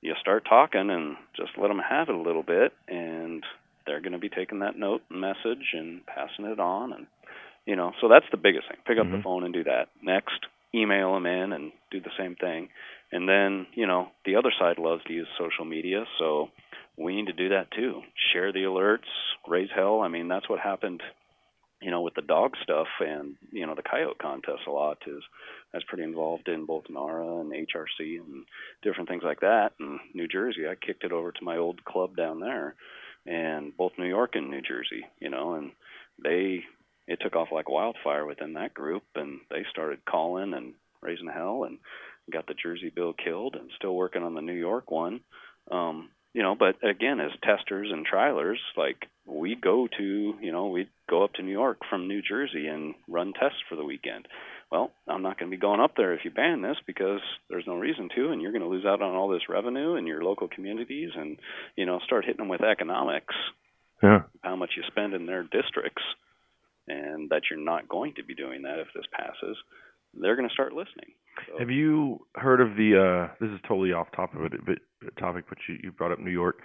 [0.00, 3.44] you start talking and just let them have it a little bit, and
[3.86, 7.06] they're going to be taking that note and message and passing it on, and
[7.66, 8.78] you know, so that's the biggest thing.
[8.86, 9.22] Pick up the mm-hmm.
[9.22, 9.88] phone and do that.
[10.02, 10.40] Next,
[10.76, 12.68] email them in and do the same thing,
[13.12, 16.48] and then you know, the other side loves to use social media, so
[16.96, 18.02] we need to do that too.
[18.32, 19.10] Share the alerts,
[19.46, 20.00] raise hell.
[20.00, 21.02] I mean, that's what happened
[21.80, 25.22] you know, with the dog stuff and you know the coyote contest a lot is
[25.72, 28.44] I was pretty involved in both NAHRA and HRC and
[28.82, 29.72] different things like that.
[29.78, 32.74] And New Jersey, I kicked it over to my old club down there,
[33.26, 35.72] and both New York and New Jersey, you know, and
[36.22, 36.64] they
[37.06, 41.64] it took off like wildfire within that group, and they started calling and raising hell
[41.64, 41.78] and
[42.32, 45.20] got the Jersey bill killed, and still working on the New York one.
[45.70, 50.66] Um, you know, but again, as testers and trialers, like we go to, you know,
[50.68, 54.28] we go up to New York from New Jersey and run tests for the weekend.
[54.70, 57.66] Well, I'm not going to be going up there if you ban this because there's
[57.66, 60.22] no reason to, and you're going to lose out on all this revenue in your
[60.24, 61.38] local communities, and
[61.76, 63.34] you know, start hitting them with economics,
[64.02, 64.22] Yeah.
[64.42, 66.02] how much you spend in their districts,
[66.88, 69.56] and that you're not going to be doing that if this passes.
[70.14, 71.12] They're going to start listening.
[71.46, 73.28] So, Have you heard of the?
[73.30, 76.30] uh This is totally off topic, but, but topic, but you, you brought up New
[76.30, 76.60] York,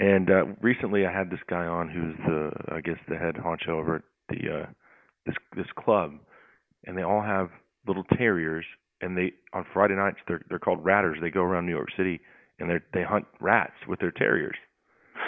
[0.00, 3.70] and uh recently I had this guy on who's the, I guess, the head honcho
[3.70, 4.66] over at the uh
[5.26, 6.12] this this club,
[6.86, 7.50] and they all have
[7.86, 8.64] little terriers,
[9.02, 11.18] and they on Friday nights they're they're called ratters.
[11.20, 12.20] They go around New York City
[12.58, 14.56] and they they hunt rats with their terriers.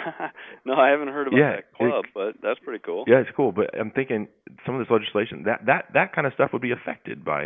[0.65, 3.05] no, I haven't heard about Yeah, that club, but that's pretty cool.
[3.07, 4.27] Yeah, it's cool, but I'm thinking
[4.65, 7.43] some of this legislation that that that kind of stuff would be affected by,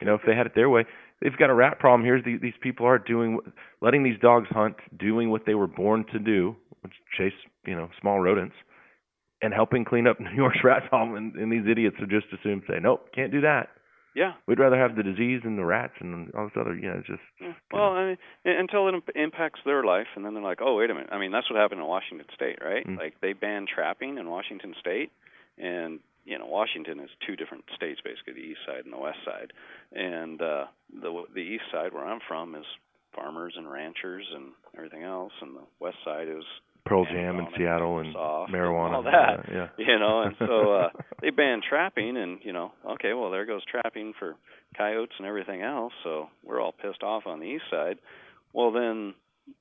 [0.00, 0.84] you know, if they had it their way.
[1.20, 2.04] They've got a rat problem.
[2.04, 3.38] Here's the, these people are doing,
[3.80, 7.32] letting these dogs hunt, doing what they were born to do, which chase,
[7.64, 8.56] you know, small rodents,
[9.40, 11.16] and helping clean up New York's rat problem.
[11.16, 13.68] And, and these idiots would just assume, say, nope, can't do that.
[14.14, 14.32] Yeah.
[14.46, 17.22] We'd rather have the disease and the rats and all this other, you know, just
[17.40, 17.54] Yeah.
[17.72, 20.94] Well, I mean, until it impacts their life, and then they're like, "Oh, wait a
[20.94, 22.86] minute." I mean, that's what happened in Washington State, right?
[22.86, 22.98] Mm.
[22.98, 25.12] Like they banned trapping in Washington State,
[25.58, 29.18] and you know, Washington is two different states, basically the east side and the west
[29.24, 29.52] side.
[29.92, 32.64] And uh, the the east side, where I'm from, is
[33.14, 36.44] farmers and ranchers and everything else, and the west side is
[36.84, 38.94] Pearl Jam in Seattle and soft and marijuana.
[38.94, 39.12] all that.
[39.12, 39.68] uh, yeah.
[39.78, 40.88] You know, and so uh
[41.22, 44.34] they banned trapping and, you know, okay, well there goes trapping for
[44.76, 47.98] coyotes and everything else, so we're all pissed off on the east side.
[48.52, 49.14] Well then,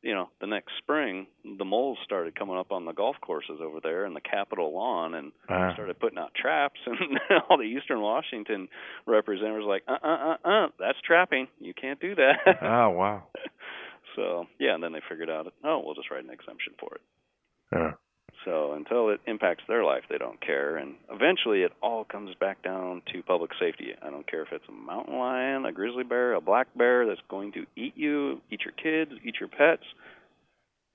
[0.04, 1.28] you know, the next spring
[1.58, 5.14] the moles started coming up on the golf courses over there and the Capitol lawn
[5.16, 5.74] and Ah.
[5.74, 7.20] started putting out traps and
[7.50, 8.68] all the eastern Washington
[9.06, 11.48] representatives were like, uh uh uh uh, that's trapping.
[11.60, 12.58] You can't do that.
[12.62, 13.24] oh wow.
[14.16, 17.02] So yeah, and then they figured out, oh, we'll just write an exemption for it.
[17.74, 17.92] Yeah.
[18.46, 20.78] So until it impacts their life, they don't care.
[20.78, 23.94] And eventually, it all comes back down to public safety.
[24.02, 27.22] I don't care if it's a mountain lion, a grizzly bear, a black bear that's
[27.30, 29.84] going to eat you, eat your kids, eat your pets.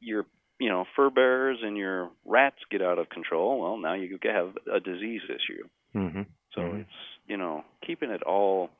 [0.00, 0.26] You're
[0.58, 4.56] you know fur bearers and your rats get out of control, well, now you have
[4.72, 5.68] a disease issue.
[5.94, 6.22] Mm-hmm.
[6.54, 6.80] So Mhm.
[6.80, 6.90] it's
[7.26, 8.70] you know keeping it all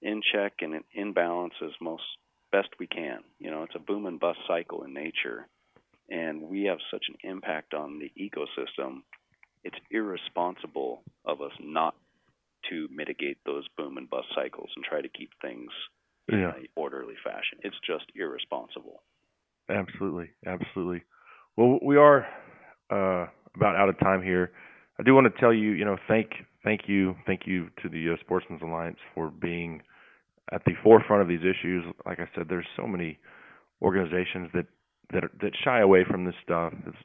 [0.00, 2.02] in check and in- balance as most
[2.52, 3.20] best we can.
[3.38, 5.48] You know, it's a boom and bust cycle in nature,
[6.10, 9.02] and we have such an impact on the ecosystem.
[9.64, 11.94] It's irresponsible of us not
[12.70, 15.70] to mitigate those boom and bust cycles and try to keep things
[16.28, 17.58] in an orderly fashion.
[17.62, 19.02] It's just irresponsible.
[19.68, 21.02] Absolutely, absolutely.
[21.56, 22.26] Well, we are
[22.90, 23.26] uh,
[23.56, 24.52] about out of time here.
[24.98, 26.30] I do want to tell you, you know, thank
[26.64, 29.82] thank you, thank you to the uh, Sportsmen's Alliance for being
[30.50, 31.84] at the forefront of these issues.
[32.06, 33.18] Like I said, there's so many
[33.80, 34.66] organizations that
[35.12, 36.72] that that shy away from this stuff.
[36.86, 36.96] It's,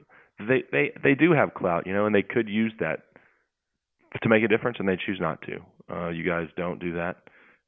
[0.47, 2.99] they they they do have clout, you know, and they could use that
[4.21, 5.59] to make a difference, and they choose not to.
[5.93, 7.17] Uh, you guys don't do that,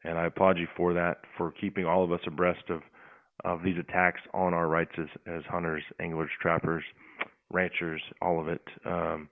[0.03, 2.81] and I applaud you for that, for keeping all of us abreast of
[3.45, 6.83] of these attacks on our rights as as hunters, anglers, trappers,
[7.51, 8.61] ranchers, all of it.
[8.85, 9.29] Um,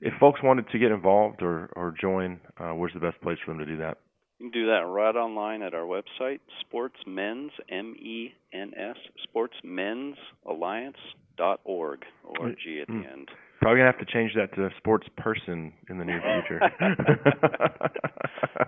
[0.00, 3.52] if folks wanted to get involved or or join, uh, where's the best place for
[3.52, 3.98] them to do that?
[4.38, 8.96] You can do that right online at our website, sportsmen's M E N S
[9.34, 13.12] sportsmen'salliance.org O-R-G at the Mm.
[13.12, 13.28] end.
[13.60, 16.60] Probably gonna have to change that to sports person in the near future.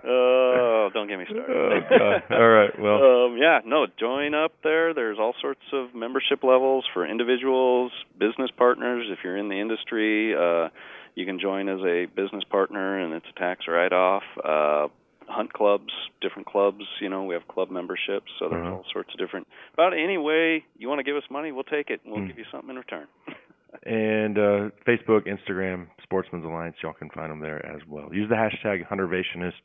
[0.05, 1.49] oh, don't get me started.
[1.49, 2.23] Oh, God.
[2.29, 3.27] All right, well.
[3.27, 4.93] um, yeah, no, join up there.
[4.93, 9.07] There's all sorts of membership levels for individuals, business partners.
[9.09, 10.67] If you're in the industry, uh,
[11.15, 14.23] you can join as a business partner, and it's a tax write-off.
[14.43, 14.87] Uh,
[15.31, 15.91] hunt clubs,
[16.21, 16.83] different clubs.
[16.99, 18.75] You know, we have club memberships, so there's Uh-huh.
[18.75, 19.47] all sorts of different.
[19.73, 22.01] About any way you want to give us money, we'll take it.
[22.03, 22.27] and We'll Mm.
[22.27, 23.07] give you something in return.
[23.83, 26.75] and uh, Facebook, Instagram, Sportsmen's Alliance.
[26.83, 28.13] Y'all can find them there as well.
[28.13, 29.61] Use the hashtag Huntervationist,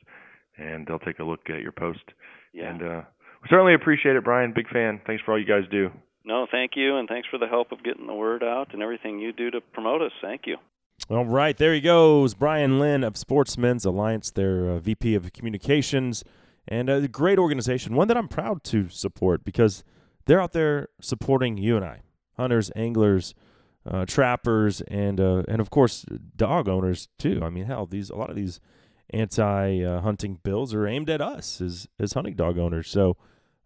[0.57, 2.03] and they'll take a look at your post.
[2.53, 2.69] Yeah.
[2.71, 3.01] And uh,
[3.43, 4.53] we certainly appreciate it, Brian.
[4.53, 5.01] Big fan.
[5.05, 5.91] Thanks for all you guys do.
[6.23, 9.19] No, thank you, and thanks for the help of getting the word out and everything
[9.19, 10.11] you do to promote us.
[10.21, 10.57] Thank you.
[11.09, 16.25] All right, there he goes, Brian Lynn of Sportsmen's Alliance, their uh, VP of Communications,
[16.67, 19.85] and a great organization, one that I'm proud to support because
[20.25, 22.01] they're out there supporting you and I,
[22.35, 23.33] hunters, anglers,
[23.89, 26.05] uh, trappers, and uh, and of course
[26.35, 27.39] dog owners too.
[27.41, 28.59] I mean, hell, these a lot of these
[29.11, 32.89] anti-hunting bills are aimed at us as as hunting dog owners.
[32.89, 33.15] So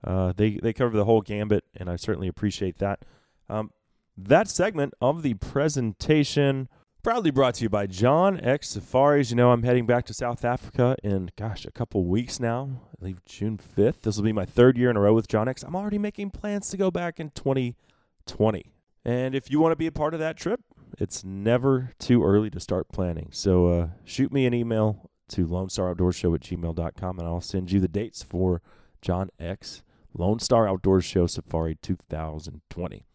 [0.03, 3.03] uh, they they cover the whole gambit, and I certainly appreciate that.
[3.49, 3.71] Um,
[4.15, 6.69] that segment of the presentation
[7.03, 9.31] proudly brought to you by John X Safaris.
[9.31, 12.81] You know, I'm heading back to South Africa in, gosh, a couple weeks now.
[13.01, 14.01] I leave June 5th.
[14.01, 15.63] This will be my third year in a row with John X.
[15.63, 18.73] I'm already making plans to go back in 2020.
[19.03, 20.61] And if you want to be a part of that trip,
[20.99, 23.29] it's never too early to start planning.
[23.31, 27.41] So uh, shoot me an email to Lone Star Outdoor Show at gmail.com and I'll
[27.41, 28.61] send you the dates for
[29.01, 29.81] John X
[30.13, 33.05] Lone Star Outdoor Show Safari 2020.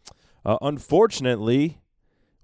[0.43, 1.79] Uh, unfortunately,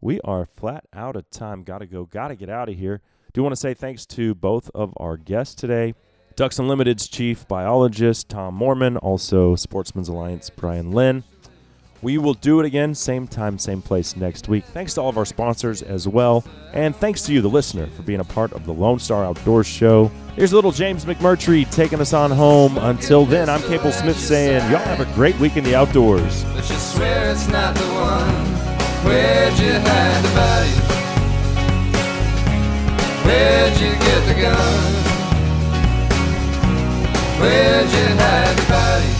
[0.04, 1.64] we are flat out of time.
[1.64, 2.06] Got to go.
[2.06, 3.02] Got to get out of here.
[3.32, 5.96] Do want to say thanks to both of our guests today.
[6.36, 11.24] Ducks Unlimited's chief biologist, Tom Moorman, also Sportsmen's Alliance, Brian Lynn.
[12.02, 14.66] We will do it again, same time, same place next week.
[14.66, 16.44] Thanks to all of our sponsors as well.
[16.74, 19.68] And thanks to you, the listener, for being a part of the Lone Star Outdoors
[19.68, 20.12] Show.
[20.36, 22.78] Here's little James McMurtry taking us on home.
[22.78, 26.44] Until then, I'm Cable Smith saying, y'all have a great week in the outdoors.
[29.06, 30.76] Where'd you hide the body?
[33.26, 34.94] Where'd you get the gun?
[37.40, 39.14] Where'd you hide the body?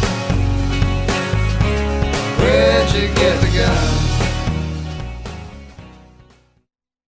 [2.40, 3.34] Where'd you get